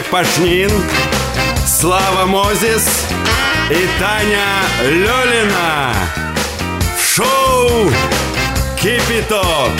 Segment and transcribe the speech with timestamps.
[0.00, 0.70] Человек Пашнин,
[1.66, 3.06] Слава Мозис
[3.70, 4.46] и Таня
[4.82, 5.92] Лёлина.
[6.96, 7.90] В Шоу
[8.80, 9.72] «Кипяток»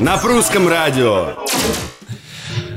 [0.00, 1.34] на прусском радио.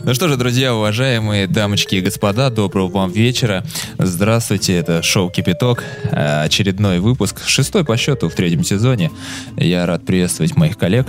[0.03, 3.63] Ну что же, друзья, уважаемые дамочки и господа, доброго вам вечера.
[3.97, 9.11] Здравствуйте, это шоу «Кипяток», э, очередной выпуск, шестой по счету в третьем сезоне.
[9.57, 11.07] Я рад приветствовать моих коллег.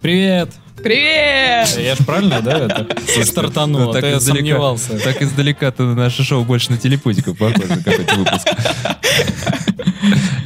[0.00, 0.48] Привет!
[0.82, 1.76] Привет!
[1.78, 2.86] Я ж правильно, да, это
[3.24, 4.98] стартанул, а то я издалека- сомневался.
[4.98, 8.48] так издалека-то наше шоу больше на телепузиков похоже, какой-то выпуск.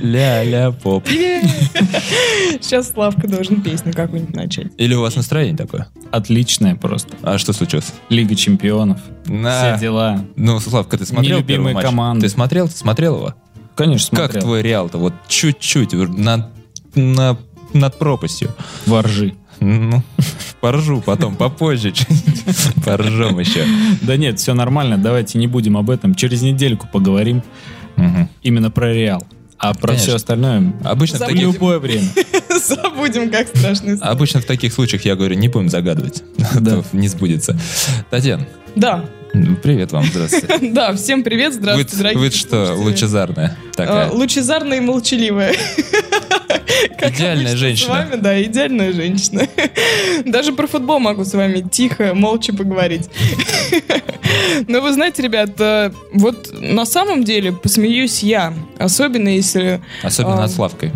[0.03, 1.07] Ля-ля-поп.
[1.09, 4.67] Сейчас Славка должен песню какую-нибудь начать.
[4.77, 5.89] Или у вас настроение такое?
[6.11, 7.17] Отличное просто.
[7.23, 7.93] А что случилось?
[8.09, 8.99] Лига чемпионов.
[9.27, 9.77] На.
[9.77, 10.25] Все дела.
[10.37, 11.85] Ну, Славка, ты смотрел Нелюбимые первый матч?
[11.85, 12.27] команды.
[12.27, 12.69] Ты смотрел?
[12.69, 13.35] Ты смотрел его?
[13.77, 14.43] Конечно, Как смотрел.
[14.43, 14.99] твой Реал-то?
[14.99, 16.49] Вот чуть-чуть, над,
[16.95, 17.39] на-
[17.73, 18.51] над пропастью.
[18.87, 19.35] Воржи.
[19.65, 20.03] Ну,
[20.61, 21.93] поржу потом, попозже.
[22.85, 23.65] Поржем еще.
[24.03, 26.15] Да нет, все нормально, давайте не будем об этом.
[26.15, 27.43] Через недельку поговорим
[28.43, 29.27] именно про Реал.
[29.57, 30.07] А про Конечно.
[30.09, 31.39] все остальное Обычно в, в Забудем.
[31.47, 32.09] таких, любое время.
[32.67, 34.07] Забудем, как страшный сон.
[34.07, 36.23] обычно в таких случаях я говорю, не будем загадывать.
[36.61, 36.83] Да.
[36.93, 37.57] Не сбудется.
[38.11, 39.05] Татьяна, Да,
[39.63, 40.59] привет вам, здравствуйте.
[40.73, 44.11] да, всем привет, здравствуйте, дорогие вы что, лучезарная А, такая?
[44.11, 45.55] Лучезарная и молчаливая.
[47.01, 47.87] Идеальная женщина.
[47.87, 49.47] С вами, да, идеальная женщина.
[50.25, 53.09] Даже про футбол могу с вами тихо, молча поговорить.
[54.69, 58.55] Но вы знаете, ребят, э, вот на самом деле посмеюсь я.
[58.79, 59.81] Особенно если...
[60.03, 60.93] Особенно а, над Славкой.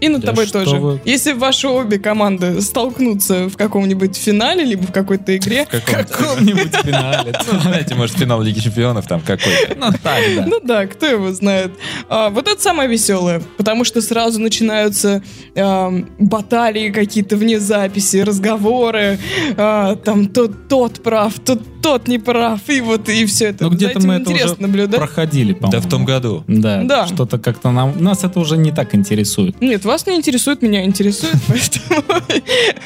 [0.00, 0.76] И над Да тобой тоже.
[0.76, 1.00] вы.
[1.04, 7.32] Если ваши обе команды столкнутся в каком-нибудь финале, либо в какой-то игре, В каком-нибудь финале.
[7.52, 9.74] Ну, знаете, может, финал Лиги Чемпионов там какой-то.
[9.76, 10.44] Ну так, да.
[10.46, 11.72] Ну да, кто его знает.
[12.08, 15.22] А, вот это самое веселое, потому что сразу начинаются
[15.56, 19.18] ам, баталии какие-то вне записи, разговоры,
[19.56, 23.64] а, там тот, тот прав, тот, тот не прав, и вот и все это.
[23.64, 25.00] Ну где-то мы это интересно уже наблюдать.
[25.00, 25.72] проходили, по-моему.
[25.82, 26.44] Да в том году.
[26.46, 27.06] Да, Да.
[27.06, 28.02] что-то как-то нам...
[28.02, 29.60] Нас это уже не так интересует.
[29.60, 32.22] Нет, вас не интересует, меня интересует, поэтому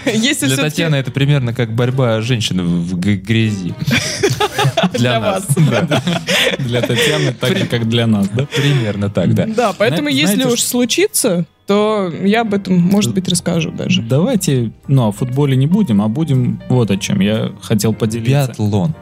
[0.06, 3.74] если Для Татьяны это примерно как борьба женщин в грязи.
[4.92, 5.46] для нас.
[6.58, 8.46] Для Татьяны так же, как для нас, да?
[8.46, 9.46] Примерно так, да.
[9.46, 14.02] Да, поэтому если уж случится, то я об этом, может быть, расскажу даже.
[14.02, 17.20] Давайте, ну, о футболе не будем, а будем вот о чем.
[17.20, 18.48] Я хотел поделиться.
[18.48, 18.94] Биатлон.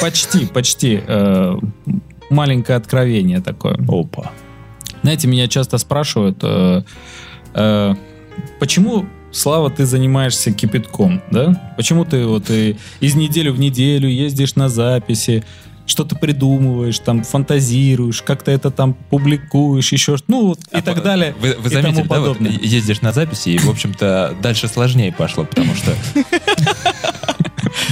[0.00, 1.00] Почти, почти.
[1.06, 1.56] э,
[2.30, 3.76] маленькое откровение такое.
[3.88, 4.32] Опа.
[5.02, 6.82] Знаете, меня часто спрашивают, э,
[7.54, 7.94] э,
[8.58, 11.72] почему, Слава, ты занимаешься кипятком, да?
[11.78, 15.42] Почему ты вот и из недели в неделю ездишь на записи,
[15.86, 20.96] что-то придумываешь, там фантазируешь, как-то это там публикуешь, еще что ну вот и А так
[20.96, 21.34] по- далее.
[21.40, 25.12] Вы, вы и заметили, тому да, вот ездишь на записи, и, в общем-то, дальше сложнее
[25.12, 25.94] пошло, потому что...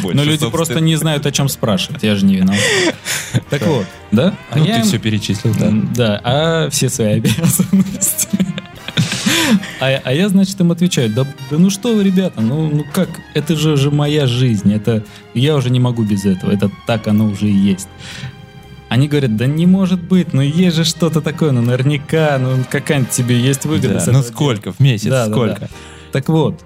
[0.02, 2.02] Но люди просто не знают, о чем спрашивать.
[2.02, 2.60] Я же не виноват.
[3.48, 4.34] Так вот, да?
[4.50, 5.70] А Ну, ты все перечислил, да.
[5.94, 8.28] Да, а все свои обязанности.
[9.80, 13.08] А, а я, значит, им отвечаю, да, да ну что вы, ребята, ну, ну как,
[13.34, 15.02] это же, же моя жизнь, это
[15.34, 17.88] я уже не могу без этого, это так оно уже и есть.
[18.88, 23.10] Они говорят, да не может быть, ну есть же что-то такое, ну наверняка, ну какая-нибудь
[23.10, 24.02] тебе есть выгода.
[24.04, 25.60] Да, Ну сколько в месяц, Да, да, сколько?
[25.60, 25.68] да.
[26.12, 26.60] Так вот,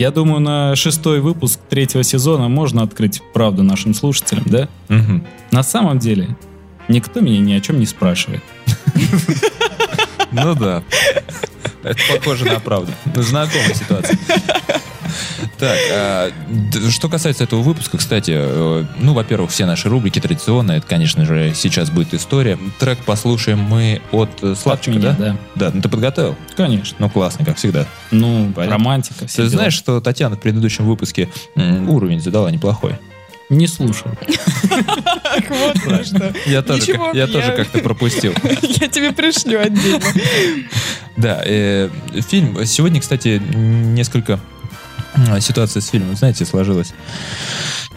[0.00, 4.66] я думаю, на шестой выпуск третьего сезона можно открыть правду нашим слушателям, да?
[4.88, 5.26] Мгм.
[5.50, 6.38] На самом деле,
[6.88, 8.42] никто меня ни о чем не спрашивает.
[10.32, 10.82] Ну да.
[11.82, 12.92] Это похоже на правду.
[13.14, 14.18] Знакомая ситуация.
[15.60, 16.30] Так, а,
[16.88, 21.52] что касается этого выпуска, кстати, э, ну, во-первых, все наши рубрики традиционные, это, конечно же,
[21.54, 22.58] сейчас будет история.
[22.78, 25.16] Трек послушаем мы от э, Славчика, меня, да?
[25.18, 25.36] да.
[25.54, 26.34] Да, ну ты подготовил?
[26.56, 26.96] Конечно.
[26.98, 27.86] Ну, классно, как всегда.
[28.10, 28.78] Ну, Понятно.
[28.78, 29.26] романтика.
[29.26, 29.50] все Ты дела.
[29.50, 32.94] знаешь, что Татьяна в предыдущем выпуске уровень задала неплохой?
[33.50, 34.10] Не слушал.
[35.48, 36.32] Вот про что.
[36.46, 38.32] Я тоже, как-то пропустил.
[38.62, 40.04] Я тебе пришлю отдельно.
[41.16, 41.88] Да, э,
[42.28, 42.64] фильм.
[42.64, 44.38] Сегодня, кстати, несколько
[45.40, 46.92] ситуация с фильмом, знаете, сложилась.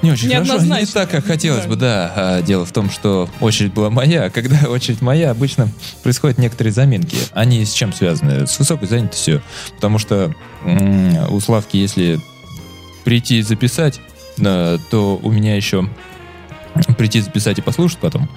[0.01, 1.69] Не очень хорошо, не так, как хотелось Да.
[1.69, 2.13] бы, да.
[2.15, 5.69] А, Дело в том, что очередь была моя, а когда очередь моя, обычно
[6.03, 7.15] происходят некоторые заминки.
[7.31, 8.45] Они с чем связаны?
[8.45, 9.41] С высокой занятостью.
[9.75, 10.33] Потому что
[10.65, 12.19] м, у Славки, если
[13.05, 14.01] прийти и записать,
[14.37, 15.87] то у меня еще
[16.97, 18.29] прийти записать и послушать потом.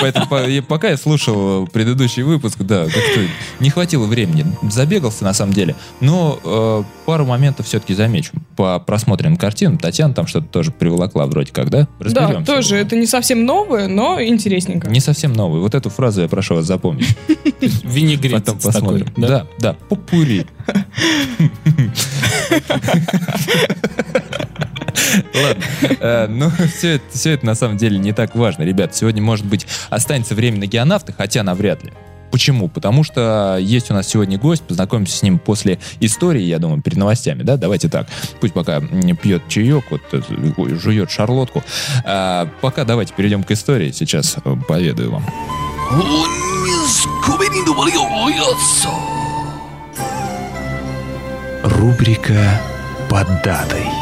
[0.00, 0.26] Поэтому
[0.62, 3.20] пока я слушал предыдущий выпуск, да, как-то
[3.60, 4.46] не хватило времени.
[4.70, 5.74] Забегался на самом деле.
[6.00, 8.32] Но э, пару моментов все-таки замечу.
[8.56, 11.88] По просмотренным картинам Татьяна там что-то тоже приволокла вроде как, да?
[11.98, 12.76] Да, тоже.
[12.76, 14.88] Это не совсем новое, но интересненько.
[14.88, 15.60] Не совсем новый.
[15.60, 17.16] Вот эту фразу я прошу вас запомнить.
[17.60, 19.06] Винегрет Потом такой, посмотрим.
[19.16, 20.46] Да, да, попури.
[25.34, 25.64] Ладно,
[26.00, 28.94] э, ну все это, все это на самом деле не так важно, ребят.
[28.94, 31.92] Сегодня, может быть, останется время на геонавты, хотя навряд ли.
[32.30, 32.68] Почему?
[32.68, 36.96] Потому что есть у нас сегодня гость, познакомимся с ним после истории, я думаю, перед
[36.96, 37.56] новостями, да?
[37.56, 38.06] Давайте так.
[38.40, 40.20] Пусть пока пьет чаек, вот э,
[40.76, 41.64] жует шарлотку.
[42.04, 45.26] А, пока давайте перейдем к истории, сейчас э, поведаю вам.
[51.64, 52.60] Рубрика
[53.08, 53.99] «Под датой».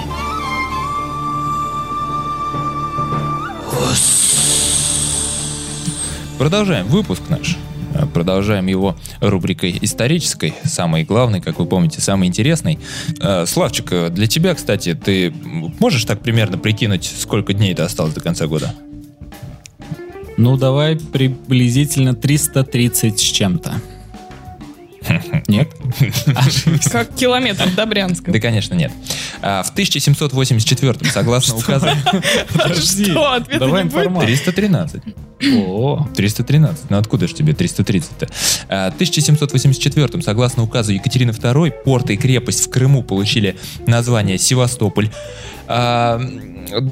[6.39, 7.57] Продолжаем выпуск наш.
[7.95, 12.79] Э, Продолжаем его рубрикой исторической, самой главной, как вы помните, самой интересной.
[13.21, 15.33] Э, Славчик, э, для тебя, кстати, ты
[15.81, 18.73] можешь так примерно прикинуть, сколько дней это осталось до конца года?
[20.37, 23.81] Ну, давай приблизительно 330 с чем-то.
[25.49, 25.69] Нет?
[26.91, 28.31] Как километр до Брянска.
[28.31, 28.93] Да, конечно, нет.
[29.43, 31.87] А, В 1784 согласно указу...
[32.75, 33.33] Что?
[33.33, 33.99] Ответа Давай не будет?
[34.07, 34.37] информацию.
[34.37, 35.03] 313.
[35.67, 36.91] О, 313.
[36.91, 38.29] Ну откуда же тебе 330-то?
[38.69, 43.57] А, В 1784 согласно указу Екатерины II, порт и крепость в Крыму получили
[43.87, 45.11] название Севастополь.
[45.69, 46.21] А,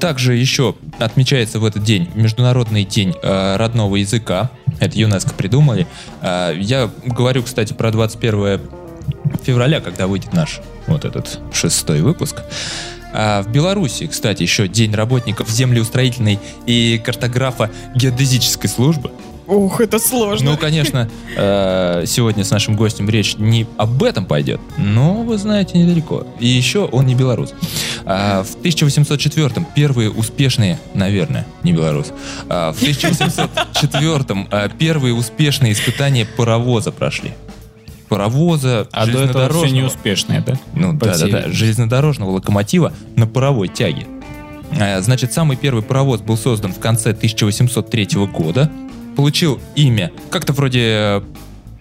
[0.00, 4.50] Также еще отмечается в этот день Международный день а, родного языка.
[4.78, 5.86] Это ЮНЕСКО придумали.
[6.20, 8.60] А, Я говорю, кстати, про 21
[9.42, 12.42] февраля, когда выйдет наш вот этот шестой выпуск.
[13.18, 19.10] А в Беларуси, кстати, еще День работников землеустроительной и картографа геодезической службы.
[19.46, 20.50] Ух, это сложно.
[20.52, 25.78] Ну, конечно, э, сегодня с нашим гостем речь не об этом пойдет, но, вы знаете,
[25.78, 26.26] недалеко.
[26.40, 27.54] И еще он не белорус.
[28.04, 32.12] А, в 1804-м первые успешные, наверное, не белорус,
[32.48, 37.32] а, в 1804-м а, первые успешные испытания паровоза прошли.
[38.08, 39.74] Паровоза, а до этого все железнодорожного.
[39.74, 40.54] неуспешные, да?
[40.74, 41.58] Ну По да, всей да, да, видимости.
[41.58, 44.06] железнодорожного локомотива на паровой тяге.
[44.78, 48.70] Э, Значит, самый первый паровоз был создан в конце 1803 года.
[49.16, 51.22] Получил имя как-то вроде э,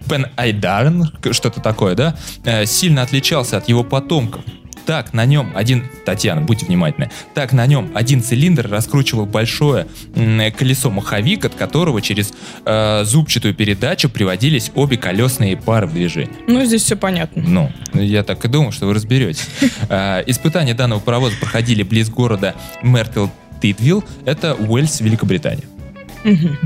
[0.09, 2.15] Пен Айдарен, к- что-то такое, да?
[2.45, 4.41] Э, Сильно отличался от его потомков.
[4.85, 5.83] Так, на нем один...
[6.05, 7.09] Татьяна, будьте внимательны.
[7.33, 12.33] Так, на нем один цилиндр раскручивал большое м, колесо-маховик, от которого через
[12.65, 16.35] э, зубчатую передачу приводились обе колесные пары в движение.
[16.47, 17.41] Ну, здесь все понятно.
[17.43, 19.47] Ну, я так и думал, что вы разберетесь.
[20.27, 22.53] Испытания данного паровоза проходили близ города
[22.83, 23.25] Мертл
[23.61, 25.63] Титвилл, это Уэльс, Великобритания.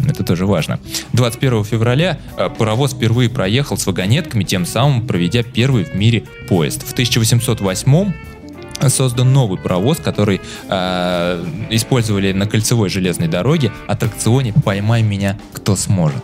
[0.07, 0.79] Это тоже важно.
[1.13, 6.83] 21 февраля а, паровоз впервые проехал с вагонетками, тем самым проведя первый в мире поезд.
[6.88, 8.13] В 1808
[8.88, 10.39] создан новый паровоз, который
[10.69, 16.23] а, использовали на кольцевой железной дороге, аттракционе «Поймай меня, кто сможет».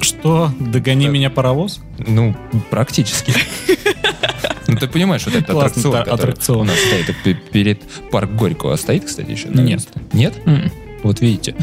[0.00, 0.50] Что?
[0.60, 1.12] Догони Так.
[1.14, 1.80] меня паровоз?
[1.98, 2.36] Ну,
[2.70, 3.32] практически.
[4.68, 9.04] Ну, ты понимаешь, вот этот аттракцион, который у нас стоит пе- перед парк Горького, стоит,
[9.04, 9.48] кстати, еще?
[9.48, 9.86] Нет.
[10.12, 10.34] Нет?
[10.44, 10.70] М.
[11.02, 11.54] Вот видите,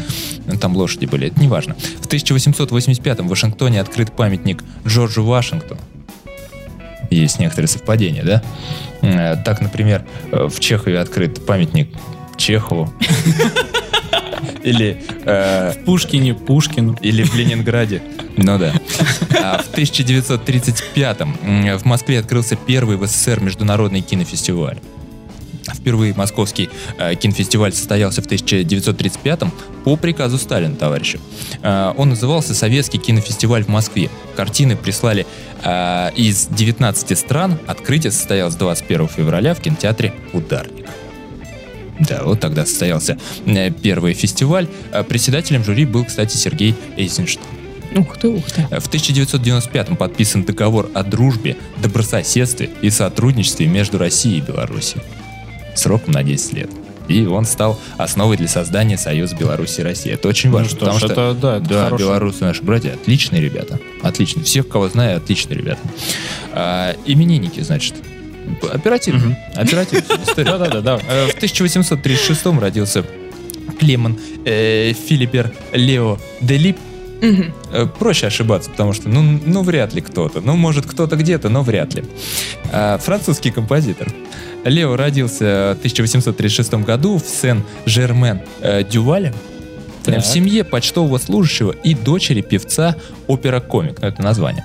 [0.60, 1.74] там лошади были, это не важно.
[2.00, 5.80] В 1885 в Вашингтоне открыт памятник Джорджу Вашингтону.
[7.10, 8.42] Есть некоторые совпадения, да?
[9.02, 11.88] Э, Так, например, э, в Чехове открыт памятник
[12.36, 12.92] Чехову.
[14.62, 16.96] Или э, В Пушкине, Пушкину.
[17.02, 18.02] или в Ленинграде.
[18.36, 18.72] Ну да.
[19.42, 24.78] А в 1935-м м, в Москве открылся первый в СССР международный кинофестиваль.
[25.72, 26.68] Впервые московский
[26.98, 29.52] э, кинофестиваль состоялся в 1935-м
[29.84, 31.20] по приказу Сталина, товарищи.
[31.62, 34.10] Э, он назывался «Советский кинофестиваль в Москве».
[34.36, 35.26] Картины прислали
[35.62, 37.58] э, из 19 стран.
[37.66, 40.86] Открытие состоялось 21 февраля в кинотеатре «Ударник».
[42.00, 44.68] Да, вот тогда состоялся э, первый фестиваль.
[44.92, 47.46] Э, Председателем жюри был, кстати, Сергей Эйзенштейн.
[47.96, 48.62] Ух ты, ух ты.
[48.62, 55.02] В 1995 подписан договор о дружбе, добрососедстве и сотрудничестве между Россией и Белоруссией.
[55.74, 56.70] Сроком на 10 лет.
[57.08, 60.10] И он стал основой для создания Союза Беларуси и России.
[60.12, 62.92] Это очень важно, Ну что потому ж, что это, да, это да, белорусы наши братья
[62.94, 63.78] отличные ребята.
[64.02, 64.44] Отличные.
[64.44, 65.80] Всех, кого знаю, отличные ребята.
[66.52, 67.94] А, именинники, значит.
[68.72, 69.36] Оперативно.
[69.54, 70.14] Оперативно.
[70.26, 70.44] История.
[70.56, 70.98] Да-да-да.
[71.08, 73.04] Э, В 1836 родился
[73.78, 76.78] Клемон э, Филиппер Лео Делип.
[77.20, 80.40] Э, Проще ошибаться, потому что, ну, ну, вряд ли кто-то.
[80.40, 82.04] Ну, может, кто-то где-то, но вряд ли.
[82.72, 84.08] А, Французский композитор.
[84.64, 89.34] Лео родился в 1836 году в Сен-Жермен-Дювале.
[90.04, 90.22] Так.
[90.22, 94.00] В семье почтового служащего и дочери певца опера-комик.
[94.02, 94.64] Ну, это название.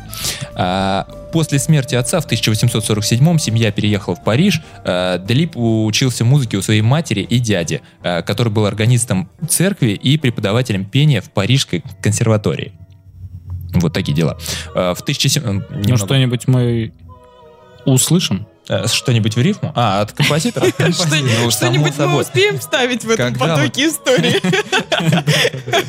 [0.53, 4.61] А, После смерти отца в 1847 семья переехала в Париж.
[4.83, 10.17] А, Делип учился музыке у своей матери и дяди, а, который был органистом церкви и
[10.17, 12.73] преподавателем пения в Парижской консерватории.
[13.75, 14.37] Вот такие дела.
[14.75, 15.69] А, В 1700...
[15.87, 16.91] Ну, что-нибудь мы
[17.85, 18.45] услышим?
[18.69, 19.71] Э, Что-нибудь в рифму?
[19.75, 20.67] А, от композитора?
[20.67, 21.07] Что-
[21.41, 24.39] Ну, Что-нибудь мы успеем вставить в этом потоке истории?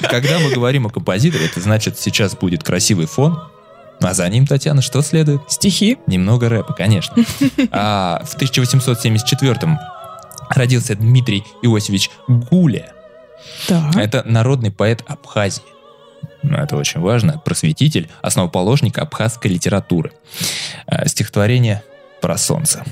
[0.08, 3.38] Когда мы говорим о композиторе, это значит, сейчас будет красивый фон,
[4.02, 5.42] а за ним, Татьяна, что следует?
[5.48, 5.98] Стихи.
[6.06, 7.14] Немного рэпа, конечно.
[7.70, 9.78] А в 1874
[10.48, 12.92] родился Дмитрий Иосифович Гуля.
[13.68, 13.94] Так.
[13.96, 15.62] Это народный поэт Абхазии.
[16.42, 17.38] Ну, Это очень важно.
[17.44, 20.12] Просветитель, основоположник абхазской литературы.
[20.86, 21.82] А, Стихотворение
[22.20, 22.84] про солнце.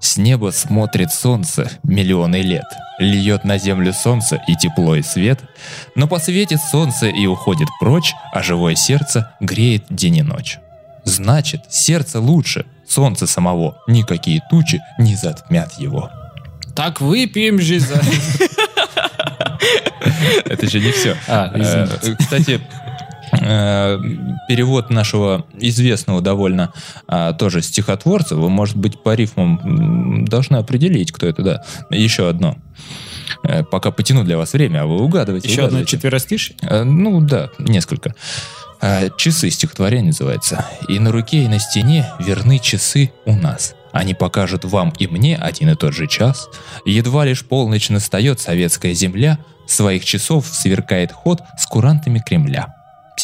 [0.00, 2.66] С неба смотрит солнце миллионы лет.
[2.98, 5.40] Льет на землю солнце и тепло и свет.
[5.94, 10.58] Но посветит солнце и уходит прочь, а живое сердце греет день и ночь.
[11.04, 13.78] Значит, сердце лучше солнца самого.
[13.86, 16.10] Никакие тучи не затмят его.
[16.76, 18.00] Так выпьем же за...
[20.44, 21.16] Это же не все.
[21.28, 21.50] А.
[21.54, 22.60] Э, Кстати,
[23.44, 26.72] перевод нашего известного довольно
[27.06, 31.62] а, тоже стихотворца, вы, может быть, по рифмам должны определить, кто это, да.
[31.90, 32.56] Еще одно.
[33.42, 35.48] Э, Пока потяну для вас время, а вы угадываете.
[35.48, 35.90] Еще одно угадываете.
[35.96, 36.56] четверостишье?
[36.62, 38.14] Э, Ну да, несколько.
[39.16, 40.66] Часы стихотворение называется.
[40.88, 43.74] И на руке, и на стене верны часы у нас.
[43.92, 46.48] Они покажут вам и мне один и тот же час.
[46.84, 52.74] Едва лишь полночь настает советская земля, своих часов сверкает ход с курантами Кремля.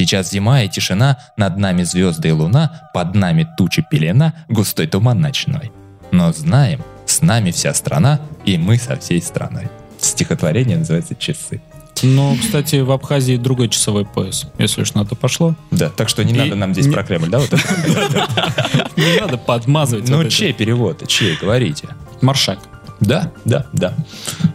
[0.00, 5.20] Сейчас зима и тишина, над нами звезды и луна, под нами тучи пелена, густой туман
[5.20, 5.72] ночной.
[6.10, 9.68] Но знаем, с нами вся страна, и мы со всей страной.
[9.98, 11.60] Стихотворение называется «Часы».
[12.02, 15.54] Ну, кстати, в Абхазии другой часовой пояс, если уж на то пошло.
[15.70, 17.40] Да, так что не И надо нам здесь не- про Кремль, да?
[18.96, 20.08] Не надо подмазывать.
[20.08, 21.06] Ну, чей перевод?
[21.08, 21.36] Чей?
[21.36, 21.88] Говорите.
[22.22, 22.58] Маршак.
[23.00, 23.94] Да, да, да.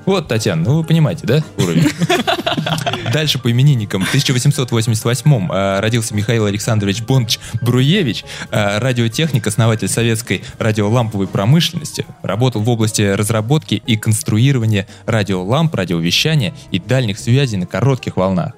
[0.05, 1.89] Вот, Татьяна, ну вы понимаете, да, уровень?
[3.11, 4.03] Дальше по именинникам.
[4.03, 12.05] В 1888 э, родился Михаил Александрович Бондч Бруевич, э, радиотехник, основатель советской радиоламповой промышленности.
[12.21, 18.53] Работал в области разработки и конструирования радиоламп, радиовещания и дальних связей на коротких волнах.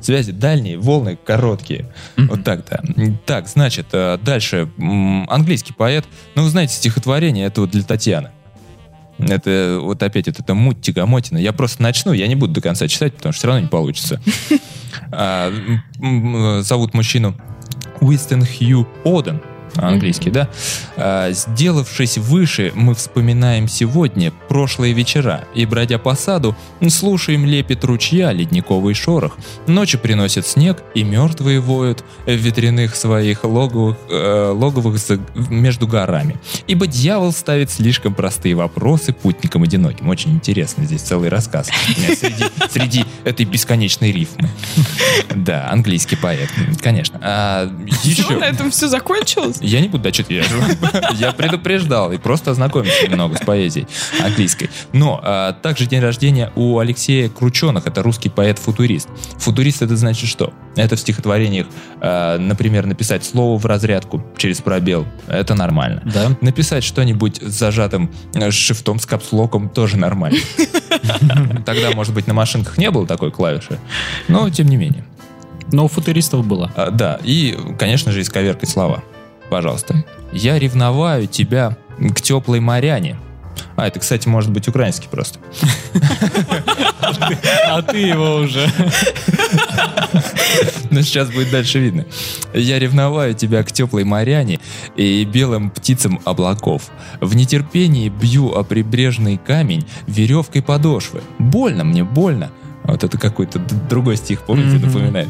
[0.00, 1.92] Связи дальние, волны короткие.
[2.16, 2.80] Вот так, да.
[3.26, 4.70] Так, значит, э, дальше.
[5.28, 6.06] Английский поэт.
[6.36, 8.30] Ну, вы знаете, стихотворение это вот для Татьяны.
[9.28, 11.38] Это вот опять вот это муть тягомотина.
[11.38, 14.20] Я просто начну, я не буду до конца читать, потому что все равно не получится.
[15.12, 15.52] А,
[16.62, 17.36] Зовут мужчину
[18.00, 19.40] Уистон Хью Оден.
[19.76, 20.48] Английский, да?
[20.96, 26.56] А, Сделавшись выше, мы вспоминаем сегодня прошлые вечера и, бродя по саду,
[26.88, 29.36] слушаем лепет ручья, ледниковый шорох.
[29.66, 36.38] Ночи приносят снег, и мертвые воют в ветряных своих логовых, э, логовых за- между горами.
[36.66, 40.08] Ибо дьявол ставит слишком простые вопросы путникам одиноким.
[40.08, 41.68] Очень интересно, здесь целый рассказ
[42.18, 44.48] среди, среди этой бесконечной рифмы.
[45.34, 46.48] Да, английский поэт,
[46.82, 47.18] конечно.
[47.22, 48.36] А, Все, еще...
[48.36, 49.58] на этом все закончилось?
[49.60, 53.86] Я не буду дочитывать, я, я предупреждал и просто ознакомился немного с поэзией
[54.22, 54.70] английской.
[54.92, 59.08] Но а, также день рождения у Алексея Крученых, это русский поэт-футурист.
[59.38, 60.52] Футурист это значит что?
[60.76, 61.66] Это в стихотворениях,
[62.00, 66.02] а, например, написать слово в разрядку через пробел, это нормально.
[66.04, 66.36] Да.
[66.40, 70.38] Написать что-нибудь с зажатым э, шрифтом, с капслоком тоже нормально.
[71.66, 73.78] Тогда, может быть, на машинках не было такой клавиши,
[74.28, 75.04] но тем не менее.
[75.72, 76.72] Но у футуристов было.
[76.74, 79.02] А, да, и, конечно же, исковеркать слова.
[79.50, 80.04] Пожалуйста.
[80.32, 81.76] Я ревноваю тебя
[82.14, 83.16] к теплой моряне.
[83.76, 85.38] А, это, кстати, может быть украинский просто.
[87.66, 88.70] А ты его уже.
[90.90, 92.04] Но сейчас будет дальше видно.
[92.52, 94.60] Я ревноваю тебя к теплой моряне
[94.96, 96.90] и белым птицам облаков.
[97.20, 101.22] В нетерпении бью о прибрежный камень веревкой подошвы.
[101.38, 102.50] Больно мне, больно.
[102.84, 103.58] Вот это какой-то
[103.88, 105.28] другой стих, помните, напоминает.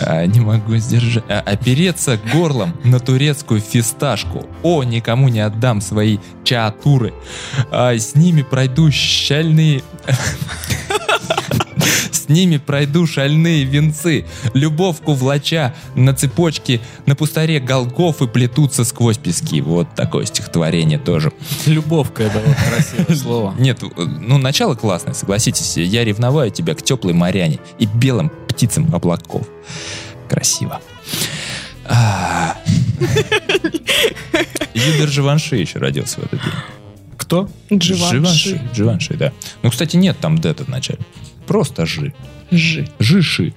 [0.00, 1.24] А, не могу сдержать.
[1.28, 4.46] А, опереться горлом на турецкую фисташку.
[4.62, 7.14] О, никому не отдам свои чаатуры.
[7.70, 9.82] А, с ними пройду щальные...
[12.30, 14.24] С ними пройду шальные венцы.
[14.54, 19.60] Любовку влача на цепочке на пустаре голгов и плетутся сквозь пески.
[19.60, 21.32] Вот такое стихотворение тоже.
[21.66, 23.54] Любовка это вот красивое слово.
[23.58, 25.76] Нет, ну начало классное, согласитесь.
[25.76, 29.48] Я ревноваю тебя к теплой моряне и белым птицам облаков.
[30.28, 30.80] Красиво.
[31.84, 32.56] А.
[34.72, 36.52] Юбер Живанши еще родился в этот день.
[37.16, 37.50] Кто?
[37.72, 38.60] Дживанши.
[38.72, 39.32] Живанши, да.
[39.64, 41.00] Ну, кстати, нет там дета в начале.
[41.50, 42.12] Просто Жи.
[42.52, 42.86] Жи.
[43.00, 43.54] Жиши.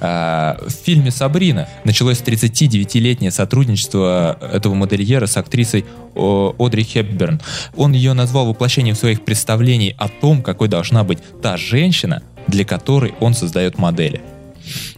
[0.00, 5.84] А, в фильме «Сабрина» началось 39-летнее сотрудничество этого модельера с актрисой
[6.16, 7.40] о, Одри Хепберн.
[7.76, 13.14] Он ее назвал воплощением своих представлений о том, какой должна быть та женщина, для которой
[13.20, 14.20] он создает модели.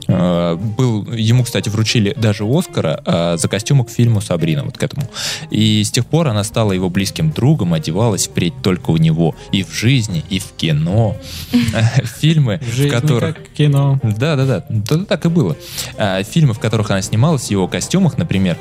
[0.09, 4.83] А, был, ему, кстати, вручили даже Оскара а, за костюмы к фильму «Сабрина», вот к
[4.83, 5.09] этому.
[5.51, 9.63] И с тех пор она стала его близким другом, одевалась впредь только у него и
[9.63, 11.17] в жизни, и в кино.
[12.21, 13.37] Фильмы, в которых...
[13.53, 14.01] кино.
[14.03, 15.57] Да, да, да, да, так и было.
[15.99, 18.57] А, фильмы, в которых она снималась, в его костюмах, например,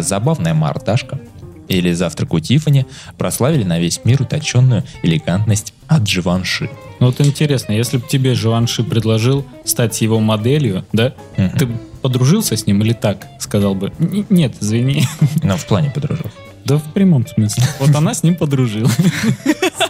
[0.00, 1.20] «Забавная мордашка»
[1.68, 2.86] или «Завтрак у Тиффани»,
[3.18, 6.70] прославили на весь мир утонченную элегантность от Дживанши.
[7.00, 11.50] Ну вот интересно, если бы тебе Живанши предложил стать его моделью, да, Мгм.
[11.58, 13.26] ты бы подружился с ним или так?
[13.40, 15.04] Сказал бы, «Н- нет, извини.
[15.42, 16.26] Ну, в плане подружил.
[16.64, 17.62] Да в прямом смысле.
[17.78, 18.96] Вот она с ним подружилась.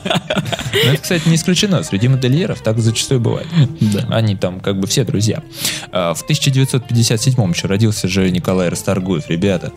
[0.04, 1.82] Но это, кстати, не исключено.
[1.82, 3.46] Среди модельеров так зачастую бывает.
[3.80, 4.06] Да.
[4.10, 5.42] Они там как бы все друзья.
[5.90, 9.28] А, В 1957 еще родился же Николай Расторгуев.
[9.28, 9.72] Ребята,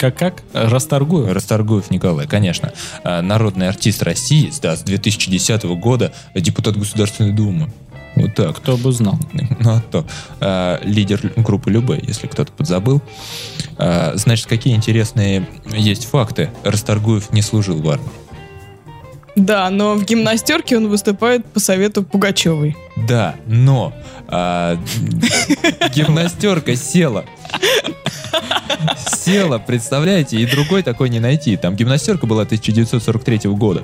[0.00, 0.42] Как-как?
[0.54, 1.34] Расторгую.
[1.34, 2.72] Расторгуев Николай, конечно.
[3.04, 7.70] А, Народный артист России, да, с 2010 года депутат Государственной Думы.
[8.16, 8.56] Вот так.
[8.56, 9.18] Кто бы знал.
[9.60, 10.06] Ну, а то.
[10.40, 13.02] А, лидер группы Любэ, если кто-то подзабыл.
[13.76, 16.48] А, значит, какие интересные есть факты.
[16.64, 18.08] Расторгуев не служил в армии.
[19.36, 22.74] Да, но в гимнастерке он выступает по совету Пугачевой.
[22.96, 23.92] Да, но
[24.28, 24.76] а,
[25.94, 27.26] гимнастерка села.
[29.08, 31.56] Села, представляете, и другой такой не найти.
[31.56, 33.82] Там гимнастерка была 1943 года.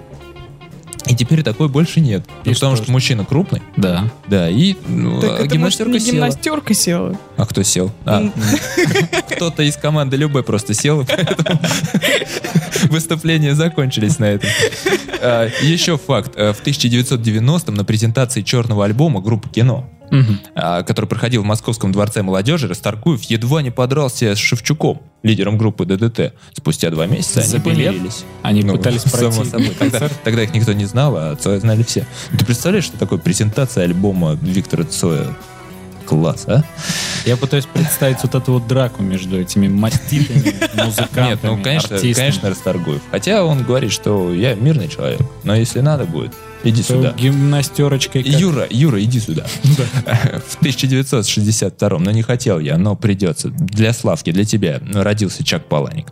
[1.08, 2.24] И теперь такой больше нет.
[2.44, 4.10] Ну, И потому что что мужчина крупный, Да.
[4.26, 6.12] да, и ну, Так а это, может, гимнастерка не села.
[6.14, 7.16] гимнастерка села?
[7.36, 7.92] А кто сел?
[8.04, 8.32] А, М.
[9.30, 11.60] кто-то из команды Любэ просто сел, и поэтому
[12.90, 14.50] выступления закончились на этом.
[15.22, 16.32] А, Еще факт.
[16.36, 19.88] А, В 1990-м на презентации черного альбома группы «Кино»,
[20.54, 25.84] А, который проходил в Московском дворце молодежи, Расторгуев едва не подрался с Шевчуком, лидером группы
[25.84, 26.32] ДДТ.
[26.56, 27.64] Спустя два месяца они билет?
[27.94, 28.24] помирились.
[28.42, 29.70] Они Ну, пытались пройти собой.
[29.78, 32.06] Тогда, тогда их никто не знал, а Цоя знали все.
[32.38, 35.26] Ты представляешь, что такое презентация альбома Виктора Цоя?
[36.06, 36.62] Класс, а?
[37.24, 42.26] Я пытаюсь представить вот эту вот драку между этими маститами, музыкантами, Нет, ну, конечно, артистами.
[42.28, 43.02] конечно, Расторгуев.
[43.10, 46.32] Хотя он говорит, что я мирный человек, но если надо будет,
[46.66, 47.12] иди сюда.
[47.12, 49.46] Гимнастерочкой как- Юра, Юра, иди сюда.
[49.64, 53.48] В 1962 но не хотел я, но придется.
[53.50, 56.08] Для Славки, для тебя родился Чак Паланик.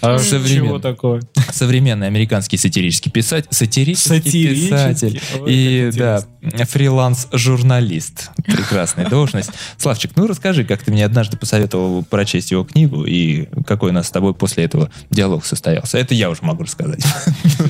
[0.00, 1.22] А современ- чего такое?
[1.52, 4.68] Современный американский сатирический писатель, сатирический, Сатирический?
[4.68, 6.22] писатель Ой, и да,
[6.66, 8.30] фриланс-журналист.
[8.44, 9.50] Прекрасная должность.
[9.76, 14.08] Славчик, ну расскажи, как ты мне однажды посоветовал прочесть его книгу и какой у нас
[14.08, 15.98] с тобой после этого диалог состоялся.
[15.98, 17.04] Это я уже могу рассказать.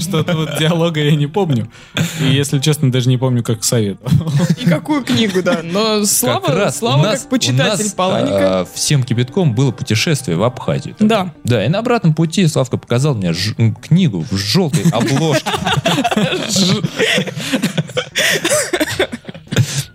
[0.01, 1.71] Что-то вот диалога я не помню.
[2.21, 4.11] И, если честно, даже не помню, как советовал.
[4.57, 5.61] И какую книгу, да.
[5.62, 8.61] Но Слава, Как раз Слава нас- как почитатель нас, Паланика.
[8.61, 10.94] а, всем кипятком было путешествие в Абхазию.
[10.99, 11.33] Да.
[11.44, 15.51] Да, и на обратном пути Славка показал мне ж- книгу в желтой обложке.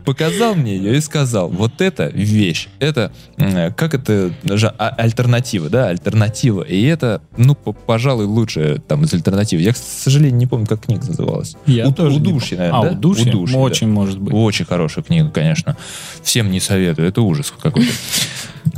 [0.06, 4.32] Показал мне ее и сказал, вот это вещь, это, м, как это,
[4.78, 6.62] а- альтернатива, да, альтернатива.
[6.63, 9.60] И это, ну, по- пожалуй, лучшее там из альтернатив.
[9.62, 11.56] Я, к сожалению, не помню, как книга называлась.
[11.66, 12.72] Я У- тоже не Удушье, помню.
[12.72, 12.98] наверное, А, да?
[12.98, 13.32] удушье?
[13.32, 13.62] Удушье, да.
[13.62, 14.34] Очень может быть.
[14.34, 15.78] Очень хорошая книга, конечно.
[16.24, 17.92] Всем не советую, это ужас какой-то.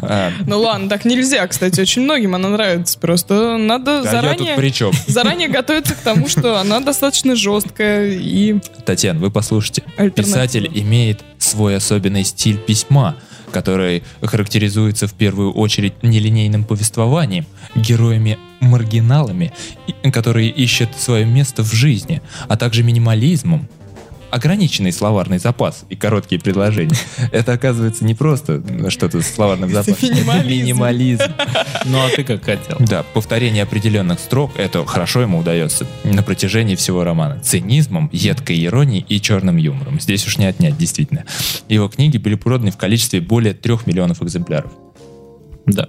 [0.02, 2.98] А, Ну ладно, так нельзя, кстати, очень многим она нравится.
[3.00, 4.92] Просто надо а я тут заранее, при чем?
[5.08, 9.84] заранее готовиться к тому, что она достаточно жесткая и Татьяна, вы послушайте.
[10.16, 13.16] Писатель имеет свой особенный стиль письма,
[13.52, 19.54] который характеризуется в первую очередь нелинейным повествованием, героями-маргиналами,
[20.12, 23.70] которые ищут свое место в жизни, а также минимализмом,
[24.36, 26.94] ограниченный словарный запас и короткие предложения.
[27.32, 29.94] Это, оказывается, не просто что-то с словарным запасом.
[29.94, 31.24] Это минимализм.
[31.86, 32.76] Ну, а ты как хотел?
[32.80, 37.40] Да, повторение определенных строк, это хорошо ему удается на протяжении всего романа.
[37.40, 40.02] Цинизмом, едкой иронией и черным юмором.
[40.02, 41.24] Здесь уж не отнять, действительно.
[41.70, 44.72] Его книги были проданы в количестве более трех миллионов экземпляров.
[45.66, 45.88] Да.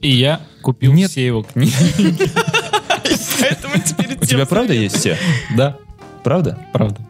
[0.00, 1.10] И я купил Нет.
[1.10, 1.74] все его книги.
[3.38, 5.18] поэтому теперь У тебя правда есть все?
[5.54, 5.76] Да,
[6.22, 6.58] Правда?
[6.72, 7.06] правда.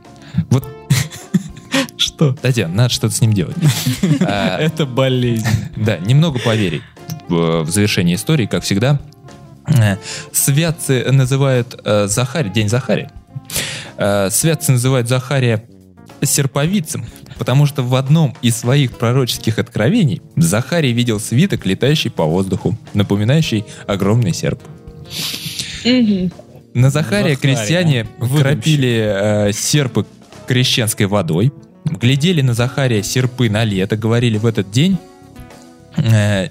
[2.15, 2.33] Что?
[2.33, 3.57] Татьяна, надо что-то с ним делать.
[4.21, 5.47] А, Это болезнь.
[5.77, 6.83] Да, немного поверий
[7.29, 9.01] в, завершении истории, как всегда.
[9.67, 9.97] Э,
[10.33, 13.11] Святцы называют э, Захария, День Захария.
[13.97, 15.65] Э, Святцы называют Захария
[16.23, 17.05] серповицем,
[17.39, 23.65] потому что в одном из своих пророческих откровений Захарий видел свиток, летающий по воздуху, напоминающий
[23.87, 24.61] огромный серп.
[25.85, 28.43] На Захария Захария, крестьяне выдумщик.
[28.43, 30.07] кропили э, серпы
[30.47, 31.53] крещенской водой,
[31.85, 34.99] глядели на Захария серпы на лето, говорили в этот день
[35.97, 36.49] э,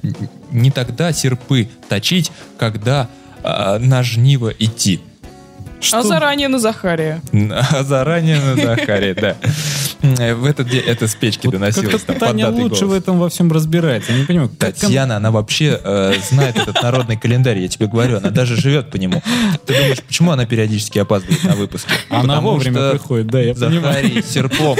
[0.51, 3.09] не тогда серпы точить, когда
[3.43, 5.01] э, на жниво идти.
[5.91, 7.21] А заранее на Захария.
[7.49, 9.35] А заранее на Захария, да.
[10.35, 11.91] В этот день это с печки Вот доносилось.
[11.91, 13.01] как-то Таня лучше в голос.
[13.03, 14.11] этом во всем разбирается.
[14.11, 17.87] Я не понимаю, как она- Татьяна, она вообще э, знает этот народный календарь, я тебе
[17.87, 19.21] говорю, она даже живет по нему.
[19.65, 21.89] Ты думаешь, почему она периодически опаздывает на выпуски?
[22.09, 23.81] Она Потому вовремя что приходит, да, я понимаю.
[23.81, 24.77] Захарий серпом.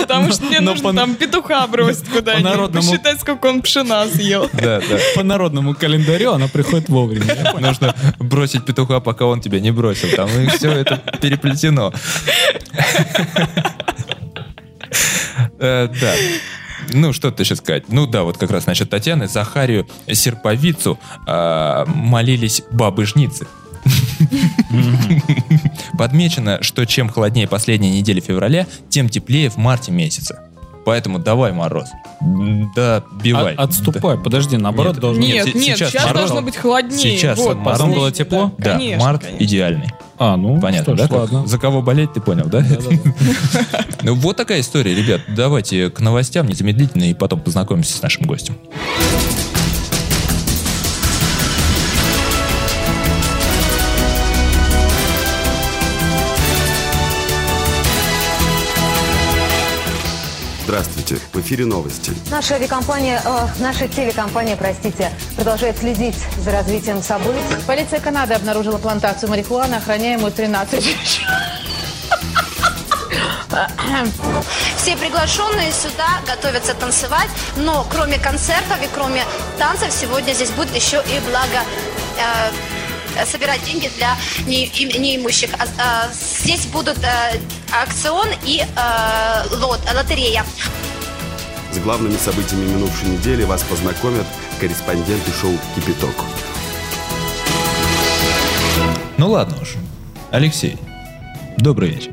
[0.00, 4.48] Потому что мне но нужно там петуха бросить куда-нибудь, народному- посчитать, сколько он пшена съел.
[4.54, 4.98] Да, да.
[5.14, 7.52] По народному календарю она приходит вовремя.
[7.60, 10.08] Нужно бросить петуха, пока он тебя не бросил.
[10.16, 11.92] Там и все это переплетено.
[15.58, 16.12] Э, Да.
[16.92, 17.88] Ну, что ты сейчас сказать?
[17.88, 23.48] Ну да, вот как раз насчет Татьяны, Захарию Серповицу а, молились бабы-жницы.
[25.98, 30.38] Подмечено, что чем холоднее последняя неделя февраля, тем теплее в марте месяце.
[30.86, 31.88] Поэтому давай, Мороз,
[32.76, 33.54] да, бивай.
[33.56, 35.22] От- Отступай, подожди, наоборот Нет, должно...
[35.22, 36.20] Нет, нет, сейчас сейчас, мороз.
[36.20, 37.18] должно быть холоднее.
[37.18, 37.72] Сейчас вот, мороз.
[37.72, 38.54] последний, Было тепло?
[38.56, 39.44] Да, Да, конечно, март конечно.
[39.44, 39.90] идеальный.
[40.18, 41.16] А, ну, Понятно, что да?
[41.16, 41.46] ладно.
[41.46, 42.64] За кого болеть, ты понял, да?
[44.02, 45.22] Ну, вот такая история, ребят.
[45.28, 48.56] Давайте к новостям незамедлительно и потом познакомимся с нашим гостем.
[60.66, 62.12] Здравствуйте, в эфире новости.
[62.28, 67.38] Наша авиакомпания, э, наша телекомпания, простите, продолжает следить за развитием событий.
[67.68, 70.84] Полиция Канады обнаружила плантацию марихуаны, охраняемую 13
[74.76, 79.22] Все приглашенные сюда готовятся танцевать, но кроме концертов и кроме
[79.60, 81.62] танцев сегодня здесь будет еще и благо
[82.18, 82.75] э,
[83.24, 85.50] собирать деньги для не- им- неимущих.
[85.54, 87.38] А, а, здесь будут э,
[87.72, 90.44] аукцион и э, лот, лотерея.
[91.72, 94.26] С главными событиями минувшей недели вас познакомят
[94.60, 96.14] корреспонденты шоу «Кипяток».
[99.18, 99.74] Ну ладно уж.
[100.30, 100.76] Алексей,
[101.58, 102.12] добрый вечер.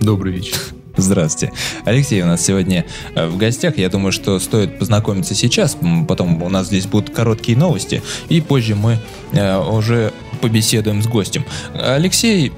[0.00, 0.56] Добрый вечер.
[0.96, 1.54] Здравствуйте.
[1.84, 3.78] Алексей у нас сегодня э, в гостях.
[3.78, 5.76] Я думаю, что стоит познакомиться сейчас.
[6.08, 8.02] Потом у нас здесь будут короткие новости.
[8.28, 8.98] И позже мы
[9.32, 11.44] э, уже побеседуем с гостем.
[11.74, 12.52] Алексей,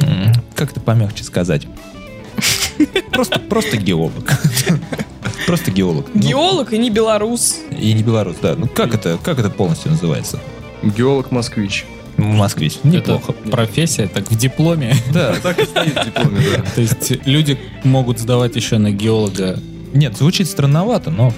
[0.00, 1.66] м, как это помягче сказать?
[3.12, 4.30] Просто, просто геолог.
[5.46, 6.06] Просто геолог.
[6.14, 7.58] Ну, Геолог и не белорус.
[7.78, 8.54] И не белорус, да.
[8.56, 10.38] Ну как это, как это полностью называется?
[10.82, 11.84] Геолог-москвич.
[12.16, 12.74] Москвич.
[12.84, 13.32] Это Неплохо.
[13.32, 14.94] профессия, так в дипломе.
[15.12, 15.34] Да.
[15.42, 16.62] Так и стоит в дипломе, да.
[16.74, 19.58] То есть люди могут сдавать еще на геолога.
[19.94, 21.32] Нет, звучит странновато, но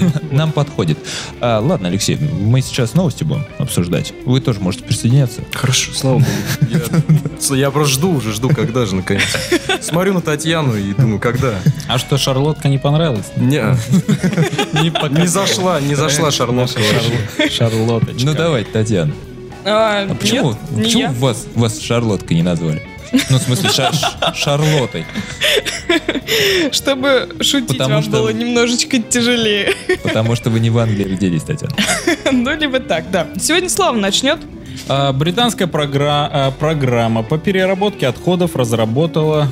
[0.30, 0.98] нам подходит.
[1.40, 4.12] А, ладно, Алексей, мы сейчас новости будем обсуждать.
[4.24, 5.42] Вы тоже можете присоединяться.
[5.52, 6.30] Хорошо, слава богу.
[7.50, 9.24] Я, я просто жду уже, жду, когда же, наконец.
[9.80, 11.54] Смотрю на Татьяну и думаю, когда?
[11.88, 13.26] А что, шарлотка не понравилась?
[13.36, 13.76] Не,
[14.82, 16.80] Не, зашла, не зашла шарлотка.
[17.50, 18.24] Шарлоточка.
[18.24, 19.12] Ну давайте, Татьяна.
[19.64, 22.82] А, А почему, нет, почему вас, вас Шарлоткой не назвали?
[23.12, 25.04] Ну, в смысле, ша- ш- Шарлотой.
[26.70, 29.74] Чтобы шутить Потому вам что- было немножечко тяжелее.
[30.02, 31.74] Потому что вы не в Англии родились, Татьяна.
[32.32, 33.26] ну, либо так, да.
[33.40, 34.38] Сегодня Слава начнет.
[34.88, 39.48] А, Британская програ- а, программа по переработке отходов разработала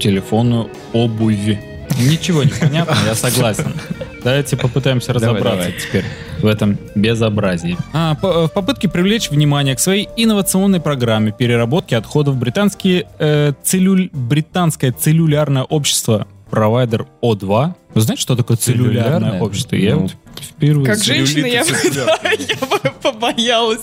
[0.00, 1.58] телефонную обувь.
[1.98, 3.74] Ничего не понятно, я согласен.
[4.22, 5.80] Давайте попытаемся Давай, разобраться давай.
[5.80, 6.04] теперь
[6.40, 7.76] в этом безобразии.
[7.92, 14.10] А, по- в попытке привлечь внимание к своей инновационной программе переработки отходов британские, э, целлюль-
[14.12, 17.74] британское целлюлярное общество провайдер О2.
[17.94, 19.40] Вы знаете, что такое целлюлярное, Целлюлярное?
[19.42, 19.76] общество?
[19.76, 23.80] Я Ну, вот впервые Как женщина я, да, я бы побоялась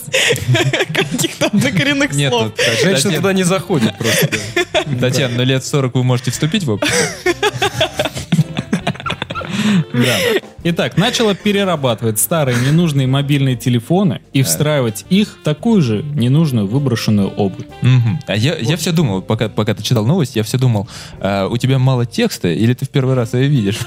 [0.94, 2.44] каких-то однокоренных Нет, слов.
[2.46, 4.30] ну, Та- Женщина Татьяна, туда не заходит просто.
[4.74, 5.00] да.
[5.00, 7.06] Татьяна, ну лет 40 вы можете вступить в общество?
[9.94, 10.18] Да.
[10.64, 17.30] Итак, начала перерабатывать старые ненужные мобильные телефоны и встраивать их в такую же ненужную выброшенную
[17.30, 17.66] обувь.
[17.82, 18.20] Мгм.
[18.28, 20.88] А я, я все думал, пока, пока ты читал новость, я все думал,
[21.20, 23.80] а, у тебя мало текста или ты в первый раз ее видишь?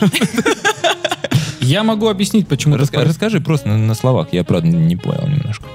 [1.61, 5.67] Я могу объяснить, почему Раска- расскажи просто на, на словах, я правда не понял немножко.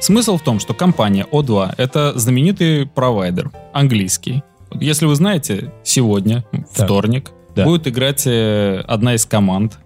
[0.00, 4.42] Смысл в том, что компания O2— это знаменитый провайдер, английский.
[4.72, 7.64] Если вы знаете, сегодня, вторник, Да.
[7.64, 9.78] будет играть э, одна из команд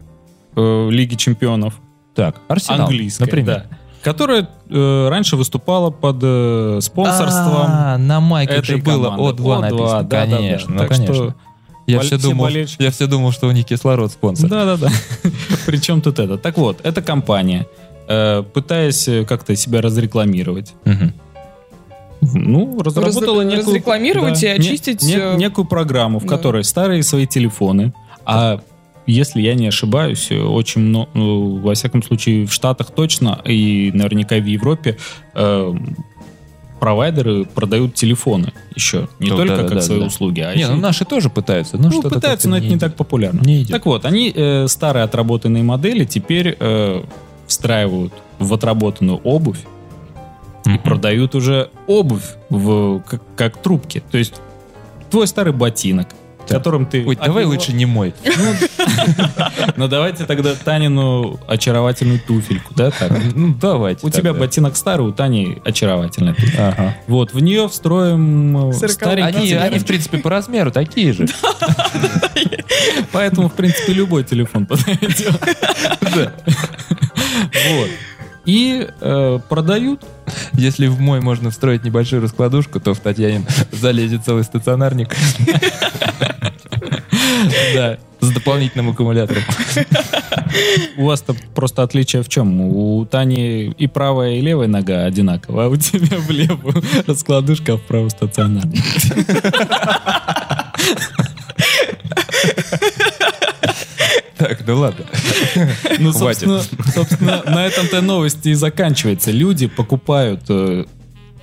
[0.57, 1.75] э, Лиги Чемпионов.
[2.15, 3.65] Так, Арсенал, английская, например.
[3.71, 3.79] да.
[4.03, 9.43] Которая э, раньше выступала под э, спонсорством А, на майках этой же было команды.
[9.43, 10.03] О2 O2, написано.
[10.03, 11.15] да, конечно, ну, Так конечно.
[11.15, 11.35] что
[11.87, 14.49] я, все думал, я все думал, что у них кислород спонсор.
[14.49, 14.89] Да-да-да.
[15.67, 16.37] Причем тут это?
[16.39, 17.67] Так вот, эта компания,
[18.09, 20.75] э, пытаясь э, как-то себя разрекламировать.
[22.23, 23.67] Ну, разработала Раз- некую...
[23.67, 26.29] разрекламировать и не- очистить, не- э, некую программу, в да.
[26.37, 27.93] которой старые свои телефоны,
[28.25, 28.61] а
[29.07, 33.91] если я не ошибаюсь, э, очень много, ну, во всяком случае, в Штатах точно, и
[33.93, 34.97] наверняка в Европе,
[35.35, 35.75] э,
[36.79, 39.09] провайдеры продают телефоны еще.
[39.21, 40.07] Не Ну, только да-да-да, как свои да.
[40.07, 41.77] услуги, а Не, еще ну наши тоже пытаются.
[41.77, 42.81] Ну, ну, пытаются, но это не идет.
[42.81, 43.41] так популярно.
[43.45, 43.71] Не идет.
[43.71, 47.03] Так вот, они э, старые отработанные модели теперь э,
[47.47, 49.61] встраивают в отработанную обувь
[50.64, 54.03] и продают уже обувь в, как, как трубки.
[54.11, 54.35] То есть
[55.11, 56.09] твой старый ботинок,
[56.48, 57.05] которым ты...
[57.07, 58.14] Ой, давай него- лучше не мой.
[59.77, 62.90] Ну давайте тогда Танину очаровательную туфельку, да?
[62.90, 63.12] Так.
[63.35, 64.07] Ну, давайте.
[64.07, 66.37] У тебя ботинок старый, у Тани очаровательная.
[67.07, 68.72] Вот, в нее встроим э,
[69.48, 69.66] телефон.
[69.66, 71.27] они, в принципе, по размеру такие же.
[73.12, 75.40] Поэтому, в принципе, любой телефон подойдет.
[76.11, 77.90] Вот.
[78.45, 80.05] И э, продают.
[80.55, 85.17] Если в мой можно встроить небольшую раскладушку, то в Татьянин залезет целый стационарник.
[87.75, 89.43] Да, с дополнительным аккумулятором.
[90.97, 92.61] У вас-то просто отличие в чем?
[92.61, 97.79] У Тани и правая, и левая нога одинаковая, а у тебя в левую раскладушка, а
[97.79, 98.83] правую стационарная.
[104.43, 105.05] Так, ну ладно.
[106.01, 106.61] Ну, собственно,
[106.95, 109.31] собственно, на этом-то новости и заканчивается.
[109.31, 110.85] Люди покупают э,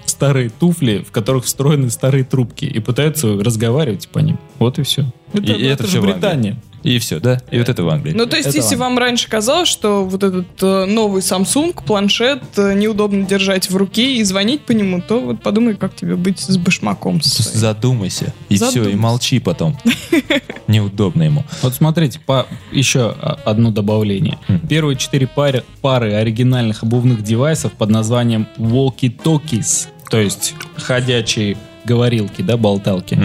[0.05, 4.37] старые туфли, в которых встроены старые трубки, и пытаются разговаривать по ним.
[4.57, 5.05] Вот и все.
[5.33, 6.05] Это, И это же всё в.
[6.05, 6.61] Британия.
[6.83, 7.41] И все, да?
[7.51, 8.13] И вот это в Англии.
[8.13, 12.41] Ну, то есть, Это если вам раньше казалось, что вот этот э, новый Samsung, планшет
[12.57, 16.39] э, неудобно держать в руке и звонить по нему, то вот подумай, как тебе быть
[16.39, 17.57] с башмаком со своим.
[17.59, 18.33] Задумайся.
[18.49, 18.97] И все, и Задумайся.
[18.97, 19.77] молчи потом.
[20.67, 21.43] Неудобно ему.
[21.61, 24.37] Вот смотрите, по, еще а, одно добавление.
[24.69, 32.57] Первые четыре пары, пары оригинальных обувных девайсов под названием walkie-talkies, то есть ходячие говорилки, да,
[32.57, 33.17] болталки,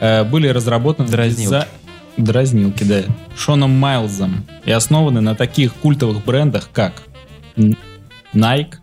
[0.00, 1.66] э, были разработаны Дразнилки.
[2.16, 3.02] Дразнилки, да.
[3.36, 4.44] Шоном Майлзом.
[4.64, 7.02] И основаны на таких культовых брендах, как
[8.34, 8.74] Nike,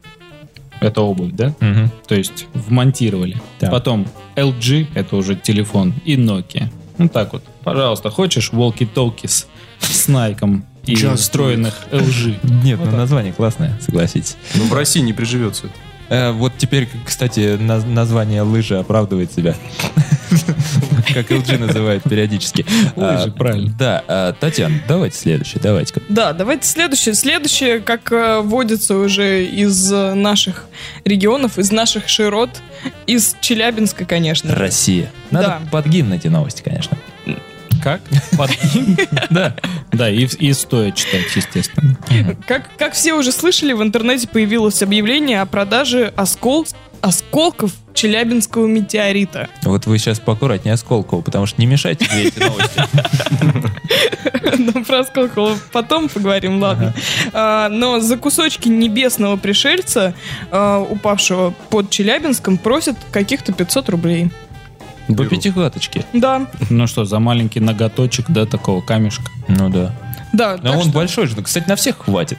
[0.80, 1.56] это обувь, да?
[1.60, 1.92] Мгм.
[2.08, 3.42] То есть вмонтировали.
[3.60, 3.72] Так.
[3.72, 6.70] Потом LG, это уже телефон, и Nokia.
[6.98, 9.48] Ну так вот, пожалуйста, хочешь walkie-talkie с,
[10.10, 12.64] Nike и Just встроенных LG?
[12.64, 13.00] Нет, Вот ну так.
[13.00, 14.38] название классное, согласитесь.
[14.56, 15.68] Но в России не приживется.
[15.68, 15.70] Э,
[16.34, 19.56] вот теперь, кстати, наз- название лыжи оправдывает себя.
[21.14, 22.66] Как LG называют периодически.
[22.96, 23.74] Лыжи, А, правильно.
[23.78, 25.94] Да, а, Татьяна, давайте следующее, давайте.
[26.10, 27.16] Да, давайте следующее.
[27.16, 30.66] Следующее, как э, водится уже из э, наших
[31.04, 32.50] регионов, из наших широт,
[33.08, 34.56] из Челябинска, конечно.
[34.56, 35.12] Россия.
[35.32, 36.98] Надо под гимн эти новости, конечно.
[37.82, 38.02] Как?
[38.38, 38.52] Под-
[39.30, 39.56] Да.
[39.92, 41.98] Да, и, и стоит читать, естественно.
[42.48, 46.66] Как, как все уже слышали, в интернете появилось объявление о продаже оскол...
[47.02, 49.50] осколков Челябинского метеорита.
[49.64, 52.82] Вот вы сейчас поаккуратнее Осколково, потому что не мешайте две эти новости.
[54.58, 56.94] Ну, про Осколково потом поговорим, ладно.
[57.34, 60.14] А, но за кусочки небесного пришельца,
[60.52, 64.32] а, упавшего под Челябинском, просят каких-то 500 рублей.
[65.08, 66.06] По пятихаточке.
[66.14, 69.24] Да, Ну что, за маленький ноготочек, да, такого камешка.
[69.48, 69.94] Ну да.
[70.34, 70.58] да.
[70.62, 71.36] Но так он что- большой же.
[71.42, 72.38] Кстати, на всех хватит.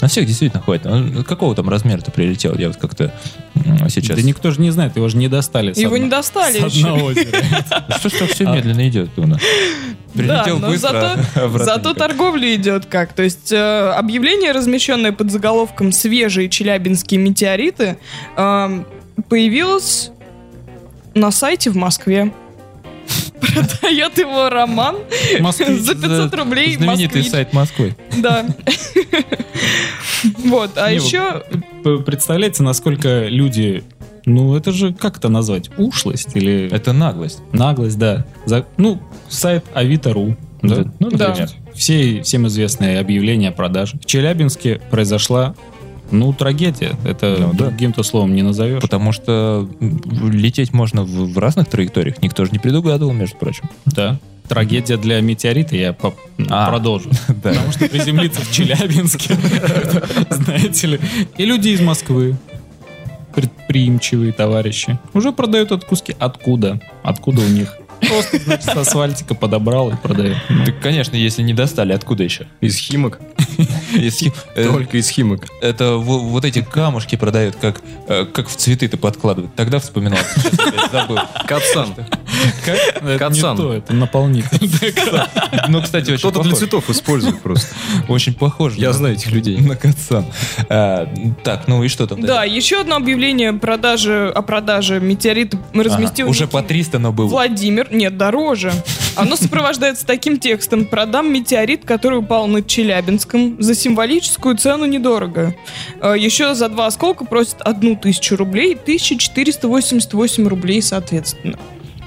[0.00, 0.86] На всех действительно хватит.
[0.86, 2.54] Он Какого там размера-то прилетел?
[2.56, 3.12] Я вот как-то
[3.88, 4.16] сейчас...
[4.16, 5.78] Да никто же не знает, его же не достали.
[5.78, 6.86] Его одно- не достали с еще.
[6.86, 7.38] одного озера.
[7.98, 9.40] Что ж так все А- медленно идет у нас?
[10.14, 11.18] Да, Прилетел но быстро,
[11.58, 13.12] зато, а торговля идет как.
[13.12, 17.96] То есть э, объявление, размещенное под заголовком «Свежие челябинские метеориты»,
[18.36, 18.86] эм,
[19.28, 20.10] появилось
[21.14, 22.32] на сайте в Москве.
[23.40, 24.96] Продает его Роман
[25.40, 25.80] Москвич.
[25.80, 27.30] за 500 рублей Знаменитый москвич.
[27.30, 27.96] сайт Москвы.
[28.18, 28.46] Да.
[30.44, 31.42] Вот, а еще...
[32.04, 33.82] Представляете, насколько люди...
[34.26, 35.70] Ну, это же, как это назвать?
[35.78, 37.40] Ушлость или Это наглость.
[37.52, 38.26] наглость, да.
[38.44, 40.36] За- ну, сайт Авито.ру.
[40.60, 40.84] Да?
[40.98, 41.28] Ну, Да.
[41.28, 41.48] например.
[41.74, 43.96] Все, всем известные объявления о продаже.
[43.98, 45.54] В Челябинске произошла,
[46.10, 46.92] ну, трагедия.
[47.04, 47.66] Это Ну, да.
[47.66, 48.80] другим-то словом не назовешь.
[48.82, 52.20] Потому что лететь можно в, в разных траекториях.
[52.22, 53.68] Никто же не предугадывал, между прочим.
[53.86, 54.18] Да.
[54.48, 56.14] Трагедия для метеорита, я по-
[56.48, 56.68] А.
[56.70, 57.10] продолжу.
[57.28, 57.50] Да.
[57.50, 59.36] Потому что приземлиться в Челябинске,
[60.30, 61.00] знаете ли.
[61.38, 62.36] И люди из Москвы,
[63.34, 66.14] предприимчивые товарищи, уже продают от куски.
[66.18, 66.80] Откуда?
[67.02, 67.76] Откуда у них
[68.08, 70.36] Просто, значит, с асфальтика подобрал и продает.
[70.66, 72.46] Так, конечно, если не достали, откуда еще?
[72.60, 73.20] Из химок.
[73.94, 75.46] Из э, Только из химок.
[75.60, 79.54] Это во- вот эти камушки продают, как, э, как в цветы-то подкладывают.
[79.54, 80.18] Тогда вспоминал.
[80.36, 82.06] Сейчас опять
[83.00, 83.18] забыл.
[83.18, 83.72] Кацан.
[83.72, 84.48] Это наполнитель.
[85.68, 87.68] Ну, кстати, очень Кто-то для цветов использует просто.
[88.08, 88.76] Очень похоже.
[88.78, 89.58] Я на- знаю этих людей.
[89.58, 90.24] На Кацан.
[90.68, 91.06] А,
[91.44, 92.20] Так, ну и что там?
[92.20, 97.26] Да, еще одно объявление продажи, о продаже метеорита разместил Уже по 300, но было.
[97.28, 98.72] Владимир, нет, дороже.
[99.16, 100.84] Оно сопровождается таким текстом.
[100.86, 103.60] Продам метеорит, который упал над Челябинском.
[103.62, 105.54] За символическую цену недорого.
[106.00, 111.58] Э, Еще за два осколка просят одну тысячу рублей, 1488 рублей, соответственно.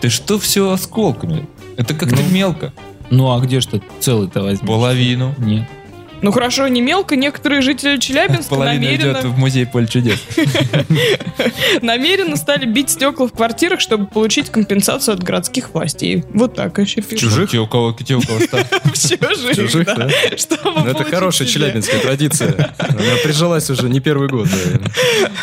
[0.03, 1.47] Ты что все осколками?
[1.77, 2.29] Это как-то Ну.
[2.29, 2.73] мелко.
[3.09, 4.67] Ну, а где ж ты целый-то возьмешь?
[4.67, 5.33] Половину.
[5.37, 5.65] Нет.
[6.23, 10.19] Ну хорошо, не мелко, некоторые жители Челябинска Половина идет намеренно, в музей поле чудес.
[11.81, 16.23] намеренно стали бить стекла в квартирах, чтобы получить компенсацию от городских властей.
[16.33, 17.19] Вот так еще пишут.
[17.19, 17.51] Чужих?
[17.51, 18.39] Те, у кого, те, у кого
[18.93, 20.07] чужих, Чужих, да.
[20.63, 22.73] Ну, это хорошая челябинская традиция.
[22.77, 24.91] Она прижилась уже не первый год, наверное.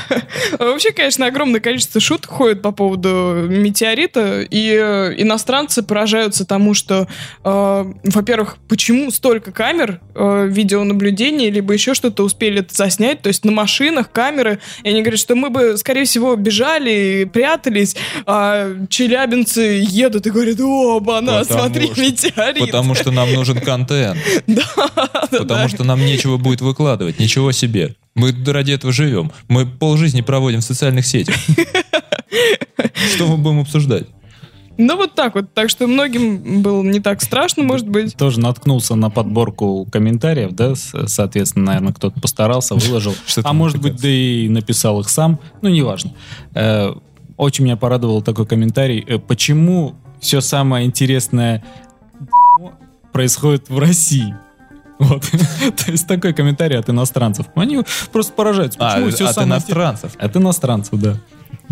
[0.59, 7.07] Вообще, конечно, огромное количество шуток ходит по поводу метеорита, и э, иностранцы поражаются тому, что,
[7.45, 13.45] э, во-первых, почему столько камер э, видеонаблюдения, либо еще что-то успели это заснять, то есть
[13.45, 19.85] на машинах камеры, и они говорят, что мы бы, скорее всего, бежали, прятались, а челябинцы
[19.89, 22.61] едут и говорят, о, бана, смотри, что- метеорит.
[22.61, 24.19] Потому что нам нужен контент.
[25.31, 27.19] Потому что нам нечего будет выкладывать.
[27.19, 27.95] Ничего себе.
[28.15, 29.33] Мы ради этого живем.
[29.49, 31.37] Мы полжизни проводим в социальных сетях.
[33.15, 34.07] Что мы будем обсуждать?
[34.83, 38.17] Ну вот так вот, так что многим было не так страшно, может быть.
[38.17, 43.15] Тоже наткнулся на подборку комментариев, да, соответственно, наверное, кто-то постарался, выложил.
[43.45, 46.13] А может быть, да и написал их сам, ну, неважно.
[46.55, 46.95] Э,
[47.37, 49.05] Очень меня порадовал такой комментарий.
[49.07, 51.63] э, Почему все самое интересное
[53.13, 54.35] происходит в России?
[54.99, 55.23] Вот.
[55.85, 57.47] То есть такой комментарий от иностранцев.
[57.55, 58.79] Они просто поражаются.
[58.81, 60.13] А, Почему все от самое иностранцев.
[60.19, 61.17] От иностранцев, да.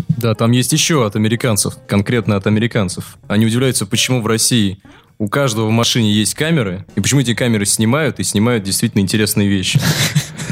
[0.09, 3.17] Да, там есть еще от американцев, конкретно от американцев.
[3.27, 4.79] Они удивляются, почему в России
[5.17, 9.47] у каждого в машине есть камеры, и почему эти камеры снимают, и снимают действительно интересные
[9.47, 9.79] вещи.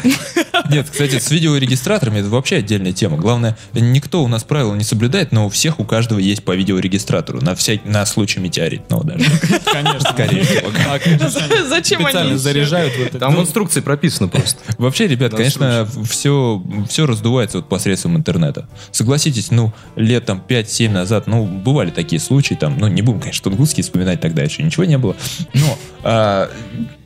[0.69, 3.17] Нет, кстати, с видеорегистраторами это вообще отдельная тема.
[3.17, 7.41] Главное, никто у нас правила не соблюдает, но у всех, у каждого есть по видеорегистратору.
[7.41, 7.85] На, всяк...
[7.85, 9.25] на случай метеоритного даже.
[9.71, 10.11] Конечно.
[10.11, 10.71] Скорее всего.
[11.03, 13.19] Конечно, Зачем они заряжают в это.
[13.19, 14.59] Там в Ну, инструкции прописано просто.
[14.77, 18.67] Вообще, ребят, конечно, все, все раздувается вот посредством интернета.
[18.91, 23.43] Согласитесь, ну, лет там 5-7 назад, ну, бывали такие случаи, там, ну, не будем, конечно,
[23.43, 25.15] Тунгусский вспоминать, тогда еще ничего не было.
[25.53, 26.49] Но, а,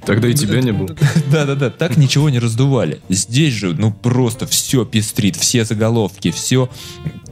[0.06, 0.96] Тогда и тебя не было.
[1.32, 3.00] да-да-да, так ничего не раздували.
[3.10, 6.70] Здесь же, ну, просто все пестрит, все заголовки, все,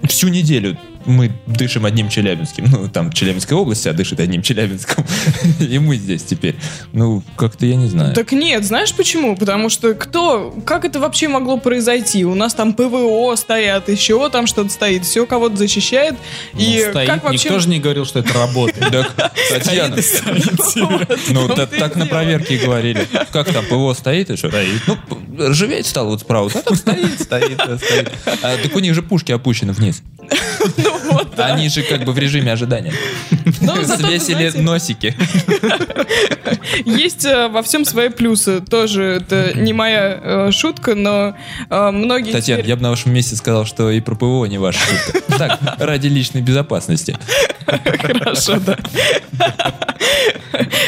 [0.03, 0.77] всю неделю
[1.09, 2.65] мы дышим одним Челябинским.
[2.69, 5.05] Ну, там Челябинская область, а дышит одним Челябинском.
[5.59, 6.55] И мы здесь теперь.
[6.93, 8.13] Ну, как-то я не знаю.
[8.13, 9.35] Так нет, знаешь почему?
[9.35, 12.25] Потому что кто, как это вообще могло произойти?
[12.25, 16.15] У нас там ПВО стоят, еще там что-то стоит, все кого-то защищает.
[16.57, 17.07] и стоит.
[17.07, 17.49] как вообще...
[17.49, 18.91] Никто же не говорил, что это работает.
[18.91, 19.95] Так, Татьяна,
[21.29, 23.07] ну и так на проверке и говорили.
[23.31, 24.51] Как там, ПВО стоит и что?
[24.87, 26.49] Ну, ржаветь стал вот справа.
[26.49, 28.11] Там стоит, стоит, стоит.
[28.41, 30.01] А, так у них же пушки опущены вниз.
[30.77, 31.53] Ну вот, да.
[31.53, 32.93] Они же как бы в режиме ожидания.
[33.61, 35.15] Ну, Свесили знаете, носики.
[36.85, 38.61] Есть э, во всем свои плюсы.
[38.61, 41.35] Тоже это не моя э, шутка, но
[41.69, 42.31] э, многие...
[42.31, 45.21] Татьяна, я бы на вашем месте сказал, что и про ПВО не ваша шутка.
[45.37, 47.17] Так, ради личной безопасности.
[47.65, 48.77] Хорошо, да.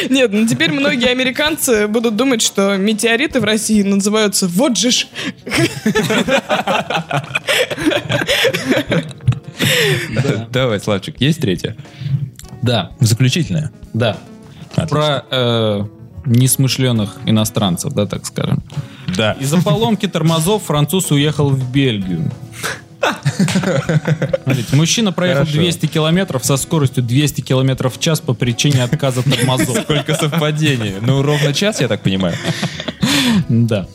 [0.08, 5.06] Нет, ну теперь многие американцы будут думать, что метеориты в России называются вот же ж.
[10.50, 11.76] Давай, Славчик, есть третья?
[12.62, 13.70] Да, Заключительная.
[13.92, 14.16] да.
[14.88, 15.84] Про э,
[16.24, 18.62] несмышленых иностранцев, да, так скажем.
[19.16, 19.32] Да.
[19.32, 22.30] Из-за поломки тормозов француз уехал в Бельгию.
[24.44, 25.58] Смотрите, мужчина проехал Хорошо.
[25.58, 29.76] 200 километров со скоростью 200 километров в час по причине отказа тормозов.
[29.82, 30.94] Сколько совпадений.
[31.00, 32.36] Ну, ровно час, я так понимаю.
[33.48, 33.86] Да.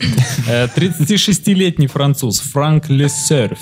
[0.48, 3.58] Э, 36-летний француз Франк Лесерф.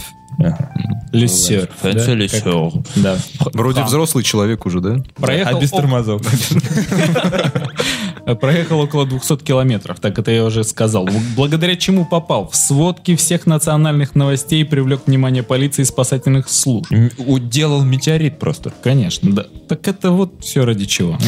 [1.13, 1.71] Лесерф.
[1.83, 2.73] да, Это как- лесёр.
[2.97, 3.17] Да.
[3.55, 4.97] Вроде взрослый человек уже, да?
[5.15, 6.21] Проехал А без тормозов.
[8.35, 11.09] Проехал около 200 километров, так это я уже сказал.
[11.37, 12.49] Благодаря чему попал?
[12.49, 16.93] В сводки всех национальных новостей привлек внимание полиции и спасательных служб.
[17.19, 18.73] Уделал метеорит просто.
[18.83, 19.47] Конечно, да.
[19.69, 21.19] Так это вот все ради чего.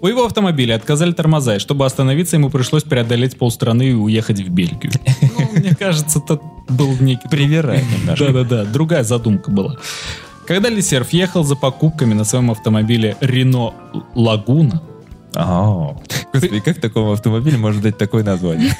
[0.00, 4.48] У его автомобиля отказали тормоза, и чтобы остановиться, ему пришлось преодолеть полстраны и уехать в
[4.48, 4.92] Бельгию.
[5.20, 7.28] Ну, Мне кажется, тут был некий...
[7.28, 8.24] Привирает немножко.
[8.32, 9.76] Да-да-да, другая задумка была.
[10.46, 13.74] Когда Лисерф ехал за покупками на своем автомобиле Рено
[14.14, 14.82] Лагуна,
[16.32, 18.76] Господи, как такому автомобилю может дать такое название?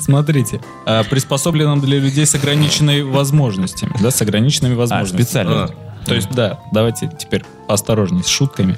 [0.00, 5.22] смотрите, э, приспособленном для людей с ограниченной возможностями, да, с ограниченными А, возможностями.
[5.22, 5.70] специально.
[6.04, 8.76] То есть, да, давайте теперь осторожней с шутками.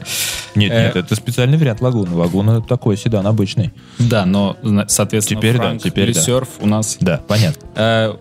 [0.54, 2.16] Нет, Э, нет, это специальный вариант Лагуна.
[2.16, 3.72] Лагуна такой седан обычный.
[3.98, 4.56] Да, но,
[4.88, 6.42] соответственно, Теперь да, Франк теперь да.
[6.60, 8.16] У нас Да, понятно.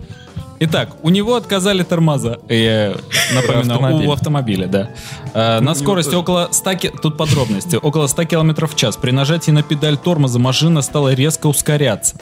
[0.59, 2.39] Э, Итак, у него отказали тормоза.
[2.49, 2.95] Я
[3.33, 4.09] напоминаю, Автомобиля.
[4.09, 4.89] у автомобиля, да.
[5.33, 6.73] Э, на скорости около 100...
[6.75, 7.75] ки- Тут подробности.
[7.75, 8.97] Около 100 км в час.
[8.97, 12.15] При нажатии на педаль тормоза машина стала резко ускоряться.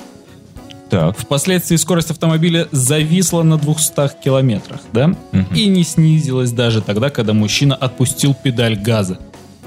[0.90, 1.18] Так.
[1.18, 5.08] Впоследствии скорость автомобиля зависла на 200 километрах, да?
[5.32, 5.48] Мгм.
[5.56, 9.18] И не снизилась даже тогда, когда мужчина отпустил педаль газа.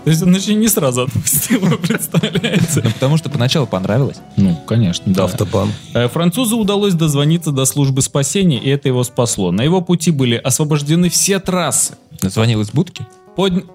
[0.05, 2.83] То есть он еще не сразу отпустил, вы представляете?
[2.83, 4.19] Ну, потому что поначалу понравилось.
[4.37, 5.25] Ну, конечно, да.
[5.25, 5.73] Автобан.
[5.95, 9.53] Э, Французу удалось дозвониться до службы спасения, и это его спасло.
[9.53, 11.97] На его пути были освобождены все трассы.
[12.23, 13.07] Звонил из будки.
[13.37, 13.65] Под...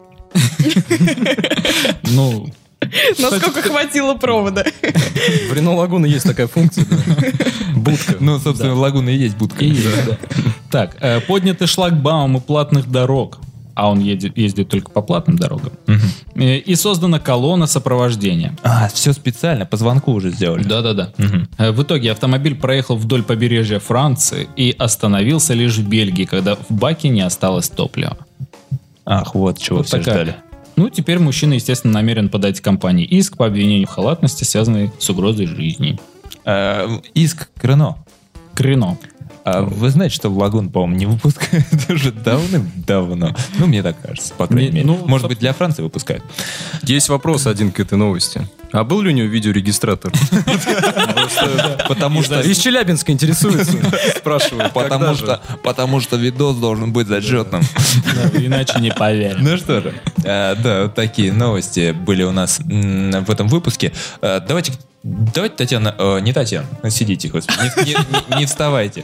[2.04, 2.52] Ну,
[3.18, 4.66] Насколько хватило провода.
[5.50, 6.86] В Рено Лагуна есть такая функция.
[7.76, 8.16] Будка.
[8.20, 9.66] Ну, собственно, Лагуна и есть будка.
[10.72, 13.40] Так, э, подняты шлагбаумы платных дорог.
[13.76, 15.72] А он едет, ездит только по платным дорогам.
[16.36, 18.56] Э, И создана колонна сопровождения.
[18.64, 20.64] А, все специально, по звонку уже сделали.
[20.64, 21.12] Да-да-да.
[21.58, 26.70] Э, В итоге автомобиль проехал вдоль побережья Франции и остановился лишь в Бельгии, когда в
[26.70, 28.18] баке не осталось топлива.
[29.06, 30.14] Ах, вот чего Вот все такая.
[30.16, 30.36] ждали.
[30.76, 35.46] Ну, теперь мужчина, естественно, намерен подать компании иск по обвинению в халатности, связанной с угрозой
[35.48, 36.00] жизни.
[36.46, 37.98] Э, Иск к Рено.
[38.56, 38.98] Крено.
[39.46, 43.36] А вы знаете, что в Лагун, по-моему, не выпускают уже давным-давно.
[43.60, 44.88] Ну, мне так кажется, по крайней Не- мере.
[44.88, 46.24] ну, Может быть, для Франции выпускают.
[46.84, 48.48] Есть вопрос один к этой новости.
[48.72, 50.12] А был ли у него видеорегистратор?
[51.88, 52.42] Потому что...
[52.42, 53.78] Из Челябинска интересуется.
[54.18, 54.70] Спрашиваю.
[54.74, 57.62] Потому что, потому что видос должен быть зачетным.
[58.34, 59.38] Иначе не поверю.
[59.42, 63.94] Ну что же, э, да, вот такие новости были у нас в этом выпуске.
[64.22, 64.74] Э, Давайте,
[65.04, 67.96] давайте, Татьяна, э, не Татьяна, сидите, господи, не, не-
[68.36, 69.04] не- не вставайте.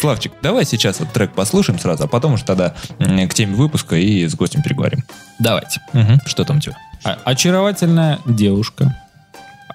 [0.00, 4.26] Славчик, давай сейчас вот трек послушаем сразу, а потом уже тогда к теме выпуска и
[4.26, 5.04] с гостем переговорим.
[5.38, 5.80] Давайте.
[5.92, 6.76] Мгм, Что там у тебя?
[7.04, 8.94] А- очаровательная девушка.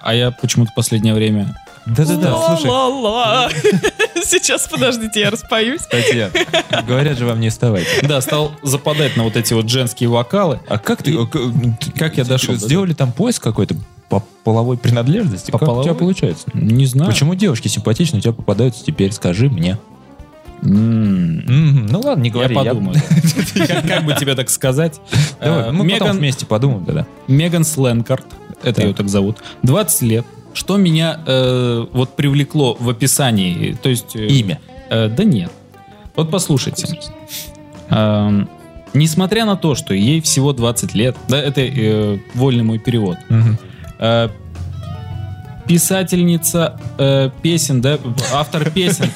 [0.01, 1.55] А я почему-то в последнее время...
[1.85, 3.49] Да-да-да, слушай, Ла-ла-ла.
[4.23, 5.81] Сейчас, подождите, я распоюсь.
[5.81, 6.31] Татьяна,
[6.87, 7.89] говорят же вам не вставайте.
[8.07, 10.61] Да, стал западать на вот эти вот женские вокалы.
[10.69, 11.25] А как ты, э,
[11.97, 13.75] как я дошел до Сделали там поиск какой-то
[14.19, 15.51] по половой принадлежности?
[15.51, 15.95] По как у тебя половой?
[15.99, 16.45] получается?
[16.53, 17.09] Не знаю.
[17.11, 19.11] Почему девушки симпатичные у тебя попадаются теперь?
[19.11, 19.77] Скажи мне.
[20.61, 22.55] М, Мгм, Ну ладно, не Я говори.
[22.55, 22.95] подумаю.
[23.55, 23.81] да.
[23.81, 24.99] Как бы тебе так сказать?
[25.41, 27.05] Давай, Э, мы потом вместе подумаем тогда.
[27.27, 28.25] Меган Сленкарт,
[28.63, 30.25] это ее так зовут, 20 лет.
[30.53, 34.15] Что меня э, вот привлекло в описании, то есть...
[34.15, 34.59] э, Имя.
[34.89, 35.51] да нет.
[36.15, 36.99] Вот послушайте.
[37.89, 38.47] Эм,
[38.93, 43.17] несмотря на то, что ей всего 20 лет, да, это э, вольный мой перевод,
[43.99, 44.29] э,
[45.67, 47.97] писательница э, песен, да,
[48.33, 49.09] автор песен.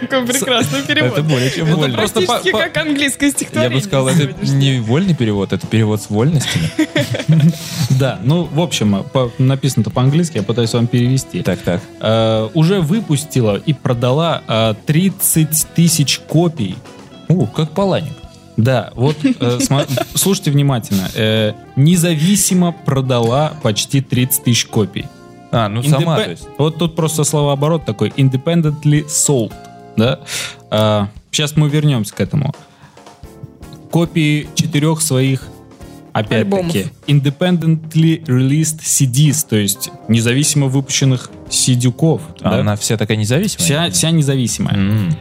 [0.00, 1.12] Какой прекрасный перевод.
[1.12, 1.96] Это более чем вольно.
[1.96, 3.78] просто как английское Я стихотворение.
[3.78, 6.70] бы сказал, это не вольный перевод, это перевод с вольностями.
[7.98, 9.04] Да, ну, в общем,
[9.38, 11.42] написано-то по-английски, я пытаюсь вам перевести.
[11.42, 11.80] Так, так.
[12.00, 16.76] Э, уже выпустила и продала э, 30 тысяч копий.
[17.28, 18.12] О, как Паланик.
[18.58, 19.58] Да, вот э,
[20.14, 21.08] слушайте внимательно.
[21.14, 25.06] Э, независимо продала почти 30 тысяч копий.
[25.52, 26.48] А, ну сама, Indep- то есть.
[26.58, 28.10] Вот тут просто словооборот такой.
[28.10, 29.52] Independently sold.
[29.96, 30.20] Да?
[30.70, 32.52] А, сейчас мы вернемся к этому.
[33.92, 35.46] Копии четырех своих
[36.12, 42.22] опять-таки independently released CDs, то есть независимо выпущенных сидюков.
[42.40, 42.60] А да?
[42.60, 43.64] Она вся такая независимая?
[43.64, 44.74] вся, вся независимая.
[44.74, 45.16] М.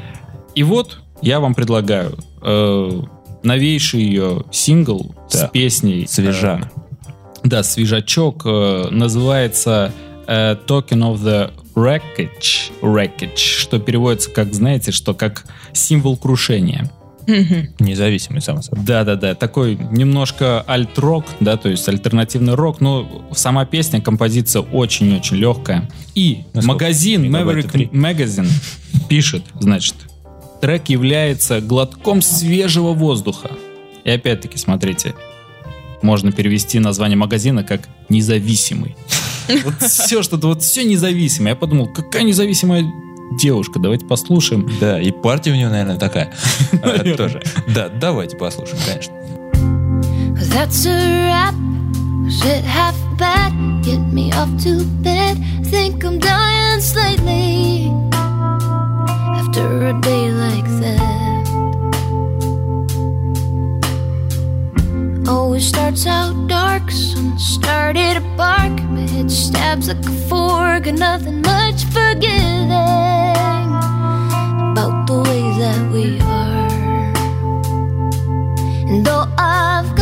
[0.56, 3.02] И вот я вам предлагаю э,
[3.48, 5.52] новейший ее сингл с Так.
[5.52, 6.04] песней.
[6.04, 6.72] э, Свежак.
[7.44, 8.44] да, свежачок.
[8.46, 9.92] э, называется
[10.28, 16.92] э, Token of the Wreckage, Wreckage, что переводится как, знаете, что как символ крушения.
[17.80, 18.86] Независимый, само собой.
[18.86, 25.90] Да-да-да, такой немножко альт-рок, да, то есть альтернативный рок, но сама песня, композиция очень-очень легкая.
[26.16, 26.68] И Насколько?
[26.68, 27.92] магазин Мегабайта Maverick?
[27.92, 28.48] Magazine
[29.10, 29.96] пишет, значит,
[30.62, 33.52] трек является глотком свежего воздуха.
[34.04, 35.16] И опять-таки, смотрите,
[36.02, 38.96] можно перевести название магазина как «независимый».
[39.64, 41.54] Вот все что-то, вот все независимое.
[41.54, 42.84] Я подумал, какая независимая
[43.40, 44.70] девушка, давайте послушаем.
[44.82, 46.34] Да, и партия у него, наверное, такая.
[46.84, 47.42] А, Тоже.
[47.74, 49.14] Да, давайте послушаем, конечно.
[50.54, 51.56] That's a wrap.
[52.30, 53.54] Shit half bad.
[53.84, 55.38] Get me off to bed.
[55.64, 57.90] Think I'm dying slightly.
[59.58, 61.48] after a day like that.
[65.28, 68.72] Always starts out dark, sun started to bark.
[68.84, 72.70] My head stabs like a fork, and nothing much forgiving
[74.72, 77.14] about the way that we are.
[78.90, 79.97] And though I've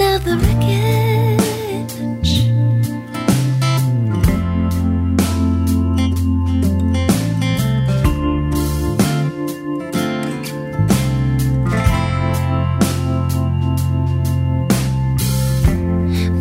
[0.00, 1.44] of the wreckage.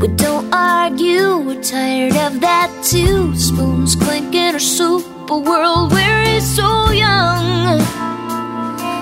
[0.02, 3.36] We don't argue, we're tired of that too.
[3.36, 7.80] Spoons clinking, or soup, a world where it's so young.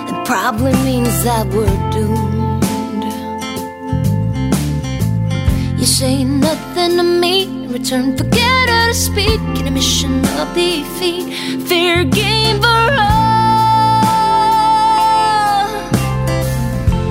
[0.08, 2.31] It probably means that we're doomed.
[5.82, 9.40] You say nothing to me, in return, forget how to speak.
[9.58, 11.34] In a mission of defeat,
[11.66, 14.06] fair game for all.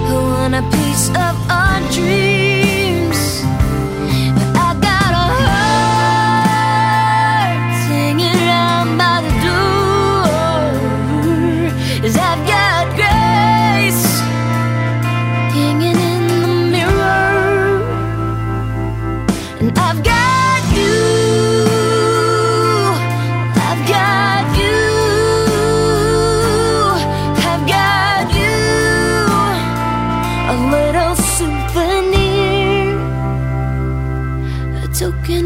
[0.08, 2.51] Who want a piece of our dreams?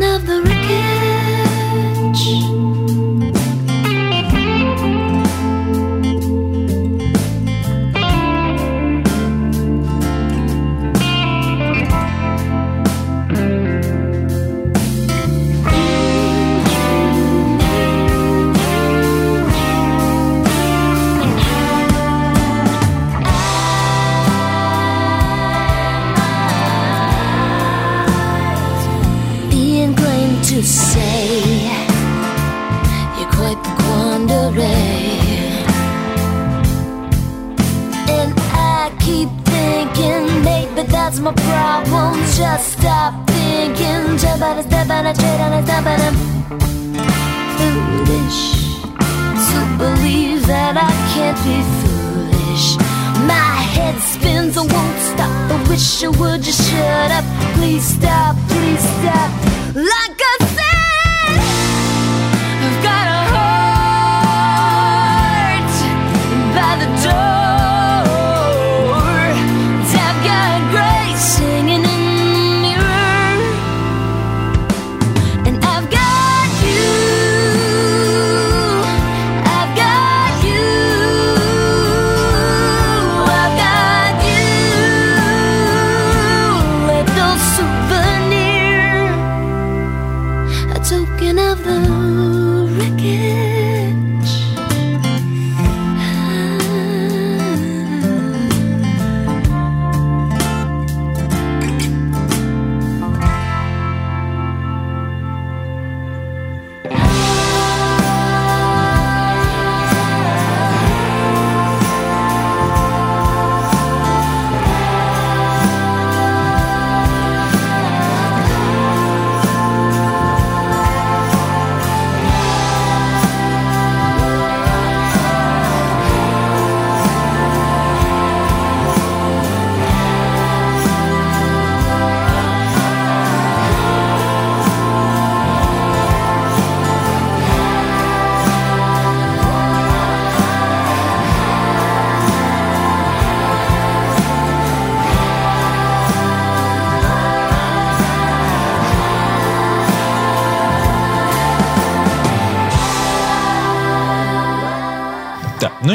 [0.01, 0.54] Of the wreckage.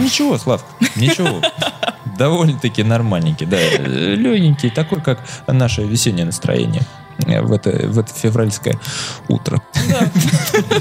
[0.01, 0.65] Ничего, Слав,
[0.97, 1.41] ничего.
[2.19, 3.59] Довольно-таки нормальненький, да.
[3.87, 6.83] Легенький, такой, как наше весеннее настроение.
[7.19, 8.79] в это, в это февральское
[9.29, 9.63] утро.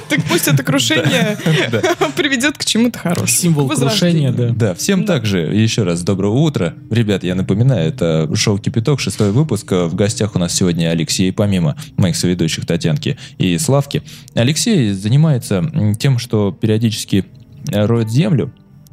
[0.10, 1.38] Так пусть это крушение
[2.16, 3.28] приведет к чему-то хорошему.
[3.28, 4.50] Символ крушения, да.
[4.50, 6.74] Да, всем также еще раз доброго утра.
[6.90, 9.72] Ребят, я напоминаю, это шоу «Кипяток», шестой выпуск.
[9.72, 14.04] В гостях у нас сегодня Алексей, помимо моих соведущих Татьянки и Славки.
[14.34, 15.64] Алексей занимается
[16.00, 17.26] тем, что периодически
[17.72, 18.52] э, роет землю.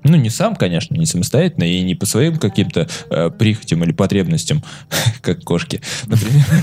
[0.09, 4.63] Ну, не сам, конечно, не самостоятельно и не по своим каким-то э, прихотям или потребностям,
[5.21, 6.45] как кошки, например.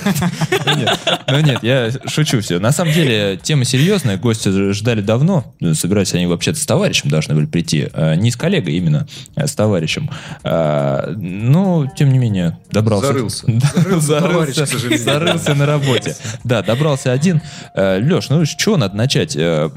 [0.65, 2.59] Ну, нет, Ну я шучу все.
[2.59, 5.55] На самом деле, тема серьезная, гости ждали давно.
[5.73, 7.89] Собирались они вообще-то с товарищем должны были прийти.
[7.93, 10.09] А, Не с коллегой именно, а с товарищем.
[10.43, 13.07] А, Но, тем не менее, добрался.
[13.07, 13.45] Зарылся.
[13.99, 14.65] Зарылся
[14.97, 16.15] зарылся, на работе.
[16.43, 17.41] Да, добрался один.
[17.75, 19.35] Леш, ну с чего надо начать?
[19.35, 19.69] Э,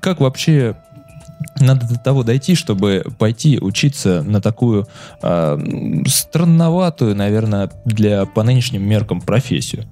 [0.00, 0.76] Как вообще
[1.60, 4.86] надо до того дойти, чтобы пойти учиться на такую
[5.22, 5.58] э,
[6.06, 9.84] странноватую, наверное, для по нынешним меркам профессию.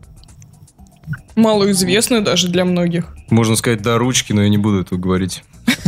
[1.35, 3.15] Малоизвестную даже для многих.
[3.31, 5.45] Можно сказать, до ручки, но я не буду этого говорить.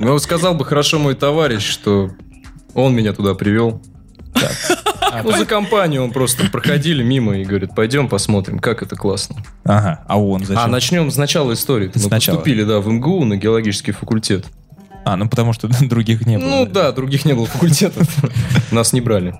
[0.00, 2.12] Ну, вот сказал бы хорошо мой товарищ, что
[2.72, 3.82] он меня туда привел.
[5.24, 9.36] Ну, за компанию он просто проходили мимо и говорит, пойдем посмотрим, как это классно.
[9.64, 10.62] Ага, а он зачем?
[10.62, 11.90] А начнем с начала истории.
[11.94, 12.36] Мы Сначала.
[12.36, 14.46] поступили, да, в МГУ на геологический факультет.
[15.08, 16.46] А, ну потому что других не было.
[16.46, 18.06] Ну да, других не было факультетов.
[18.70, 19.34] Нас не брали.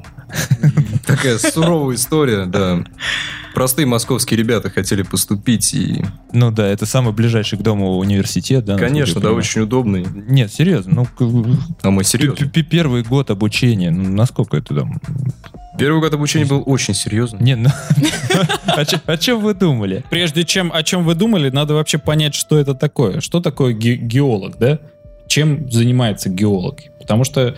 [1.07, 2.85] Такая суровая история, да.
[3.55, 8.79] Простые московские ребята хотели поступить, и, Ну да, это самый ближайший к дому университет, да?
[8.79, 10.07] конечно, да, очень удобный.
[10.29, 12.49] Нет, серьезно, ну А мы серьезно.
[12.49, 15.01] первый год обучения, ну, насколько это там?
[15.79, 17.41] Первый год обучения был очень серьезный.
[17.41, 17.69] Не, ну,
[19.07, 20.03] о чем вы думали?
[20.09, 23.21] Прежде чем о чем вы думали, надо вообще понять, что это такое.
[23.21, 24.79] Что такое ге- геолог, да?
[25.29, 26.81] Чем занимается геолог?
[26.99, 27.55] Потому что...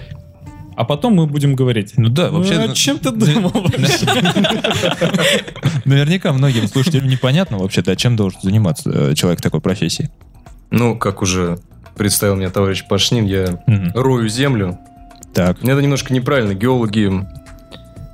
[0.76, 1.94] А потом мы будем говорить.
[1.96, 2.54] Ну да, вообще...
[2.56, 4.06] «Ну, а ну, чем ты думал вообще?»
[5.84, 10.10] Наверняка многим слушателям непонятно вообще-то, чем должен заниматься э, человек такой профессии.
[10.70, 11.58] Ну, как уже
[11.96, 13.62] представил меня товарищ Пашнин, я
[13.94, 14.78] рою землю.
[15.34, 15.62] Так.
[15.62, 16.54] Это немножко неправильно.
[16.54, 17.26] Геологи,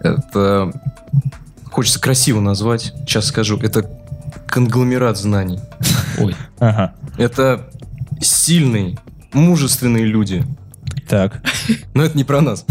[0.00, 0.72] это
[1.70, 2.92] хочется красиво назвать.
[3.06, 3.88] Сейчас скажу, это
[4.46, 5.60] конгломерат знаний.
[6.18, 6.94] Ой, Ага.
[7.18, 7.68] Это
[8.20, 8.96] сильные,
[9.36, 10.44] мужественные люди.
[11.08, 11.42] Так.
[11.94, 12.64] Но это не про нас.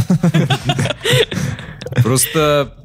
[1.97, 2.75] Просто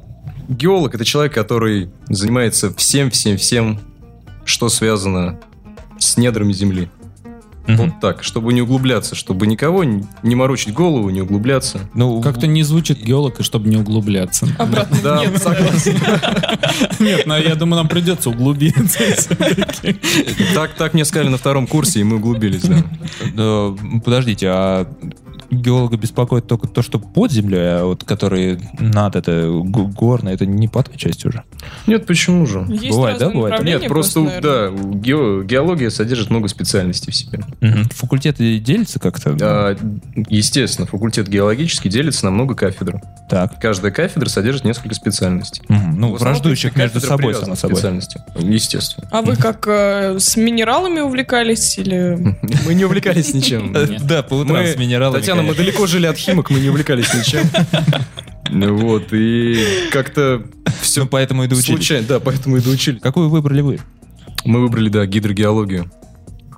[0.47, 3.79] геолог это человек, который занимается всем-всем-всем,
[4.45, 5.39] что связано
[5.99, 6.89] с недрами Земли.
[7.67, 7.77] Мгм.
[7.77, 11.79] Вот так, чтобы не углубляться, чтобы никого не не морочить голову, не углубляться.
[11.93, 14.47] Ну, как-то не звучит геолог, и чтобы не углубляться.
[14.57, 15.41] Обратно Да, нет.
[15.41, 15.95] согласен.
[16.99, 18.99] Нет, но я думаю, нам придется углубиться.
[20.53, 23.73] Так, так мне сказали на втором курсе, и мы углубились, да.
[24.03, 24.87] Подождите, а
[25.49, 30.67] геолога беспокоит только то, что под землей, а вот который над это горно, это не
[30.67, 31.43] по той части уже.
[31.87, 32.65] Нет, почему же?
[32.69, 33.63] Есть Бывает, да, бывает?
[33.63, 34.41] Нет, просто, наверное.
[34.41, 37.39] да, у гео- геология содержит много специальностей в себе.
[37.59, 37.85] Мгм.
[37.89, 39.35] Факультеты делятся как-то?
[39.41, 39.77] А,
[40.29, 43.01] естественно, факультет геологический делится на много кафедр.
[43.29, 43.59] Так.
[43.59, 45.63] Каждая кафедра содержит несколько специальностей.
[45.69, 45.99] Мгм.
[45.99, 47.75] Ну, враждующих между собой, само собой.
[47.75, 48.21] специальности.
[48.37, 49.07] Естественно.
[49.11, 52.17] А вы как э, с минералами увлекались или...
[52.65, 53.73] Мы не увлекались ничем.
[54.01, 55.19] Да, по утрам с минералами.
[55.19, 57.49] Татьяна, мы далеко жили от химок, мы не увлекались ничем.
[58.51, 59.57] Ну Вот, и
[59.91, 60.43] как-то
[60.81, 61.67] все Ну, поэтому и доучились.
[61.77, 63.01] случайно, да, поэтому и доучились.
[63.01, 63.79] Какую выбрали вы?
[64.45, 65.89] Мы выбрали, да, гидрогеологию.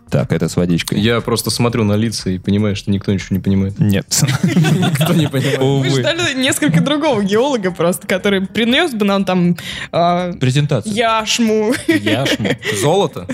[0.10, 1.00] Так, это с водичкой.
[1.00, 3.80] Я просто смотрю на лица и понимаю, что никто ничего не понимает.
[3.80, 4.06] Нет.
[4.44, 5.60] Никто не понимает.
[5.62, 5.90] Увы.
[5.90, 9.58] ждали несколько другого геолога просто, который принес бы нам там
[9.92, 10.94] а, Презентация.
[10.94, 12.50] яшму, Яшму.
[12.80, 13.28] Золото?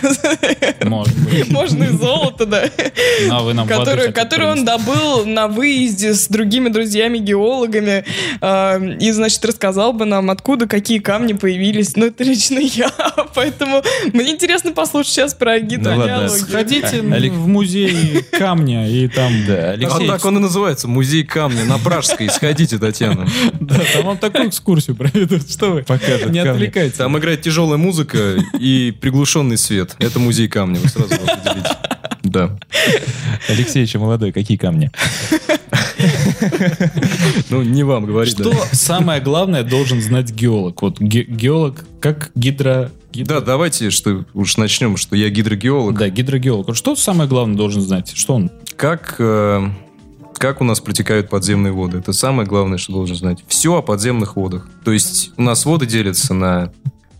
[0.83, 1.49] Может быть.
[1.49, 2.63] можно и золото, да,
[3.27, 4.11] Ну, а вы нам который,
[4.47, 8.05] он добыл на выезде с другими друзьями-геологами,
[8.41, 11.95] а, и, значит, рассказал бы нам, откуда какие камни появились.
[11.95, 12.91] Ну, это лично я,
[13.35, 16.29] поэтому мне интересно послушать сейчас про ладно, гидрогеологию.
[16.69, 19.33] Сходите Олег- в музей камня и там...
[19.47, 20.07] Да, А Алексей.
[20.07, 22.29] так он и называется, музей камня на Пражской.
[22.29, 23.27] Сходите, Татьяна.
[23.59, 25.49] Да, там вам такую экскурсию проведут.
[25.49, 25.83] Что вы?
[25.83, 26.97] Покажут Не отвлекайтесь.
[26.97, 29.95] Там играет тяжелая музыка и приглушенный свет.
[29.99, 31.69] Это музей камня, вы сразу определите.
[32.23, 32.57] Да.
[33.47, 34.91] Алексей еще молодой, какие камни?
[37.49, 38.33] Ну, не вам говорить.
[38.33, 40.81] Что самое главное должен знать геолог?
[40.81, 42.91] Вот ге- геолог как гидро...
[43.13, 45.97] Да, давайте, что уж начнем, что я гидрогеолог.
[45.97, 46.75] Да, гидрогеолог.
[46.75, 48.11] Что самое главное должен знать?
[48.15, 48.51] Что он?
[48.75, 49.67] Как, э,
[50.37, 51.97] как у нас протекают подземные воды?
[51.97, 53.43] Это самое главное, что должен знать.
[53.47, 54.69] Все о подземных водах.
[54.85, 56.71] То есть у нас воды делятся на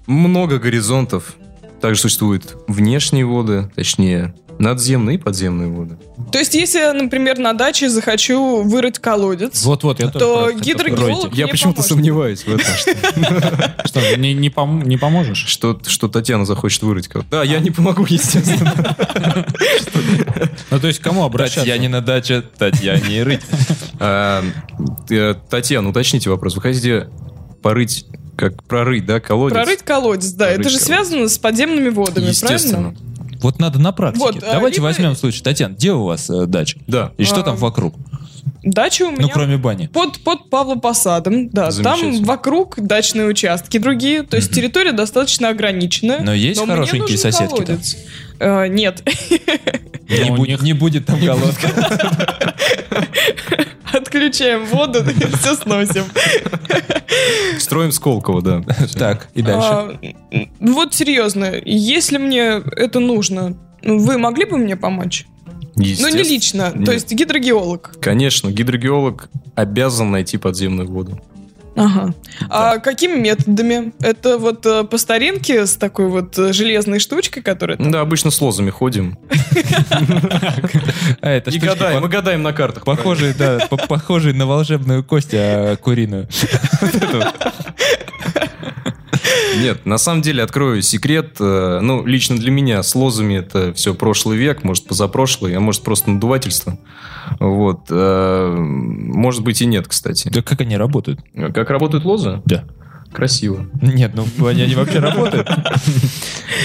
[0.06, 1.36] много горизонтов.
[1.82, 5.98] Также существуют внешние воды, точнее, Надземные и подземные воды.
[6.34, 11.34] То есть, если я, например, на даче захочу вырыть колодец, Вот-вот, я тоже то гидрогеолог.
[11.34, 12.92] Я почему-то сомневаюсь в этом, что,
[13.86, 15.46] Что, не, не, пом- не поможешь?
[15.48, 18.96] что, что Татьяна захочет вырыть кого Да, я не помогу, естественно.
[20.72, 21.62] Ну, то есть, к кому обращаться?
[21.62, 23.42] Татьянина дача, Татьяне рыть.
[24.00, 24.44] А,
[25.10, 26.56] э, Татьяна, уточните вопрос.
[26.56, 27.10] Вы хотите
[27.62, 28.06] порыть,
[28.38, 29.56] как прорыть, да, колодец?
[29.56, 30.46] Прорыть колодец, да.
[30.48, 30.86] Прорыть это же колодец.
[30.86, 32.92] связано с подземными водами, Естественно.
[32.92, 33.09] правильно?
[33.42, 34.24] Вот надо на практике.
[34.26, 35.42] Вот, а, Давайте либо- возьмем случай.
[35.42, 36.78] Татьяна, где у вас э, дача?
[36.88, 37.12] Да.
[37.18, 37.96] И что А, там вокруг?
[38.64, 39.88] Дача у меня Ну, кроме бани.
[39.88, 41.72] под, под Павлопосадом, да.
[41.72, 44.24] Там вокруг дачные участки другие.
[44.24, 46.20] То есть территория достаточно ограниченная.
[46.22, 47.66] Но есть мне хорошенькие нужен соседки-то?
[47.66, 47.98] колодец.
[48.40, 49.04] Э, нет.
[50.10, 51.70] Не, будет, не будет там колодка.
[53.94, 56.04] Отключаем воду и все сносим.
[57.60, 58.64] Строим Сколково, да.
[58.98, 59.68] Так, и дальше.
[59.70, 59.98] А,
[60.32, 65.26] м, вот серьезно, если мне это нужно, ну, вы могли бы мне помочь?
[65.76, 66.94] Ну, не лично, то Нет.
[66.94, 67.96] есть гидрогеолог.
[68.02, 71.22] Конечно, гидрогеолог обязан найти подземную воду.
[71.80, 72.14] Ага.
[72.50, 73.94] А какими методами?
[74.02, 77.78] Это вот э, по старинке с такой вот э, железной штучкой, которая...
[77.78, 79.18] там- Да, обычно с лозами ходим.
[81.22, 82.84] А, это И гадаем, мы гадаем на картах.
[82.86, 86.28] Похожие, да, по- похожие на волшебную кость, а куриную.
[89.58, 91.36] Нет, на самом деле, открою секрет.
[91.40, 95.84] э, Ну, лично для меня с лозами это все прошлый век, может, позапрошлый, а может,
[95.84, 96.78] просто надувательство.
[97.40, 97.82] Вот.
[97.90, 100.30] э, Может быть и нет, кстати.
[100.30, 101.20] Да как они работают?
[101.54, 102.42] Как работают лозы?
[102.46, 102.64] Да.
[103.14, 103.66] Красиво.
[103.82, 105.50] Нет, ну они, они вообще работают.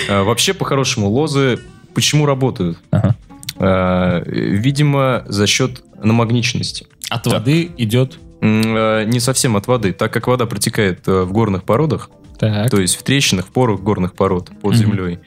[0.09, 1.59] А, Вообще, по-хорошему, лозы
[1.95, 2.79] почему работают?
[2.91, 3.15] Ага.
[3.57, 6.87] А, Видимо, за счет намагниченности.
[7.09, 8.19] От воды идет...
[8.45, 9.93] Э, Не совсем от воды.
[9.93, 12.71] Так как вода протекает э, в горных породах, Так.
[12.71, 15.19] то есть в трещинах, в порах горных пород под землей,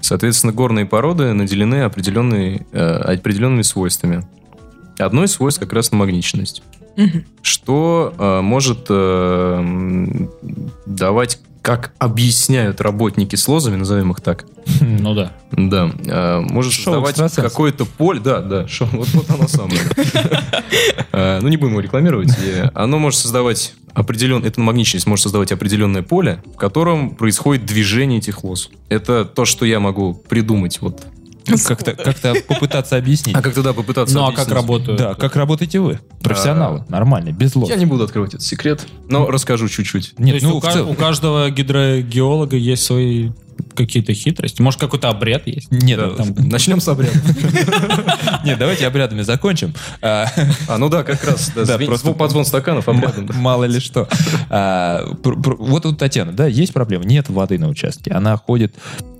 [0.00, 4.26] соответственно, горные породы наделены определенные, э, определенными свойствами.
[4.98, 6.62] Одно из свойств как раз намагниченность.
[7.42, 10.26] Что э, может э,
[10.86, 14.44] давать, как объясняют работники с лозами, назовем их так,
[14.82, 15.32] Ну да.
[15.50, 19.80] да, э, может Шоу создавать какое-то поле, да, да, шоу, вот, вот оно самое.
[21.12, 22.28] Э, Ну, не будем его рекламировать.
[22.74, 28.44] Оно может создавать определенное, эта магничность может создавать определенное поле, в котором происходит движение этих
[28.44, 28.68] лоз.
[28.90, 30.82] Это то, что я могу придумать.
[30.82, 31.06] Вот.
[31.66, 33.36] Как-то как-то попытаться объяснить.
[33.36, 34.98] А как тогда попытаться Ну а как работают?
[34.98, 36.00] Да, как работаете вы?
[36.22, 37.68] Профессионалы, нормально, без лоз.
[37.68, 40.18] Я не буду открывать этот секрет, но расскажу чуть-чуть.
[40.18, 43.30] Нет, ну у, каждого гидрогеолога есть свои
[43.74, 44.62] какие-то хитрости.
[44.62, 45.70] Может, какой-то обряд есть?
[45.70, 47.12] Нет, Да, ну, там- Начнем с обряда.
[48.44, 49.74] нет, давайте обрядами закончим.
[50.02, 50.26] А,
[50.68, 51.52] А, ну да, как раз.
[51.54, 53.28] Да, просто- звон- подзвон стаканов обрядом.
[53.34, 54.08] Мало ли что.
[54.50, 57.04] А, вот у Татьяны, да, есть проблема.
[57.04, 58.10] Нет воды на участке.
[58.12, 58.74] Она ходит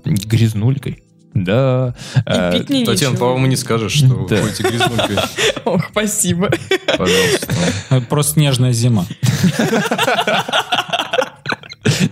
[0.05, 1.01] грязнулькой.
[1.35, 1.93] Да.
[2.25, 4.37] а, И пить не Татьяна, по-моему, не скажешь, что вы Да.
[4.41, 5.17] ходите грязнулькой.
[5.65, 6.49] Ох, спасибо.
[6.97, 8.01] Пожалуйста.
[8.09, 9.05] Просто снежная зима.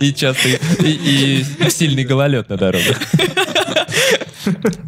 [0.00, 2.96] И частый, и, и сильный гололед на дорогах.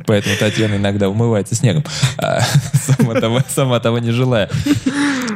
[0.07, 1.85] Поэтому Татьяна иногда умывается снегом,
[2.19, 2.41] а,
[2.75, 4.49] сама, того, сама того не желая.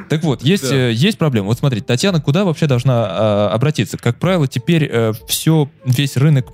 [0.09, 0.77] Так вот, есть, Да.
[0.77, 1.49] э, есть проблема.
[1.49, 3.97] Вот смотрите, Татьяна куда вообще должна а, обратиться?
[3.97, 4.91] Как правило, теперь
[5.27, 6.47] все, весь рынок,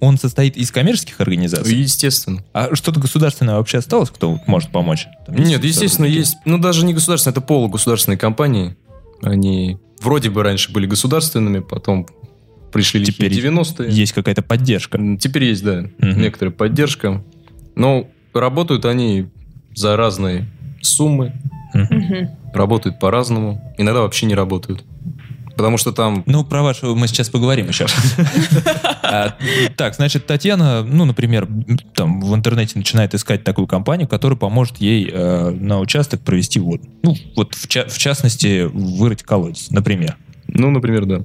[0.00, 1.74] он состоит из коммерческих организаций.
[1.76, 2.42] Естественно.
[2.52, 5.06] А что-то государственное вообще осталось, кто может помочь?
[5.26, 6.36] Там Нет, естественно, есть.
[6.44, 8.76] Ну, даже не государственные, это полугосударственные компании.
[9.22, 12.06] Они вроде бы раньше были государственными, потом
[12.72, 13.90] пришли лихие Теперь 90-е.
[13.90, 14.98] Есть какая-то поддержка.
[15.20, 16.20] Теперь есть, да, Мгм.
[16.20, 17.22] некоторая поддержка.
[17.76, 19.28] Но работают они
[19.74, 20.46] за разные
[20.82, 21.32] суммы,
[21.72, 22.30] Мгм.
[22.52, 23.74] работают по-разному.
[23.78, 24.84] Иногда вообще не работают.
[25.56, 26.22] Потому что там...
[26.26, 27.86] Ну, про вашу мы сейчас поговорим еще.
[29.02, 29.36] А,
[29.76, 31.48] Так, значит, Татьяна, ну, например,
[31.94, 36.82] там в интернете начинает искать такую компанию, которая поможет ей э, на участок провести воду.
[37.02, 40.16] Ну, вот в, ча- в частности, вырыть колодец, например.
[40.48, 41.20] Ну, например, да.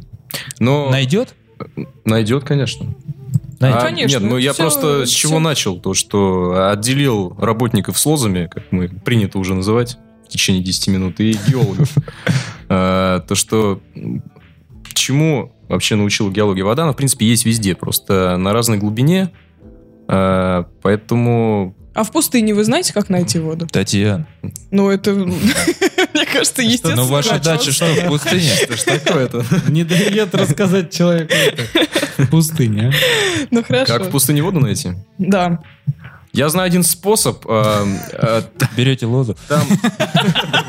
[0.59, 1.33] Но Найдет?
[2.05, 2.85] найдет, конечно.
[3.59, 3.79] Найдет.
[3.81, 5.79] А, Конечно, Нет, ну я всё- просто с чего начал?
[5.79, 9.97] То, что отделил работников с лозами, как мы принято уже называть
[10.29, 11.91] в течение 10 минут, и геологов.
[12.71, 13.81] А, То, что
[14.99, 19.31] чему вообще научила геология вода, она, в принципе, есть везде, просто на разной глубине.
[20.07, 23.65] А, Поэтому А в пустыне вы знаете, как найти воду?
[23.65, 24.27] Татьяна,
[24.69, 26.97] Ну, это, мне кажется, естественно.
[26.97, 28.49] ну ваша дача что, в пустыне?
[28.55, 29.43] что ж такое-то?
[29.67, 31.63] Не дает рассказать человеку это.
[32.23, 32.89] В пустыне.
[32.89, 33.45] а?
[33.49, 33.93] Ну, хорошо.
[33.97, 34.91] Как в пустыне воду найти?
[35.17, 35.59] Да.
[36.31, 37.43] Я знаю один способ.
[37.49, 38.43] а, а,
[38.77, 39.35] Берете лозу.
[39.47, 39.61] Там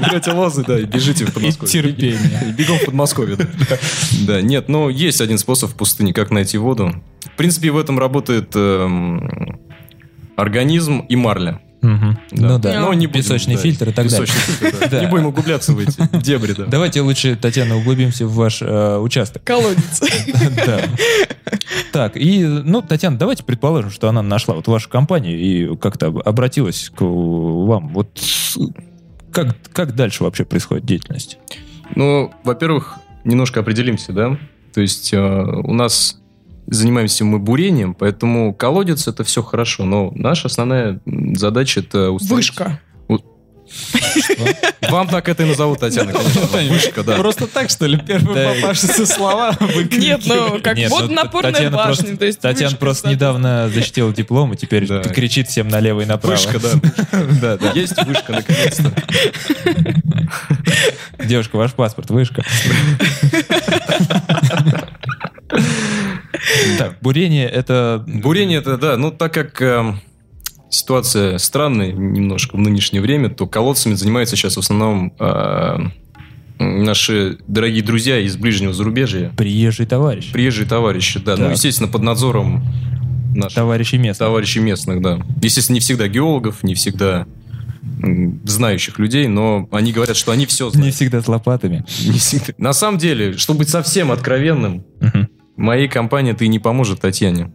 [0.01, 1.71] берете лозы, да, и бежите в И Подмосковье.
[1.73, 2.47] терпение.
[2.49, 3.37] И бегом в Подмосковье.
[3.37, 3.47] Да.
[4.27, 6.95] Да, нет, но есть один способ в пустыне, как найти воду.
[7.25, 9.59] В принципе, в этом работает эм,
[10.37, 11.61] организм и марля.
[11.83, 12.81] Ну да.
[12.81, 14.27] Но не будем, Песочный да, фильтр и так далее.
[14.27, 15.01] фильтр, да.
[15.01, 16.65] Не будем углубляться в эти дебри, да.
[16.67, 19.43] Давайте лучше, Татьяна, углубимся в ваш э, участок.
[19.45, 20.01] Колодец.
[20.67, 20.83] Да.
[21.93, 26.19] Так, и, ну, Татьяна, давайте предположим, что она нашла вот вашу компанию и как-то об-
[26.19, 27.89] обратилась к вам.
[27.89, 28.21] Вот
[29.33, 31.39] как, как дальше вообще происходит деятельность?
[31.97, 34.39] Ну, во-первых, немножко определимся, да.
[34.75, 36.20] То есть э, у нас
[36.71, 41.01] занимаемся мы бурением, поэтому колодец это все хорошо, но наша основная
[41.35, 42.81] задача это установить- Вышка.
[44.91, 46.13] Вам так это и назовут, Татьяна.
[46.69, 47.15] Вышка, да.
[47.17, 48.55] Просто так, что ли, первые Да.
[48.55, 49.57] попавшиеся слова
[49.93, 51.07] Нет, ну, как Нет, ну,
[51.41, 51.85] Татьяна башня.
[51.85, 53.11] просто- то есть Татьяна вышка, просто да.
[53.15, 55.03] недавно защитила диплом и теперь Да.
[55.05, 56.35] кричит всем налево и направо.
[56.35, 56.71] Вышка, да.
[57.41, 57.71] Да, да.
[57.73, 58.93] Есть вышка, наконец-то.
[61.25, 62.43] Девушка, ваш паспорт, вышка.
[66.79, 68.05] Так, бурение это...
[68.07, 70.01] Бурение это, да, ну так как эм,
[70.71, 75.77] ситуация странная немножко в нынешнее время, то колодцами занимаются сейчас в основном э,
[76.59, 80.33] наши дорогие друзья из ближнего зарубежья, Приезжий товарищ.
[80.33, 82.65] приезжие товарищи, да, ну, естественно, под надзором
[83.35, 84.25] наших Товарищи места.
[84.25, 85.21] товарищей местных, да.
[85.43, 87.27] Естественно, не всегда геологов, не всегда
[88.45, 90.95] знающих людей, но они говорят, что они все Не знают.
[90.95, 91.85] всегда с лопатами.
[92.05, 92.53] Не всегда.
[92.59, 94.85] На самом деле, чтобы быть совсем откровенным.
[95.61, 97.53] Моей компании и не поможет Татьяне.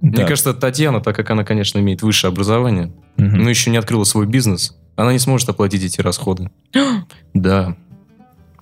[0.00, 0.24] Мне Да.
[0.26, 3.42] кажется, Татьяна, так как она, конечно, имеет высшее образование, Мгм.
[3.44, 6.50] но еще не открыла свой бизнес, она не сможет оплатить эти расходы.
[7.34, 7.76] Да.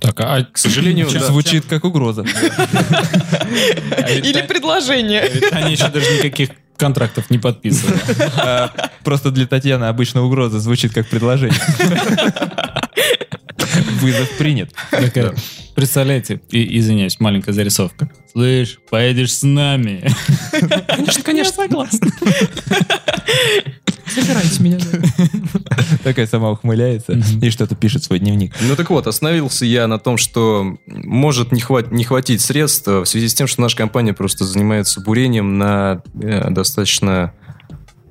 [0.01, 1.21] Так, а К сожалению, да.
[1.21, 2.23] Звучит как угроза.
[4.09, 5.31] Или предложение.
[5.53, 8.01] Они еще даже никаких контрактов не подписывали.
[8.37, 8.71] А,
[9.05, 11.57] Просто для Татьяны обычно угроза звучит как предложение.
[14.03, 14.73] Вызов принят.
[14.91, 15.35] Такая,
[15.75, 18.11] Представляете, и, извиняюсь, маленькая зарисовка.
[18.31, 20.05] Слышь, поедешь с нами.
[20.87, 22.09] Конечно, конечно, согласна.
[24.07, 24.79] Собирайте меня.
[26.05, 28.55] Такая сама ухмыляется и что-то пишет в свой дневник.
[28.61, 33.01] Ну так вот, остановился я на том, что может не, хват- не хватить средств э,
[33.01, 37.42] в связи с тем, что наша компания просто занимается бурением на э, достаточно э,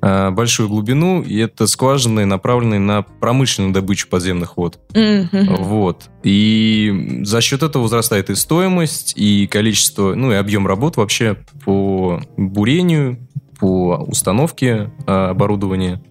[0.02, 4.80] большую глубину, и это скважины, направленные на промышленную добычу подземных вод.
[4.94, 5.56] Мгм.
[5.60, 6.10] Вот.
[6.24, 12.20] И за счет этого возрастает и стоимость, и количество, ну и объем работ вообще по
[12.36, 13.18] бурению,
[13.60, 16.02] по установке э, оборудования.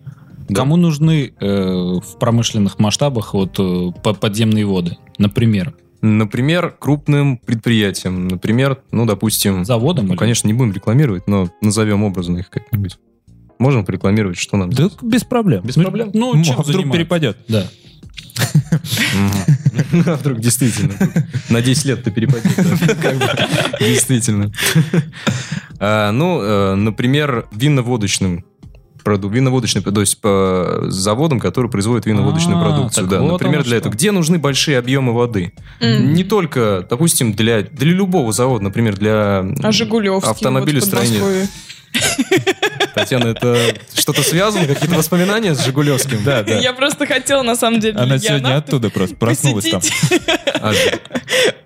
[0.48, 0.62] Да.
[0.62, 4.98] Кому нужны э, в промышленных масштабах вот э, по- подземные воды?
[5.18, 5.74] Например,
[6.04, 8.28] Например, крупным предприятиям.
[8.28, 9.66] Например, ну, допустим...
[9.66, 10.08] заводом?
[10.08, 12.98] Ну, или- конечно, не будем рекламировать, но назовем образно их как-нибудь.
[13.62, 14.72] Можем порекламировать, что нам?
[14.72, 15.62] Да без проблем.
[15.64, 16.10] Без проблем?
[16.16, 16.98] Ну, М, чем Вдруг заниматься?
[16.98, 17.38] перепадет.
[17.48, 17.68] Да.
[20.08, 20.94] А вдруг действительно.
[21.50, 22.52] На 10 лет ты перепадет.
[23.80, 24.52] Действительно.
[25.80, 28.46] А, Ну, э, например, винно-водочным
[29.04, 33.08] проду- виноводочный, то есть по заводам, которые производят виноводочную А, продукцию.
[33.08, 33.20] Да.
[33.22, 33.76] вот Например, для что.
[33.78, 33.94] этого.
[33.94, 35.54] Где нужны большие объемы воды?
[35.80, 36.14] М.
[36.16, 39.70] Не только, допустим, для, для любого завода, например, для А
[40.24, 41.20] автомобилестроения.
[41.22, 41.50] вот.
[42.94, 43.58] Татьяна, это
[43.94, 44.66] что-то связано?
[44.68, 46.24] Какие-то воспоминания с Жигулевским?
[46.24, 46.60] Да, да.
[46.60, 49.82] Я просто хотела, на самом деле, Она сегодня оттуда просто проснулась там.
[50.62, 50.72] А,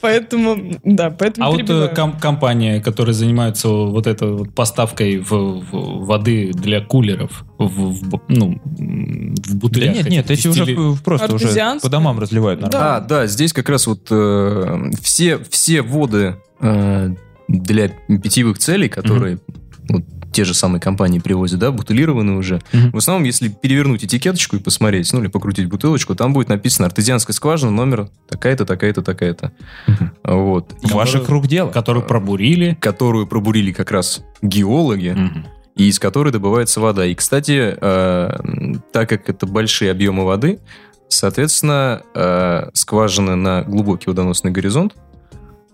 [0.01, 6.81] Поэтому, да, поэтому А вот э, компания, которая занимается вот этой вот поставкой воды для
[6.81, 9.95] кулеров, в, ну, в Да бутылях.
[9.95, 12.97] нет, нет, эти уже просто уже по домам разливают нормально.
[12.97, 17.09] А, да, здесь как раз вот э, все, все воды э,
[17.47, 19.39] для питьевых целей, которые
[19.89, 20.03] вот
[20.35, 22.61] те же самые компании привозят, да, бутылированные уже.
[22.73, 22.91] Мгм.
[22.91, 27.33] В основном, если перевернуть этикеточку и посмотреть, ну или покрутить бутылочку, там будет написано артезианская
[27.33, 29.51] скважина, номер такая-то, такая-то, такая-то.
[30.23, 30.73] Вот.
[30.83, 31.71] И Ваших рук дело.
[31.71, 32.77] Которую пробурили.
[32.81, 35.45] которую пробурили как раз геологи, Мгм.
[35.77, 37.05] и из которой добывается вода.
[37.05, 40.59] И, кстати, э, так как это большие объемы воды,
[41.07, 44.95] соответственно, э, скважины на глубокий водоносный горизонт,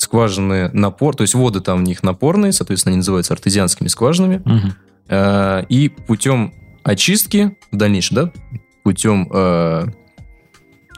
[0.01, 4.73] скважины напор, то есть воды там у них напорные, соответственно, они называются артезианскими скважинами, Мгм.
[5.07, 8.31] Э, и путем очистки в дальнейшем, да,
[8.83, 9.87] путем э,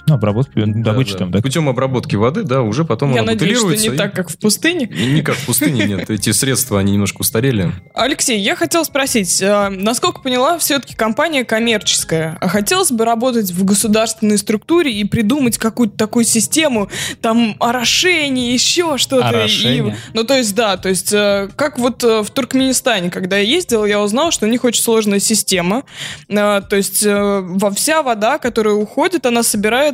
[0.05, 1.41] Ну, обработки, добычи да, там, да, да?
[1.41, 4.37] путем обработки воды, да, уже потом Я она надеюсь, что не и- так, как в
[4.37, 4.85] пустыне.
[4.87, 6.09] Не как в пустыне, нет.
[6.09, 7.71] Эти средства, они немножко устарели.
[7.93, 13.63] Алексей, я хотел спросить, э, насколько поняла, все-таки компания коммерческая, а хотелось бы работать в
[13.63, 16.89] государственной структуре и придумать какую-то такую систему,
[17.21, 19.27] там, орошение, еще что-то.
[19.27, 19.97] и- Орошение?
[20.13, 23.85] ну, то есть, да, то есть, э, как вот э, в Туркменистане, когда я ездила,
[23.85, 25.83] я узнала, что у них очень сложная система.
[26.27, 29.43] Э, То есть, во вся вода, которая уходит, она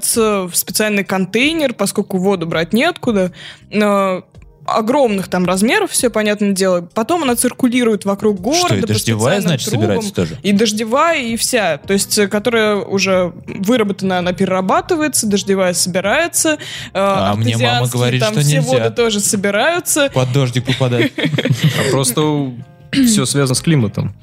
[0.04, 3.32] собирается в специальный контейнер, поскольку воду брать неоткуда.
[3.72, 4.22] Э,
[4.66, 6.88] огромных там размеров, все понятное дело.
[6.94, 8.68] Потом она циркулирует вокруг города.
[8.68, 9.82] Что, и по дождевая, специальным значит, трубам.
[9.82, 10.38] собирается тоже?
[10.44, 11.78] И дождевая, и вся.
[11.78, 16.50] То есть, э, которая уже выработана, она перерабатывается, дождевая собирается.
[16.52, 16.58] э,
[16.94, 18.72] А мне мама говорит, там что все нельзя.
[18.84, 20.10] воды тоже собираются.
[20.14, 21.12] Под дождик попадать.
[21.18, 22.52] А просто
[22.92, 24.14] все связано с климатом.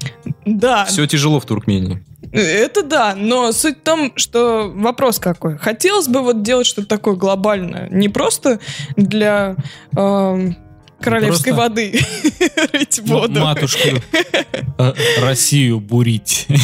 [0.45, 2.03] Да, Все тяжело в Туркмении.
[2.31, 5.57] Это да, но суть в том, что вопрос какой.
[5.57, 7.87] Хотелось бы вот делать что-то такое глобальное.
[7.89, 8.59] Не просто
[8.95, 9.55] для
[9.95, 10.55] эм,
[10.99, 11.99] королевской Просто- воды
[12.73, 13.39] рыть воду.
[13.39, 13.89] Матушку
[14.77, 16.47] э, Россию бурить.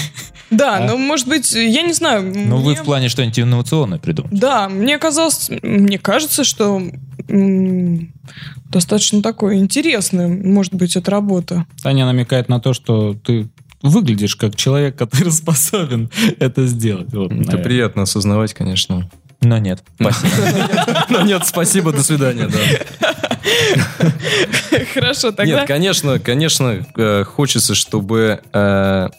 [0.50, 0.80] Да, А?
[0.82, 2.22] ну, может быть, я не знаю.
[2.36, 4.36] Ну, вы мне- в плане что-нибудь инновационное придумали.
[4.36, 6.80] Да, мне казалось, мне кажется, что
[7.28, 8.14] м,
[8.70, 11.66] достаточно такое интересное может быть эта работа.
[11.82, 13.50] Таня намекает на то, что ты
[13.84, 16.10] выглядишь как человек, который способен
[16.40, 17.14] это сделать.
[17.14, 17.64] Вот, Это наверное.
[17.64, 19.10] приятно осознавать, конечно.
[19.42, 19.84] Но нет.
[21.10, 22.60] Но нет, спасибо, до свидания, да.
[24.94, 25.60] Хорошо, тогда...
[25.60, 29.10] Нет, конечно, конечно, э, хочется, чтобы э,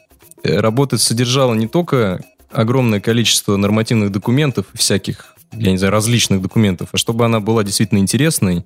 [0.43, 6.97] работа содержала не только огромное количество нормативных документов, всяких, я не знаю, различных документов, а
[6.97, 8.65] чтобы она была действительно интересной,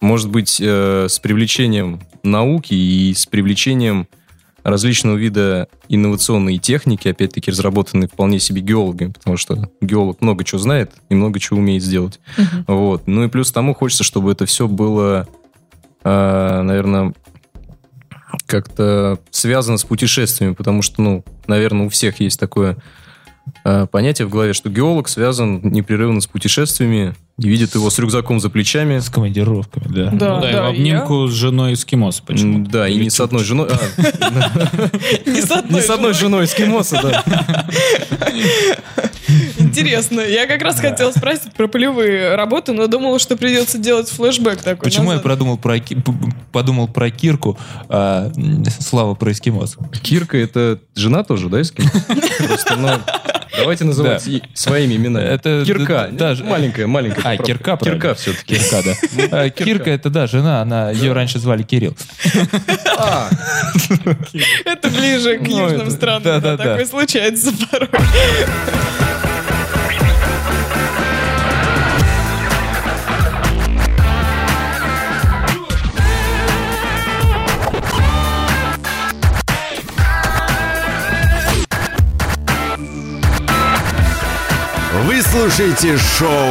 [0.00, 4.06] может быть, э, с привлечением науки и с привлечением
[4.62, 10.92] различного вида инновационной техники, опять-таки разработанной вполне себе геологами, потому что геолог много чего знает
[11.08, 12.20] и много чего умеет сделать.
[12.66, 13.06] Вот.
[13.06, 15.26] Ну и плюс тому хочется, чтобы это все было,
[16.04, 17.14] наверное,
[18.46, 22.76] как-то связано с путешествиями, потому что, ну, наверное, у всех есть такое
[23.64, 28.38] э, понятие в голове, что геолог связан непрерывно с путешествиями и видит его с рюкзаком
[28.40, 28.98] за плечами.
[28.98, 30.10] С командировками, да.
[30.12, 33.10] Да, Ну да, и да, в обнимку с женой эскимоса почему М, Да, и не
[33.10, 33.68] с одной женой.
[33.70, 33.78] а,
[35.26, 37.66] я- Не с одной Не с одной женой эскимоса, да.
[39.58, 40.20] Интересно.
[40.20, 44.84] Я как раз хотела спросить про полевые работы, но думала, что придется делать флешбэк такой.
[44.90, 45.76] Почему я продумал про,
[46.52, 48.30] подумал про Кирку, а
[48.80, 49.76] Слава про эскимос?
[50.02, 51.90] Кирка это жена тоже, да, эскимос?
[52.46, 52.88] Просто, ну,
[53.56, 54.40] давайте называть Да.
[54.54, 55.24] своими именами.
[55.24, 56.08] Это- Кирка.
[56.12, 57.22] да, Маленькая, маленькая.
[57.24, 57.36] А.
[57.36, 57.76] Кирка?
[57.76, 58.56] Кирка все-таки.
[58.56, 58.94] Кирка, да.
[59.42, 61.96] А, Кирка это, да, жена, она, ее раньше звали Кирилл.
[62.96, 63.28] А,
[64.64, 66.40] Это ближе к Ну, южным странам.
[66.42, 67.88] Такое случается порой.
[85.30, 86.50] Слушаете шоу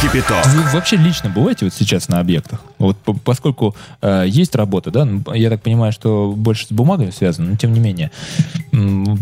[0.00, 0.46] «Кипяток».
[0.46, 2.62] Вы вообще лично бываете вот сейчас на объектах?
[2.78, 7.50] Вот по- поскольку э, есть работа, да, я так понимаю, что больше с бумагами связано,
[7.50, 8.10] но тем не менее,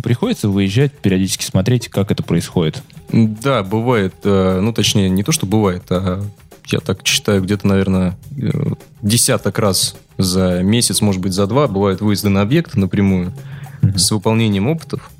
[0.04, 2.84] приходится выезжать, периодически смотреть, как это происходит.
[3.12, 6.24] Да, бывает, э, ну, точнее, не то, что бывает, а
[6.66, 8.48] я так считаю, где-то, наверное, э,
[9.02, 13.32] десяток раз за месяц, может быть, за два бывают выезды на объект напрямую
[13.82, 15.10] с выполнением опытов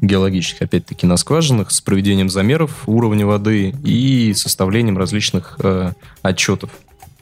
[0.00, 5.92] геологических, опять-таки, на скважинах, с проведением замеров уровня воды и составлением различных э,
[6.22, 6.70] отчетов.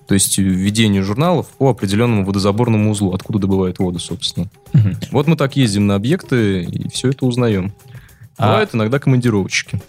[0.07, 4.49] То есть введение журналов по определенному водозаборному узлу, откуда добывают воду, собственно.
[4.73, 4.97] Мгм.
[5.11, 7.75] Вот мы так ездим на объекты и все это узнаем.
[8.39, 9.83] А- Бывают иногда командировочки.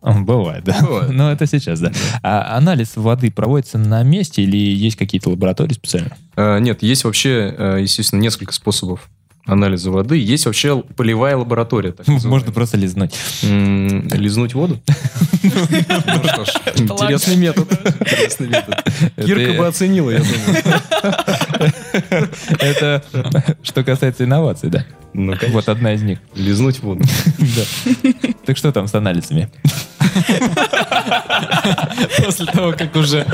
[0.00, 0.76] А, Бывает, да.
[0.80, 1.10] Бывает.
[1.10, 1.90] Но это сейчас, да.
[2.22, 6.16] А анализ воды проводится на месте или есть какие-то лаборатории специальные?
[6.36, 9.08] А, Нет, есть вообще, э, естественно, несколько способов
[9.48, 10.16] анализа воды.
[10.18, 11.92] Есть вообще полевая лаборатория.
[11.92, 13.14] так Можно просто лизнуть.
[13.42, 14.80] Лизнуть воду?
[15.40, 17.70] Ну что ж, интересный метод.
[18.00, 18.84] Интересный метод.
[19.16, 20.62] Кирка бы оценила, я думаю.
[22.60, 23.02] Это
[23.62, 24.84] что касается инноваций, да.
[25.14, 25.52] Ну, конечно.
[25.52, 26.18] Вот одна из них.
[26.34, 27.02] Лизнуть воду.
[27.38, 28.02] Да.
[28.44, 29.48] Так что там с анализами?
[32.24, 33.26] После того, как уже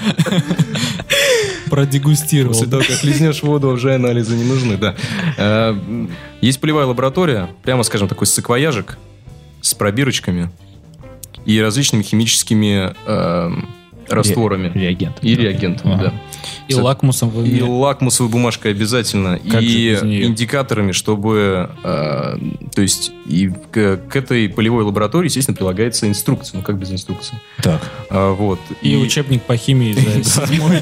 [1.74, 2.52] продегустировал.
[2.54, 4.94] После того, как лизнешь воду, уже анализы не нужны, да.
[5.36, 5.76] Э,
[6.40, 8.96] Есть полевая лаборатория, прямо скажем, такой саквояжик
[9.60, 10.50] с пробирочками
[11.44, 12.94] и различными химическими
[14.08, 14.70] растворами.
[14.74, 15.16] Реагент.
[15.22, 16.04] И реагентами, Ага.
[16.04, 16.12] да.
[16.68, 22.38] И лакмусом И лакмусовой бумажкой обязательно, Как и индикаторами, чтобы, э,
[22.74, 27.38] то есть, и к, к этой полевой лаборатории, естественно, прилагается инструкция, ну как без инструкции.
[27.62, 27.82] Так.
[28.10, 28.60] А, вот.
[28.82, 30.80] И учебник по химии за седьмой.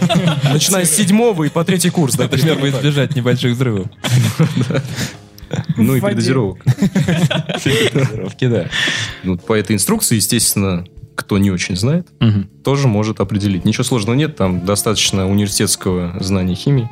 [0.52, 3.86] начиная с седьмого и по третий курс, да, примерно избежать небольших взрывов.
[5.76, 6.64] Ну и передозировок.
[7.64, 8.68] Дозировки, да.
[9.22, 10.84] Ну, по этой инструкции, естественно,
[11.22, 12.48] кто не очень знает, Мгм.
[12.64, 13.64] тоже может определить.
[13.64, 16.88] Ничего сложного нет, там достаточно университетского знания химии.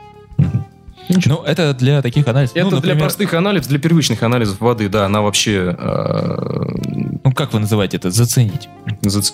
[1.27, 2.55] Ну, это для таких анализов.
[2.57, 7.33] Это ну, для например, простых анализов, для первичных анализов воды, да, она вообще э, Ну,
[7.33, 8.11] как вы называете это?
[8.13, 8.69] Заценить.
[9.03, 9.33] зац-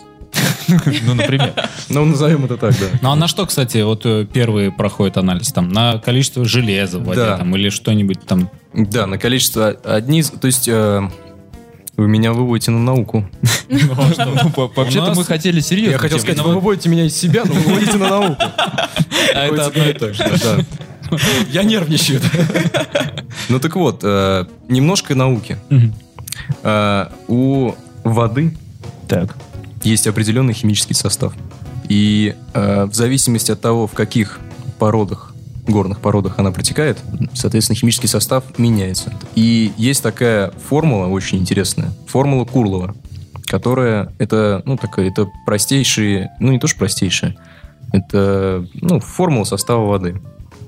[1.06, 1.52] Ну, например.
[1.90, 2.86] Ну, назовем это так, да.
[3.02, 5.52] Ну а на что, кстати, вот э, первый проходит анализ?
[5.52, 7.36] Там на количество железа в воде Да.
[7.38, 8.50] там, или что-нибудь там.
[8.74, 10.22] Да, на количество одни...
[10.22, 11.08] То есть э,
[11.96, 13.28] вы меня выводите на науку.
[13.68, 15.92] Ну, по- Вообще-то нас- мы хотели серьезно.
[15.92, 18.36] Я хотел сказать, вы выводите меня из себя, но вы выводите на науку.
[19.34, 20.24] А это одно и то же.
[20.42, 20.58] Да.
[21.52, 22.20] Я нервничаю.
[23.48, 25.56] Ну так вот, э, немножко науки.
[26.62, 27.72] Э, У
[28.04, 28.56] воды
[29.08, 29.36] Так.
[29.84, 31.32] есть определенный химический состав.
[31.88, 34.40] И э, в зависимости от того, в каких
[34.78, 35.32] породах,
[35.70, 36.98] горных породах она протекает,
[37.34, 39.12] соответственно, химический состав меняется.
[39.34, 42.94] И есть такая формула очень интересная, формула Курлова,
[43.46, 47.36] которая это, ну, такая, это простейшие, ну, не то что простейшие,
[47.92, 50.20] это, ну, формула состава воды.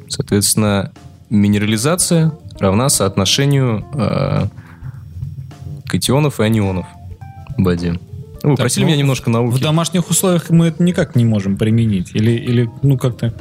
[0.09, 0.93] Соответственно,
[1.31, 4.47] минерализация равна соотношению э,
[5.87, 6.87] катионов и анионов
[7.57, 7.99] в воде.
[8.43, 9.57] Ну, Вы Так, просили ну, меня немножко науки.
[9.57, 12.11] В домашних условиях мы это никак не можем применить.
[12.15, 13.35] Или, или ну как-то...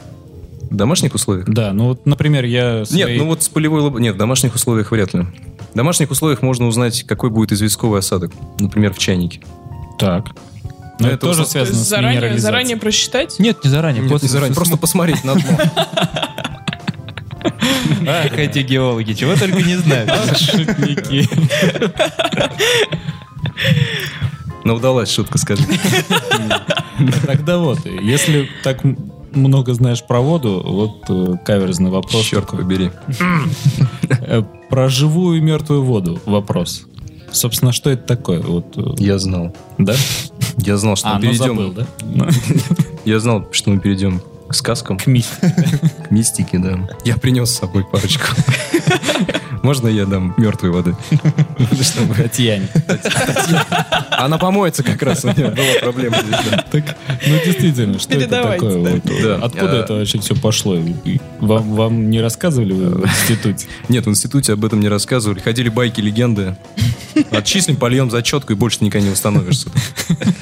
[0.69, 1.47] В домашних условиях?
[1.49, 2.79] Да, ну вот, например, я...
[2.79, 5.25] Нет, своей- ну вот с полевой лаб- Нет, в домашних условиях вряд ли.
[5.73, 8.31] В домашних условиях можно узнать, какой будет известковый осадок.
[8.59, 9.41] Например, в чайнике.
[9.99, 10.27] Так.
[10.99, 12.41] Но это это тоже связано с заранее, минерализацией.
[12.41, 13.35] заранее просчитать?
[13.39, 14.01] Нет, не заранее.
[14.01, 15.43] Нет, после- не заранее, просто посмотреть на дно.
[18.07, 20.11] Ах, эти геологи, чего только не знают.
[20.37, 21.27] Шутники.
[24.63, 25.63] Ну, удалась шутка, скажи.
[27.25, 28.81] Тогда вот, если так
[29.37, 32.23] много знаешь про воду, вот э, каверзный вопрос.
[32.23, 32.91] Черт побери.
[34.09, 36.83] Э, Про живую и мертвую воду вопрос.
[37.31, 38.41] Собственно, что это такое?
[38.41, 39.55] Вот, э, Я знал.
[39.77, 39.95] да?
[40.57, 41.47] Я знал, что А, мы ну перейдем.
[41.47, 41.87] забыл, да?
[42.01, 42.27] Ну,
[43.05, 45.53] Я знал, что мы перейдем к сказкам, К мистике.
[46.07, 46.87] к мистике, да.
[47.05, 48.25] Я принес с собой парочку.
[49.67, 50.95] Можно я дам мертвой воды?
[51.81, 52.69] Чтобы- Татьяне.
[54.11, 56.15] Она помоется как раз, у нее была проблема.
[56.71, 56.95] Так,
[57.27, 59.01] ну действительно, что это такое?
[59.41, 60.77] Откуда А- это вообще все пошло?
[61.41, 63.67] Вам, вам не рассказывали в институте?
[63.89, 65.41] Нет, в институте об этом не рассказывали.
[65.41, 66.55] Ходили байки, легенды.
[67.31, 69.69] Отчислим, польем зачетку и больше никогда не установишься.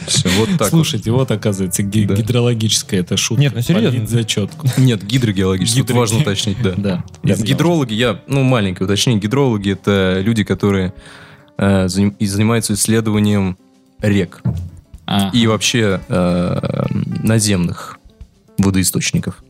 [0.08, 0.62] Все, вот так.
[0.62, 0.70] вот.
[0.70, 3.42] Слушайте, вот оказывается, гидрологическая это шутка.
[3.42, 4.06] Нет, ну серьезно.
[4.06, 4.68] Зачетку.
[4.78, 5.82] Нет, гидрогеологический.
[5.82, 6.74] Тут важно уточнить, да.
[6.78, 7.04] Да.
[7.24, 9.15] Гидрологи, я, ну, маленькое уточнение.
[9.20, 10.94] Гидрологи— это люди, которые
[11.58, 13.58] э, заним- и занимаются исследованием
[14.02, 14.42] рек
[15.08, 16.86] А, и вообще э,
[17.24, 17.98] наземных
[18.58, 19.44] водоисточников.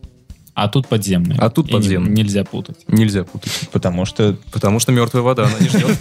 [0.53, 1.37] а тут подземные.
[1.39, 2.13] А тут И подземные.
[2.13, 2.77] Нельзя путать.
[2.87, 3.51] Нельзя путать.
[3.71, 5.97] Потому что Потому что мертвая вода, она не ждет.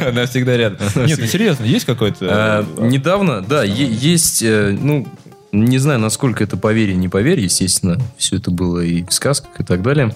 [0.08, 0.86] она всегда рядом.
[1.06, 2.26] Нет, ну серьезно, есть какой-то...
[2.30, 5.06] А, Недавно, да, есть, э, ну,
[5.52, 9.64] не знаю, насколько это поверье, не поверье, естественно, все это было и в сказках и
[9.64, 10.14] так далее.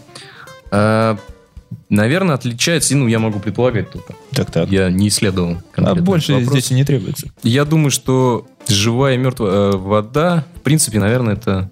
[1.91, 4.15] Наверное, отличается, ну, я могу предполагать только.
[4.33, 4.71] Так, так.
[4.71, 6.51] Я не исследовал А больше вопрос.
[6.51, 7.29] здесь и не требуется.
[7.43, 11.71] Я думаю, что живая и мертвая э, вода, в принципе, наверное, это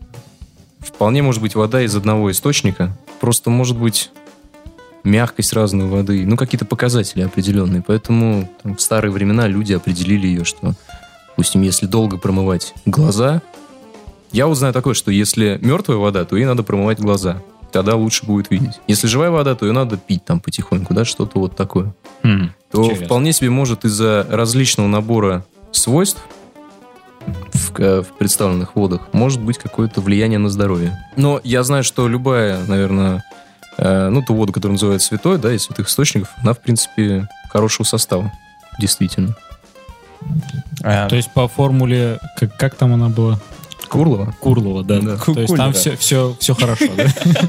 [0.81, 2.97] вполне может быть вода из одного источника.
[3.21, 4.11] Просто может быть
[5.05, 7.83] мягкость разной воды, ну, какие-то показатели определенные.
[7.87, 10.75] Поэтому там, в старые времена люди определили ее, что,
[11.29, 13.43] допустим, если долго промывать глаза,
[14.33, 17.41] я вот знаю такое, что если мертвая вода, то ей надо промывать глаза.
[17.77, 18.81] Тогда лучше будет видеть.
[18.87, 22.85] Если живая вода, то ее надо пить там потихоньку, да, что-то вот такое Хм, то
[22.85, 23.05] интересно.
[23.05, 26.23] вполне себе может из-за различного набора свойств
[27.53, 30.99] в, э, в представленных водах может быть какое-то влияние на здоровье.
[31.17, 33.23] Но я знаю, что любая, наверное,
[33.77, 37.85] э, ну, ту воду, которая называется святой, да, из святых источников, она, в принципе, хорошего
[37.85, 38.33] состава.
[38.79, 39.37] Действительно.
[40.83, 43.39] А, То есть по формуле, как, как там она была?
[43.89, 44.35] Курлова?
[44.41, 45.01] Курлова, да.
[45.01, 45.17] Да.
[45.17, 47.07] То есть там все, все, все хорошо, да?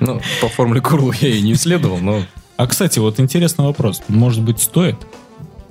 [0.00, 2.22] Ну, по формуле Курлова я и не исследовал, но
[2.56, 4.00] А, кстати, вот интересный вопрос.
[4.08, 4.96] Может быть, стоит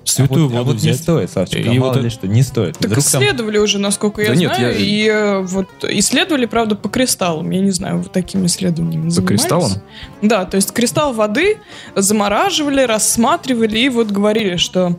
[0.04, 1.02] святую а вот, а воду вот не взять?
[1.02, 2.78] стоит, Савчик, а И мало вот ли что, не стоит.
[2.78, 4.72] Так Вдруг там- исследовали уже, насколько я Да нет, знаю.
[4.74, 7.50] я- И э, вот исследовали, правда, по кристаллам.
[7.52, 9.40] Я не знаю, вы такими исследованиями по занимались?
[9.42, 9.72] кристаллам?
[10.24, 11.58] Да, то есть кристалл воды
[11.96, 14.96] замораживали, рассматривали и вот говорили, что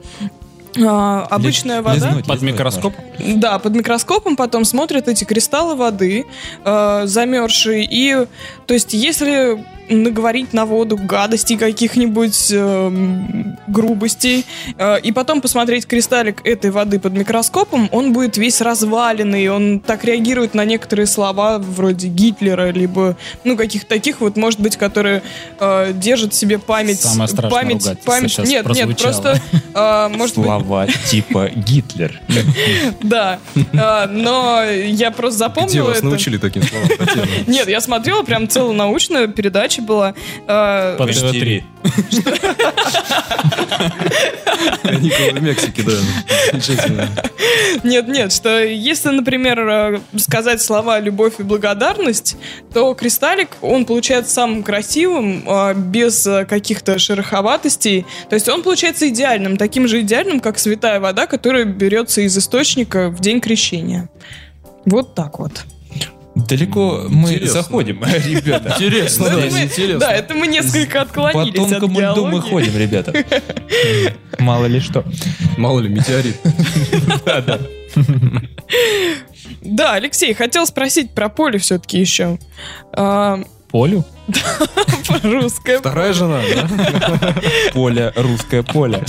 [0.78, 2.08] а, обычная вода...
[2.08, 2.94] лизнуть, Под лизнуть микроскоп?
[3.18, 6.26] Да, под микроскопом потом смотрят эти кристаллы воды,
[6.64, 7.86] э, замерзшие.
[7.90, 8.26] И,
[8.66, 14.46] то есть, если наговорить на воду гадостей каких-нибудь, эм, грубостей,
[14.78, 20.04] э, и потом посмотреть кристаллик этой воды под микроскопом, он будет весь разваленный, он так
[20.04, 25.22] реагирует на некоторые слова вроде Гитлера, либо, ну, каких-то таких вот, может быть, которые
[25.58, 27.00] э, держат в себе память...
[27.00, 28.30] Самое страшное память, ругательство память.
[28.30, 29.12] сейчас Нет, нет, прозвучало.
[29.12, 29.42] просто,
[29.74, 32.20] э, может быть, Слова типа Гитлер.
[33.02, 33.38] да.
[33.74, 36.06] А, но я просто Где запомнила вас это.
[36.06, 36.88] научили таким словам?
[37.46, 40.15] Нет, я смотрела прям целую научную передачу передача была.
[40.47, 41.65] э, По ТВ-3.
[44.82, 45.93] Каникулы в Мексике, да.
[46.52, 47.09] Замечательно.
[47.85, 52.36] Нет, нет, что если, например, э, сказать слова «любовь» и «благодарность»,
[52.73, 58.07] то «Кристаллик», он получается самым красивым, э, без э, каких-то шероховатостей.
[58.28, 63.09] То есть он получается идеальным, таким же идеальным, как святая вода, которая берется из источника
[63.09, 64.09] в день крещения.
[64.85, 65.65] Вот так вот.
[66.48, 67.62] Далеко мы Интересно.
[67.62, 68.74] заходим, ребята.
[68.76, 69.98] Интересно, да, это мы- интересно.
[70.00, 73.12] Да, это мы несколько По отклонились от тонкому льду мы ходим, ребята.
[74.38, 75.04] Мало ли что.
[75.56, 76.36] Мало ли, метеорит.
[79.62, 82.38] Да, Алексей, хотел спросить про поле все-таки еще.
[82.92, 83.40] А,
[83.70, 84.04] Полю?
[85.23, 87.35] Русское Вторая жена, да?
[87.73, 89.05] Поле, русское поле.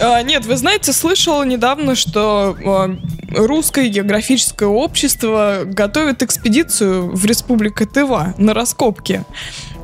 [0.00, 2.96] А, нет, вы знаете, слышала недавно, что а,
[3.36, 9.24] русское географическое общество готовит экспедицию в республику Тыва на раскопки.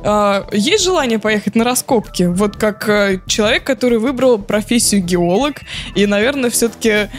[0.03, 2.23] А, есть желание поехать на раскопки?
[2.23, 2.85] Вот как
[3.27, 5.61] человек, который выбрал профессию геолог,
[5.95, 7.09] и, наверное, все-таки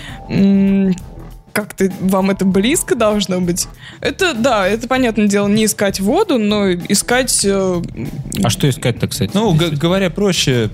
[1.53, 3.69] как-то вам это близко должно быть.
[4.01, 7.45] Это, да, это, понятное дело, не искать воду, но искать...
[7.45, 7.83] э,
[8.43, 9.31] А что искать-то, кстати?
[9.35, 10.71] Ну, г- говоря проще,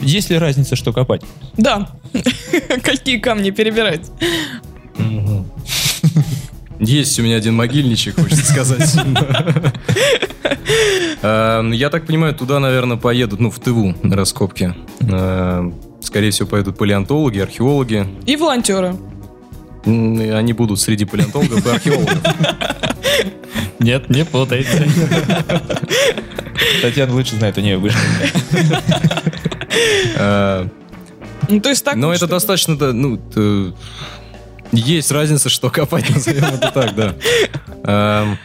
[0.00, 1.22] есть ли разница, что копать?
[1.56, 1.90] да,
[2.82, 4.10] какие камни перебирать.
[6.78, 8.94] Есть у меня один могильничек, хочется сказать.
[11.22, 14.74] Эм, Я так понимаю, туда, наверное, поедут, ну, в Тыву на раскопки.
[15.00, 18.06] Эм, Скорее всего, поедут палеонтологи, археологи.
[18.26, 18.94] И волонтеры.
[19.86, 22.18] Они будут среди палеонтологов и археологов.
[23.78, 24.88] Нет, не путайте.
[26.82, 27.98] Татьяна лучше знает, у нее вышли.
[30.16, 30.66] Э,
[31.48, 33.20] Ну, то есть так Но это достаточно, да, ну,
[34.72, 37.14] есть разница, что копать, назовем это так, да.
[37.84, 38.38] Эм,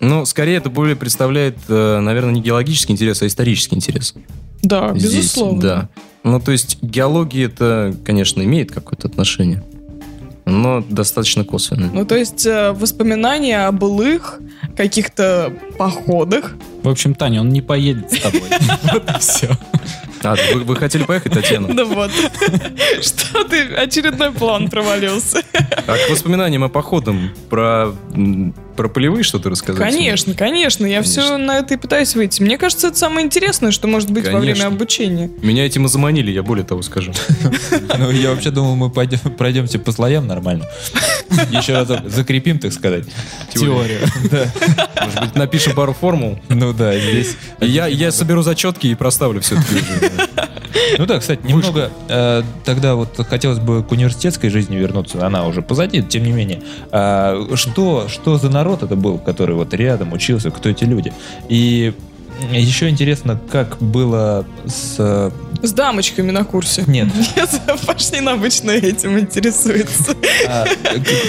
[0.00, 4.14] Ну, скорее это более представляет, э, наверное, не геологический интерес, а исторический интерес.
[4.62, 5.60] Да, здесь, безусловно.
[5.60, 5.88] Да.
[6.22, 9.64] Ну, то есть геология это, конечно, имеет какое-то отношение,
[10.48, 11.90] но достаточно косвенно.
[11.92, 14.40] Ну, то есть э, воспоминания о былых
[14.76, 16.54] каких-то походах.
[16.82, 18.42] В общем, Таня, он не поедет с тобой.
[18.92, 19.50] Вот и все.
[20.22, 21.74] А, вы, вы хотели поехать, Татьяна?
[21.74, 22.10] Да вот.
[23.02, 25.42] Что ты, очередной план провалился.
[25.86, 27.94] А к воспоминаниям о походам про,
[28.78, 29.82] про полевые что-то рассказать?
[29.82, 30.86] Конечно, конечно.
[30.86, 31.22] Я Конечно.
[31.22, 32.40] все на это и пытаюсь выйти.
[32.40, 34.66] Мне кажется, это самое интересное, что может быть во время Конечно.
[34.68, 35.30] обучения.
[35.42, 37.12] Меня этим и заманили, я более того скажу.
[37.98, 40.64] Ну, я вообще думал, мы пойдем, пройдемте по слоям нормально.
[41.50, 43.04] Еще разок закрепим, так сказать.
[43.52, 44.00] Теорию.
[45.02, 46.38] Может быть, напишем пару формул?
[46.48, 47.36] Ну да, здесь...
[47.60, 50.12] Я, я соберу зачетки и проставлю все-таки уже.
[50.98, 55.62] Ну да, кстати, немного э, тогда вот хотелось бы к университетской жизни вернуться, она уже
[55.62, 56.62] позади, тем не менее.
[56.90, 61.12] А, что, что за народ это был, который вот рядом учился, кто эти люди?
[61.48, 61.92] И
[62.52, 64.96] еще интересно, как было с...
[64.98, 65.30] э,
[65.62, 66.84] С дамочками на курсе.
[66.86, 67.50] Нет, Нет,
[67.86, 70.14] Пашнин обычно этим интересуется.
[70.48, 70.64] а,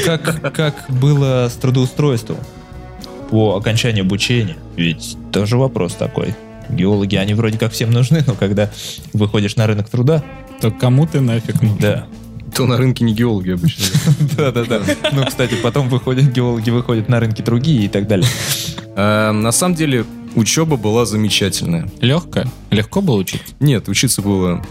[0.06, 2.38] как, как было с трудоустройством
[3.32, 4.56] по окончанию обучения?
[4.76, 6.36] Ведь тоже вопрос такой.
[6.70, 8.70] Геологи, они вроде как всем нужны, но когда
[9.14, 10.24] выходишь на рынок труда,
[10.62, 11.78] То кому ты нафиг нужен?
[11.80, 12.06] да,
[12.56, 13.86] То на рынке не геологи обычно.
[14.38, 14.82] Да-да-да.
[15.12, 18.28] Ну, кстати, потом выходят геологи, выходят на рынки другие и так далее.
[18.96, 20.06] А, На самом деле,
[20.36, 21.90] учеба была замечательная.
[22.02, 22.44] Легко?
[22.72, 23.41] Легко было учить?
[23.60, 24.64] Нет, учиться было...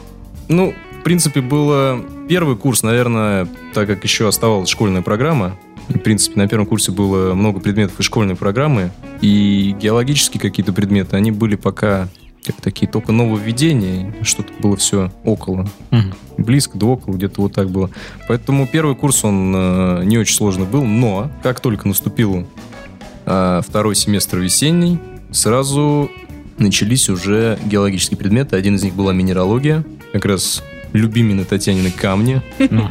[0.49, 5.57] Ну, в принципе, было первый курс, наверное, так как еще оставалась школьная программа.
[5.89, 8.90] В принципе, на первом курсе было много предметов из школьной программы.
[9.20, 12.09] И геологические какие-то предметы, они были пока
[12.44, 14.15] как такие только нововведения.
[14.23, 15.69] Что-то было все около.
[15.90, 16.15] Мгм.
[16.39, 17.90] Близко, да около, где-то вот так было.
[18.27, 20.85] Поэтому первый курс, он э, не очень сложный был.
[20.85, 22.47] Но, как только наступил
[23.27, 24.98] э, второй семестр весенний,
[25.31, 26.10] сразу
[26.59, 28.56] начались уже геологические предметы.
[28.56, 29.85] Один из них была минералогия.
[30.12, 30.62] Как раз
[30.93, 32.40] любимые Татьянины камни.
[32.59, 32.89] Мгм.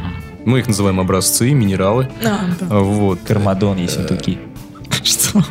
[0.48, 2.08] Мы их называем образцы, минералы.
[2.24, 2.66] А, да.
[2.70, 3.20] А, Вот.
[3.20, 4.38] Кармадон, ессентуки.
[5.04, 5.44] Что?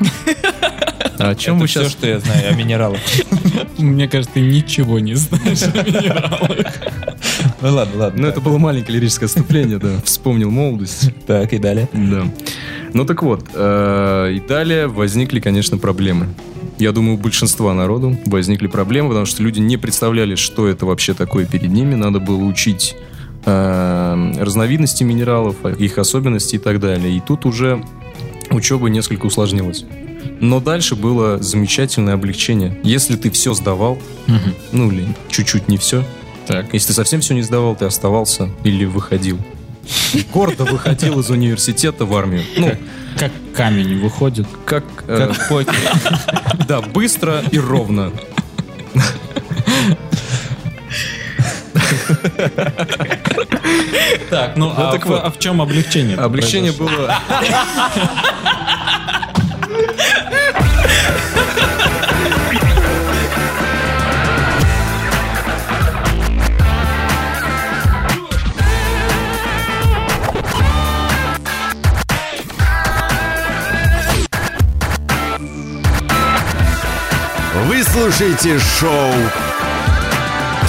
[1.20, 1.92] А о чем Это вы все, сейчас...
[1.92, 3.00] что я знаю о минералах.
[3.78, 6.66] Мне кажется, ты ничего не знаешь о минералах.
[7.62, 8.22] Ну ладно, ладно.
[8.22, 10.00] Ну, это было маленькое лирическое отступление, да.
[10.04, 11.12] Вспомнил молодость.
[11.26, 11.88] Так, и далее.
[11.94, 12.26] Да.
[12.94, 16.28] Ну так вот, э, и далее возникли, конечно, проблемы.
[16.80, 21.14] Я думаю, у большинства народу возникли проблемы, потому что люди не представляли, что это вообще
[21.14, 21.96] такое перед ними.
[21.96, 22.96] Надо было учить
[23.48, 27.18] э, разновидности минералов, их особенности и так далее.
[27.18, 27.84] И тут уже
[28.52, 29.86] учеба несколько усложнилась.
[30.40, 32.80] Но дальше было замечательное облегчение.
[32.84, 33.98] Если ты все сдавал,
[34.28, 34.54] Мгм.
[34.72, 36.04] ну или чуть-чуть не все,
[36.46, 36.74] Так.
[36.74, 39.40] если ты совсем все не сдавал, ты оставался или выходил.
[40.34, 42.44] гордо выходил из университета в армию.
[42.58, 42.72] Ну,
[43.18, 44.46] Как камень выходит.
[44.66, 44.84] как...
[45.08, 45.76] э, Как покер.
[46.68, 48.12] Да, быстро и ровно.
[54.30, 55.22] Так, ну а, так в, вот.
[55.24, 56.18] а в чем облегчение?
[56.18, 57.16] Облегчение было...
[77.66, 79.12] Вы слушаете шоу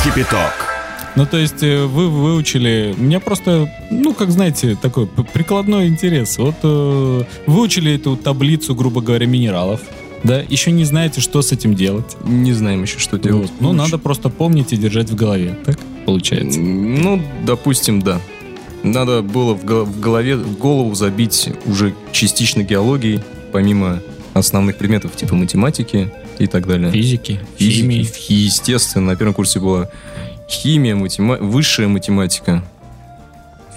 [0.03, 0.68] «Кипяток».
[1.19, 2.95] Ну, то есть э, вы выучили...
[2.97, 6.39] У меня просто, ну, как знаете, такой прикладной интерес.
[6.39, 9.81] Вот э, выучили эту таблицу, грубо говоря, минералов,
[10.23, 12.17] да, еще не знаете, что с этим делать.
[12.23, 13.51] Не знаем еще, что делать.
[13.51, 13.61] Вот.
[13.61, 15.77] Ну, надо просто помнить и держать в голове, так
[16.07, 16.61] получается.
[16.61, 18.21] Ну, допустим, да.
[18.85, 24.01] Надо было в го- в голове, в голову забить уже частично геологией, помимо
[24.35, 26.93] основных предметов типа математики и так далее.
[26.93, 28.09] Физики, Физики, химии.
[28.29, 29.91] естественно, на первом курсе была
[30.49, 32.63] химия, матема- высшая математика,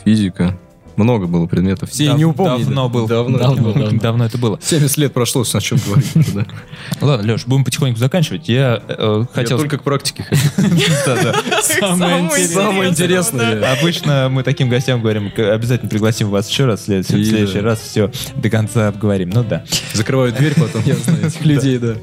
[0.04, 0.56] физика.
[0.96, 1.90] Много было предметов.
[1.90, 2.64] Все Дав- не упомнили.
[2.66, 3.08] давно был.
[3.08, 3.38] Давно.
[3.38, 4.00] Давно, давно.
[4.00, 4.60] Давно это было.
[4.62, 6.34] 70 лет прошло, о чем говорить.
[6.34, 6.46] да.
[7.02, 8.48] Ладно, Леш, будем потихоньку заканчивать.
[8.50, 9.58] Я э, Я хотел...
[9.58, 10.42] только к практике хочу.
[11.62, 13.74] Самое интересное.
[13.74, 18.50] Обычно мы таким гостям говорим, обязательно пригласим вас еще раз, в следующий раз все до
[18.50, 19.30] конца обговорим.
[19.30, 19.64] Ну да,
[19.94, 20.82] Закрываю дверь потом.
[20.86, 21.96] Я знаю этих людей, да.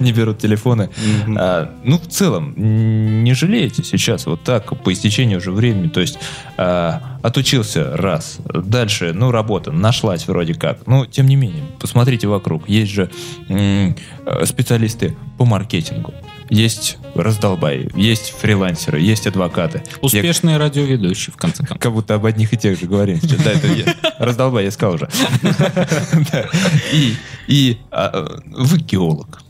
[0.00, 0.90] не берут телефоны.
[1.36, 6.18] А, ну, в целом, не жалеете сейчас вот так, по истечению уже времени, то есть
[6.56, 10.86] а, отучился раз, дальше, ну, работа нашлась вроде как.
[10.86, 12.68] Но, тем не менее, посмотрите вокруг.
[12.68, 13.10] Есть же
[13.48, 13.96] м,
[14.26, 16.12] э, специалисты по маркетингу.
[16.50, 19.78] Есть раздолбаи, есть фрилансеры, есть адвокаты.
[19.86, 21.78] Я- Успешные радиоведущие, в конце концов.
[21.78, 23.18] как будто об одних и тех же говорим.
[23.22, 23.42] сейчас.
[23.42, 25.08] Да, это я- раздолбай, я сказал уже.
[27.48, 29.41] И, а, вы геолог.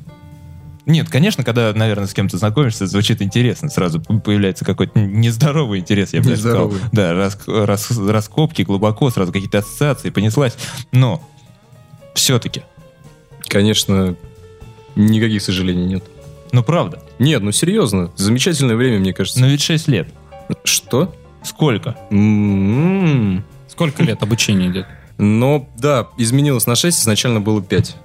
[0.84, 3.68] Нет, конечно, когда, наверное, с кем-то знакомишься, звучит интересно.
[3.68, 6.68] Сразу появляется какой-то нездоровый интерес, я бы даже сказал.
[6.70, 6.90] Нездоровый.
[6.92, 10.56] Да, рас- рас- раскопки глубоко, сразу какие-то ассоциации, понеслась.
[10.90, 11.22] Но
[12.14, 12.62] все-таки,
[13.48, 14.16] Конечно,
[14.96, 16.04] никаких сожалений нет.
[16.52, 19.40] ну правда, Нет, ну серьезно, замечательное время, мне кажется.
[19.40, 20.08] но ведь 6 лет.
[20.64, 21.14] Что?
[21.44, 21.96] Сколько?
[22.10, 23.44] М-м.
[23.68, 24.86] Сколько лет обучения идет?
[25.18, 27.96] Но, да, изменилось на 6, изначально было 5.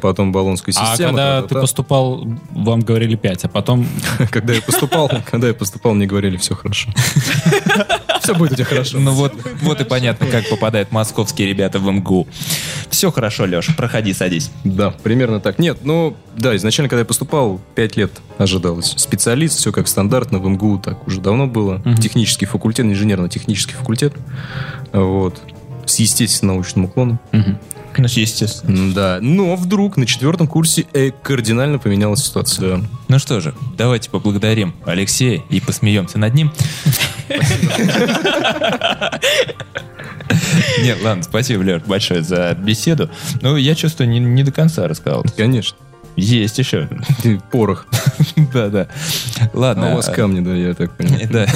[0.00, 1.10] Потом баллонская А система.
[1.10, 1.60] когда ты та-та-та.
[1.60, 3.86] поступал, вам говорили 5, а потом...
[4.30, 6.90] Когда я поступал, когда я поступал, мне говорили, все хорошо.
[8.20, 8.98] Все будет у тебя хорошо.
[8.98, 12.26] Ну вот, вот и понятно, как попадают московские ребята в МГУ.
[12.88, 14.50] Все хорошо, Леш, проходи, садись.
[14.64, 15.58] Да, примерно так.
[15.58, 18.94] Нет, ну, да, изначально, когда я поступал, 5 лет ожидалось.
[18.96, 21.82] Специалист, все как стандартно, в МГУ так уже давно было.
[22.00, 24.14] Технический факультет, инженерно-технический факультет.
[24.92, 25.42] Вот.
[25.84, 27.18] С естественно-научным уклоном.
[27.98, 28.94] Ну, естественно.
[28.94, 32.78] Да, но вдруг на четвертом курсе э, кардинально поменялась ситуация.
[32.78, 32.84] Да.
[33.08, 36.52] Ну что же, давайте поблагодарим Алексея и посмеемся над ним.
[40.82, 43.10] Нет, ладно, спасибо, Леш, большое за беседу.
[43.40, 45.24] Ну, я чувствую, не, не до конца рассказал.
[45.36, 45.76] Конечно.
[46.16, 46.88] Есть еще.
[47.22, 47.86] Ты порох.
[48.52, 48.86] Да, да.
[49.52, 49.88] Ладно.
[49.88, 51.28] А у вас камни, да, я так понимаю.
[51.30, 51.46] Да,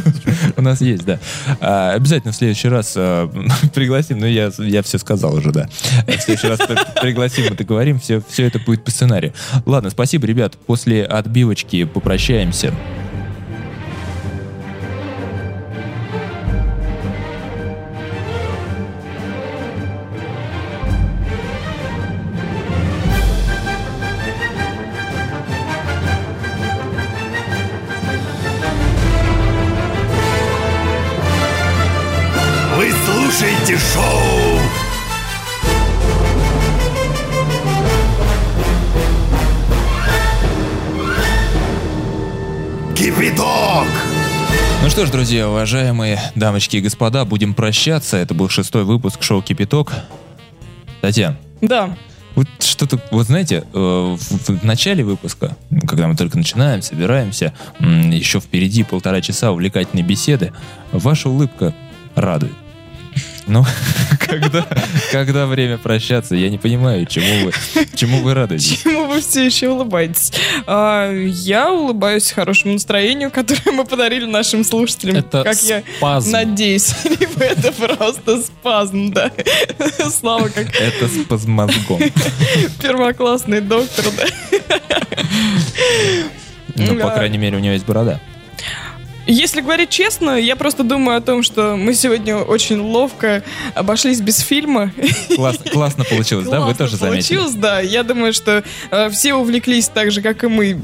[0.56, 1.18] у нас есть, да.
[1.60, 3.30] А, Обязательно в следующий раз а,
[3.74, 5.68] пригласим, ну я, я все сказал уже, да.
[6.06, 9.32] В следующий раз при- пригласим и договорим, все, все это будет по сценарию.
[9.64, 10.56] Ладно, спасибо, ребят.
[10.66, 12.74] После отбивочки попрощаемся.
[45.02, 48.18] Что ж, друзья, уважаемые дамочки и господа, будем прощаться.
[48.18, 49.92] Это был шестой выпуск шоу «Кипяток».
[51.00, 51.96] Татьяна, Да.
[52.36, 55.56] Вот что-то, вот знаете, э, в, в начале выпуска,
[55.88, 60.52] когда мы только начинаем, собираемся, еще впереди полтора часа увлекательной беседы,
[60.92, 61.74] ваша улыбка
[62.14, 62.52] радует.
[63.46, 63.66] Но
[64.18, 64.66] когда,
[65.10, 67.52] когда время прощаться, я не понимаю, чему вы,
[67.94, 68.82] чему вы радуетесь.
[68.82, 70.32] Чему вы все еще улыбаетесь?
[70.66, 75.16] А, я улыбаюсь хорошему настроению, которое мы подарили нашим слушателям.
[75.16, 76.30] Это как я спазм.
[76.30, 76.92] надеюсь.
[77.04, 79.30] Либо это просто спазм, да.
[80.10, 81.08] Слава, как Это
[81.38, 82.00] с мозгом.
[82.80, 84.26] первоклассный доктор, да.
[86.76, 88.20] Ну, по крайней мере, у него есть борода.
[89.26, 93.42] Если говорить честно, я просто думаю о том, что мы сегодня очень ловко
[93.74, 94.92] обошлись без фильма.
[95.36, 96.58] Класс- классно получилось, да?
[96.60, 97.36] Вы Классно тоже заметили?
[97.36, 97.80] получилось, да.
[97.80, 100.80] Я думаю, что э, все увлеклись так же, как и мы,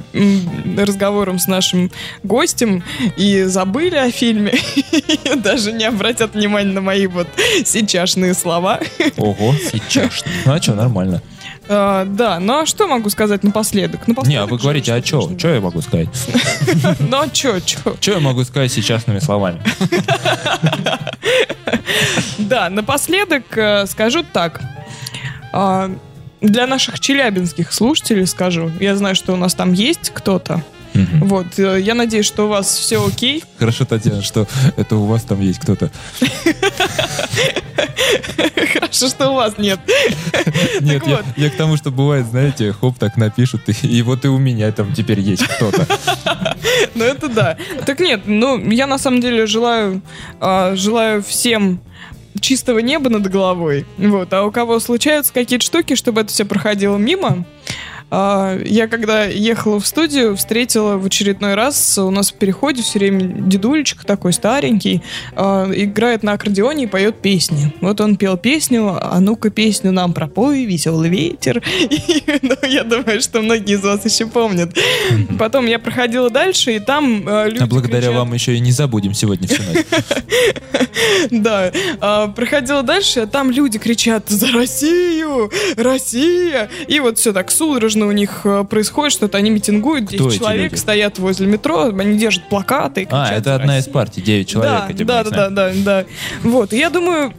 [0.77, 1.91] разговором с нашим
[2.23, 2.85] гостем
[3.17, 4.55] и забыли о фильме.
[5.37, 7.27] Даже не обратят внимания на мои вот
[7.65, 8.81] сейчасшные слова.
[9.17, 10.25] Ого, сейчас.
[10.45, 11.23] Ну а что, нормально.
[11.69, 14.07] А, да, ну а что могу сказать напоследок?
[14.09, 15.31] Не, Напоследок а вы говорите, а что?
[15.39, 16.09] Что я могу сказать?
[17.01, 17.79] Ну а чё, чё?
[18.01, 19.61] Что я могу сказать сейчасными словами?
[22.39, 24.61] Да, напоследок э, скажу так.
[25.53, 25.91] А,
[26.41, 28.71] Для наших челябинских слушателей скажу.
[28.81, 30.63] Я знаю, что у нас там есть кто-то.
[31.21, 33.45] Вот, э, я надеюсь, что у вас все окей.
[33.59, 34.47] Хорошо, Татьяна, что
[34.77, 35.91] это у вас там есть кто-то.
[38.73, 39.79] Хорошо, что у вас нет.
[40.81, 41.25] Нет, я, вот.
[41.37, 44.73] я к тому, что бывает, знаете, хоп, так напишут, и, и вот и у меня
[44.73, 45.87] там теперь есть кто-то.
[46.95, 47.57] Ну это да.
[47.87, 50.03] Так нет, ну я на самом деле желаю,
[50.41, 51.81] а, желаю всем
[52.41, 53.87] чистого неба над головой.
[53.97, 54.33] Вот.
[54.33, 57.45] А у кого случаются какие-то штуки, чтобы это все проходило мимо,
[58.11, 63.21] я когда ехала в студию, встретила в очередной раз у нас в переходе все время
[63.21, 65.03] дедулечка такой старенький,
[65.37, 67.73] а, играет на аккордеоне и поет песни.
[67.81, 71.63] Вот он пел песню, а ну-ка песню нам пропой, веселый ветер.
[71.91, 74.77] И, ну, я думаю, что многие из вас еще помнят.
[75.39, 78.73] Потом я проходила дальше, и там э, люди А благодаря кричат- вам еще и не
[78.73, 79.85] забудем сегодня всю ночь.
[81.49, 85.51] Да, а, проходила дальше, а там люди кричат «За Россию!
[85.77, 90.29] Россия!» И вот все так судорожно у них э, происходит, что-то они митингуют, 10 Кто
[90.31, 93.95] эти человек стоят возле метро, они держат плакаты и А, это «За одна из Россию!»
[93.95, 94.97] партий, 9 человек.
[94.97, 96.05] Да, да, да, да, да.
[96.43, 97.33] Вот, и я думаю,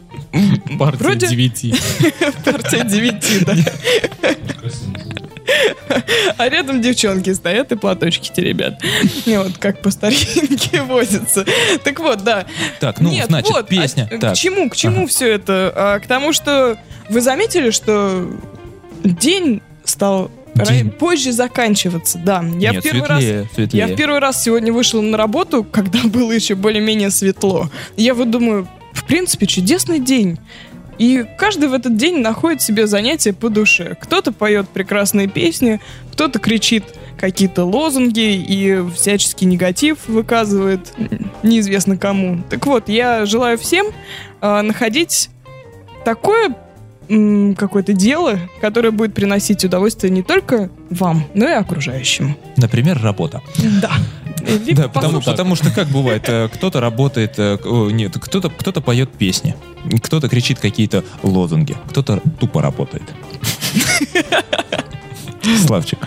[0.78, 1.74] Партия Вроде- девяти.
[2.44, 3.54] партия девяти, да.
[6.36, 8.80] А рядом девчонки стоят и платочки теребят.
[9.26, 11.44] И вот как по старинке возятся.
[11.84, 12.46] Так вот, да.
[12.80, 14.08] Так, ну, Нет, значит, вот, песня.
[14.10, 14.34] а Так.
[14.34, 15.06] К чему, к чему Ага.
[15.08, 15.72] все это?
[15.74, 16.78] А, к тому, что
[17.08, 18.26] вы заметили, что
[19.04, 20.90] день стал День.
[20.90, 22.18] позже заканчиваться.
[22.18, 23.18] Да, я Нет, в первый раз.
[23.22, 23.86] светлее, светлее.
[23.88, 27.70] Я в первый раз сегодня вышла на работу, когда было еще более-менее светло.
[27.96, 30.38] Я вот думаю, в принципе, чудесный день.
[31.00, 33.96] И каждый в этот день находит себе занятие по душе.
[33.98, 35.80] Кто-то поет прекрасные песни,
[36.12, 36.84] кто-то кричит
[37.16, 40.92] какие-то лозунги и всяческий негатив выказывает
[41.42, 42.42] неизвестно кому.
[42.50, 43.86] Так вот, я желаю всем
[44.42, 45.30] а, находить
[46.04, 46.54] такое
[47.56, 52.36] какое-то дело, которое будет приносить удовольствие не только вам, но и окружающим.
[52.58, 53.40] Например, работа.
[53.80, 53.90] Да.
[54.66, 59.10] Либо Да, потому, потому что как бывает, э, кто-то работает, э, нет, кто-то кто поет
[59.10, 59.56] песни,
[60.02, 63.04] кто-то кричит какие-то лозунги, кто-то тупо работает.
[65.66, 65.98] Славчик,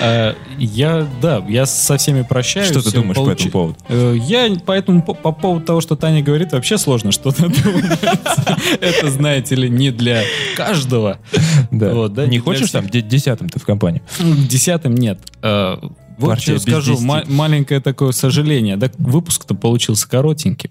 [0.00, 2.68] А, Я, да, я со всеми прощаюсь.
[2.70, 3.76] что ты думаешь по этому поводу?
[3.88, 7.98] Э, Я поэтому по, по поводу того, что Таня говорит, вообще сложно что-то думать.
[8.80, 10.22] Это, знаете ли, не для
[10.56, 11.18] каждого.
[11.70, 12.26] Да.
[12.26, 14.02] Не хочешь там де- десятым ты в компании?
[14.20, 15.18] Десятым нет.
[15.42, 15.76] Э,
[16.18, 18.76] Вот что скажу, маленькое такое сожаление.
[18.76, 20.70] Да, выпуск-то получился коротеньким.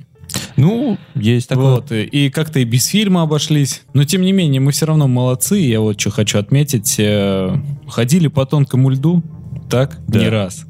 [0.57, 1.75] Ну, есть такое.
[1.75, 3.83] Вот, и, как-то и без фильма обошлись.
[3.93, 5.57] Но тем не менее, мы все равно молодцы.
[5.59, 6.95] Я вот что хочу отметить.
[6.99, 7.55] э,
[7.87, 9.23] ходили по тонкому льду,
[9.69, 10.19] так, Да.
[10.19, 10.65] не раз.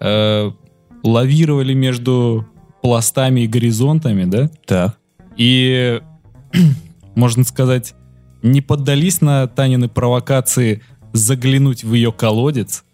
[0.00, 0.50] Э,
[1.02, 2.46] лавировали между
[2.82, 4.50] пластами и горизонтами, да?
[4.66, 4.98] Так.
[5.36, 6.00] И,
[7.14, 7.94] можно сказать,
[8.42, 10.82] не поддались на Танины провокации
[11.12, 12.84] заглянуть в ее колодец.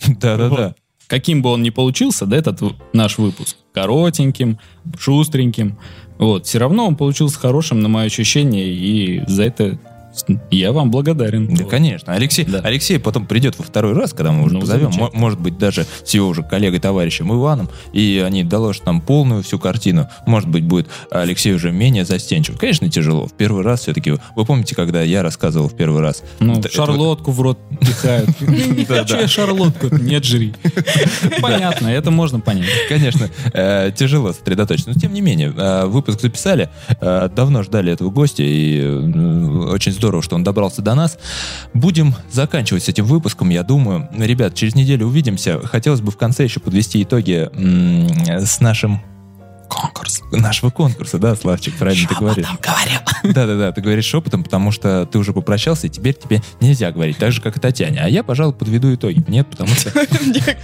[0.06, 0.74] Да-да-да.
[1.06, 2.60] Каким бы он ни получился, да, этот
[2.92, 4.58] наш выпуск, коротеньким,
[4.98, 5.78] шустреньким,
[6.18, 9.78] вот, все равно он получился хорошим, на мое ощущение, и за это
[10.50, 11.46] я вам благодарен.
[11.54, 11.70] Да, Вот.
[11.70, 12.12] конечно.
[12.14, 12.60] Алексей, Да.
[12.64, 16.14] Алексей потом придет во второй раз, когда мы уже Ну, позовем, может быть, даже с
[16.14, 20.08] его уже коллегой, товарищем Иваном, и они доложат нам полную всю картину.
[20.26, 22.58] Может быть, будет Алексей уже менее застенчив.
[22.58, 23.26] Конечно, тяжело.
[23.26, 24.14] В первый раз все-таки...
[24.36, 26.22] Вы помните, когда я рассказывал в первый раз?
[26.40, 28.28] Ну, Это- это шарлотку в рот пихают.
[28.40, 30.54] Не хочу я шарлотку, нет, жри.
[31.40, 32.68] Понятно, это можно понять.
[32.88, 34.90] Конечно, э, тяжело сосредоточиться.
[34.90, 36.68] Но тем не менее, э, выпуск записали.
[37.00, 38.80] э, давно ждали этого гостя, и
[39.68, 41.18] очень здорово, что он добрался до нас.
[41.74, 44.08] Будем заканчивать с этим выпуском, я думаю.
[44.16, 45.60] Ребят, через неделю увидимся.
[45.64, 47.48] Хотелось бы в конце еще подвести итоги
[48.26, 49.00] с нашим
[49.78, 50.22] конкурс.
[50.32, 52.46] Нашего конкурса, да, Славчик, правильно ты говоришь.
[53.22, 57.32] Да-да-да, ты говоришь шепотом, потому что ты уже попрощался, и теперь тебе нельзя говорить, так
[57.32, 58.00] же, как и Татьяне.
[58.00, 59.24] А я, пожалуй, подведу итоги.
[59.28, 59.90] Нет, потому что...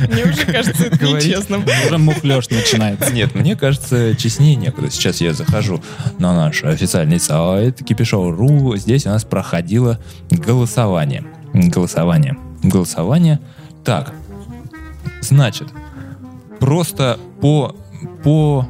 [0.09, 1.65] Мне уже кажется, это нечестным.
[1.87, 3.13] Уже мухлёж начинается.
[3.13, 4.91] Нет, мне кажется, честнее некуда.
[4.91, 5.83] Сейчас я захожу
[6.19, 8.77] на наш официальный сайт Кипишоу.ру.
[8.77, 10.01] Здесь у нас проходило
[10.31, 11.25] голосование.
[11.53, 12.37] Голосование.
[12.63, 13.41] Голосование.
[13.85, 14.13] Так,
[15.21, 15.69] значит,
[16.59, 17.77] просто по
[18.23, 18.67] по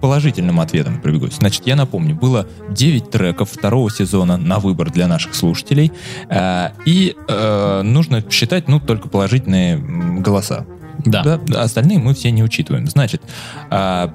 [0.00, 1.34] положительным ответам пробегусь.
[1.36, 5.92] Значит, я напомню, было 9 треков второго сезона на выбор для наших слушателей,
[6.28, 10.64] э, и э, нужно считать, ну, только положительные голоса.
[11.04, 11.22] Да.
[11.22, 12.86] Да, остальные мы все не учитываем.
[12.88, 13.22] Значит,
[13.70, 14.12] а,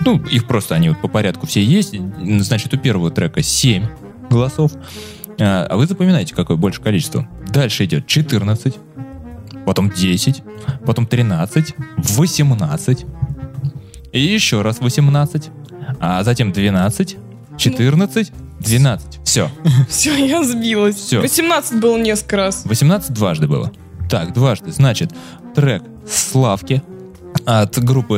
[0.00, 1.94] ну, их просто они вот по порядку все есть.
[2.22, 3.86] Значит, у первого трека 7
[4.30, 4.72] голосов.
[5.38, 7.28] А а вы запоминаете, какое больше количество.
[7.48, 8.74] Дальше идет 14,
[9.66, 10.42] потом 10,
[10.86, 13.06] потом 13, 18,
[14.12, 15.50] и еще раз 18,
[16.00, 17.16] а затем 12,
[17.58, 19.20] 14, 12.
[19.24, 19.50] Все.
[19.88, 20.96] Все, я сбилась.
[20.96, 21.20] Всё.
[21.20, 22.62] 18 было несколько раз.
[22.64, 23.72] 18 дважды было.
[24.08, 24.70] Так, дважды.
[24.72, 25.12] Значит,
[25.54, 26.82] трек Славки
[27.46, 28.14] от группы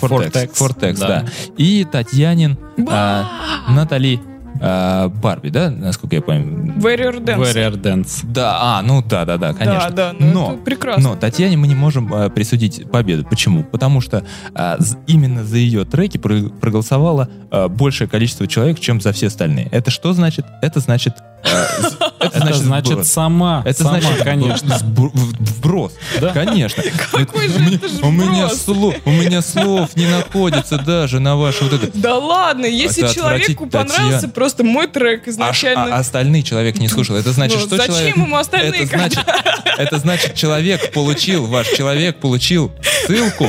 [0.00, 0.32] Fortex.
[0.32, 1.08] Fortex, Fortex, да.
[1.08, 1.26] да.
[1.56, 2.58] И Татьянин
[2.88, 4.20] а, Натали
[4.60, 6.74] а, Барби, да, насколько я понимаю?
[6.78, 7.38] Warrior Dance.
[7.40, 8.20] Warrior Dance.
[8.24, 9.90] Да, а, ну да, да, да, конечно.
[9.90, 11.10] Да, да, ну но, это прекрасно.
[11.10, 13.24] но Татьяне мы не можем а, присудить победу.
[13.24, 13.64] Почему?
[13.64, 14.24] Потому что
[14.54, 19.26] а, з- именно за ее треки про- проголосовало а, большее количество человек, чем за все
[19.28, 19.68] остальные.
[19.72, 20.46] Это что значит?
[20.62, 21.14] Это значит...
[21.44, 23.08] а, это значит сброс.
[23.08, 23.62] сама.
[23.64, 24.78] Это сама, значит, конечно.
[24.82, 25.92] вброс.
[26.20, 26.30] Да.
[26.30, 26.82] Конечно.
[27.12, 28.62] Какой же у, меня, это ж у меня вброс?
[28.62, 31.90] слов, у меня слов не находится даже на ваше вот это.
[31.94, 35.96] Да ладно, если человеку понравился просто мой трек А, изначально.
[35.96, 37.16] а остальные человек не слушал.
[37.16, 38.16] Это значит, Ну, что зачем человек...
[38.16, 39.24] ему остальные, это значит,
[39.78, 42.72] это значит, человек получил, ваш человек получил
[43.06, 43.48] ссылку,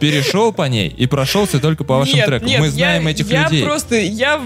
[0.00, 2.48] перешел по ней и прошелся только по вашим нет, трекам.
[2.48, 3.64] нет, Мы знаем я, этих я людей.
[3.64, 4.40] просто, я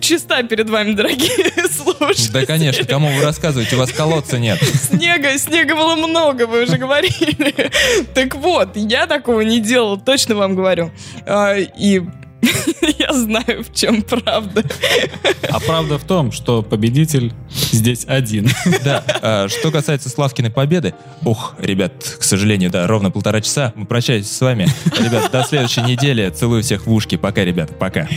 [0.00, 2.31] чиста перед вами, дорогие слушатели.
[2.32, 4.58] Да, конечно, кому вы рассказываете, у вас колодца нет.
[4.62, 7.70] Снега, снега было много, вы уже говорили.
[8.14, 10.90] Так вот, я такого не делал, точно вам говорю.
[11.26, 12.02] А, И
[12.98, 14.64] я знаю, в чем правда.
[15.48, 18.48] А правда в том, что победитель здесь один.
[18.84, 20.94] Да, а, что касается Славкиной победы,
[21.24, 24.66] ух, ребят, к сожалению, да, ровно полтора часа, мы прощаемся с вами.
[24.98, 28.08] Ребят, до следующей недели, целую всех в ушки, пока, ребята, пока.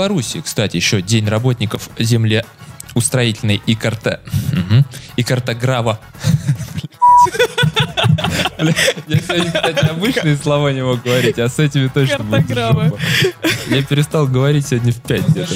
[0.00, 4.22] Беларуси, кстати, еще День работников землеустроительной и карта...
[4.50, 4.86] Мгм.
[5.16, 6.00] и картографа.
[8.58, 8.72] Бля,
[9.08, 12.98] Я сегодня, кстати, обычные слова не мог говорить, а с этими точно жопа.
[13.66, 15.54] Я перестал говорить сегодня в 5 где-то.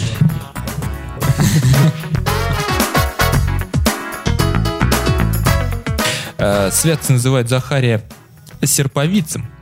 [6.37, 8.03] Э, Святцы называют Захария
[8.63, 9.54] серповицем.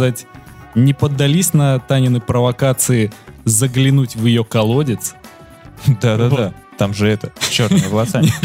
[0.00, 0.26] Сказать,
[0.74, 3.12] не поддались на Танины провокации
[3.44, 5.14] заглянуть в ее колодец.
[5.86, 6.54] Да-да-да.
[6.78, 8.32] Там же это, черными волосами.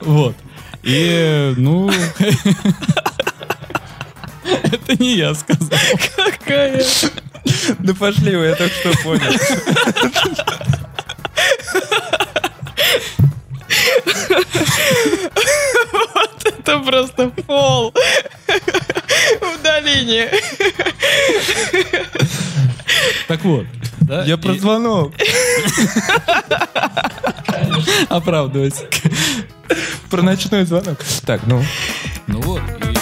[0.00, 0.34] Вот.
[0.82, 1.90] И, ну...
[4.44, 5.78] Это не я сказал.
[6.16, 6.84] Какая?
[7.78, 9.32] Да пошли вы, я только что понял.
[15.92, 16.30] Вот
[16.62, 17.92] это просто пол.
[19.40, 20.30] В долине.
[23.28, 23.66] Так вот.
[24.00, 25.12] да, Я про звонок.
[28.08, 28.86] Оправдывайся.
[30.10, 30.98] Про ночной звонок.
[31.24, 31.64] Так, ну.
[32.26, 32.60] Ну вот.
[32.60, 33.01] и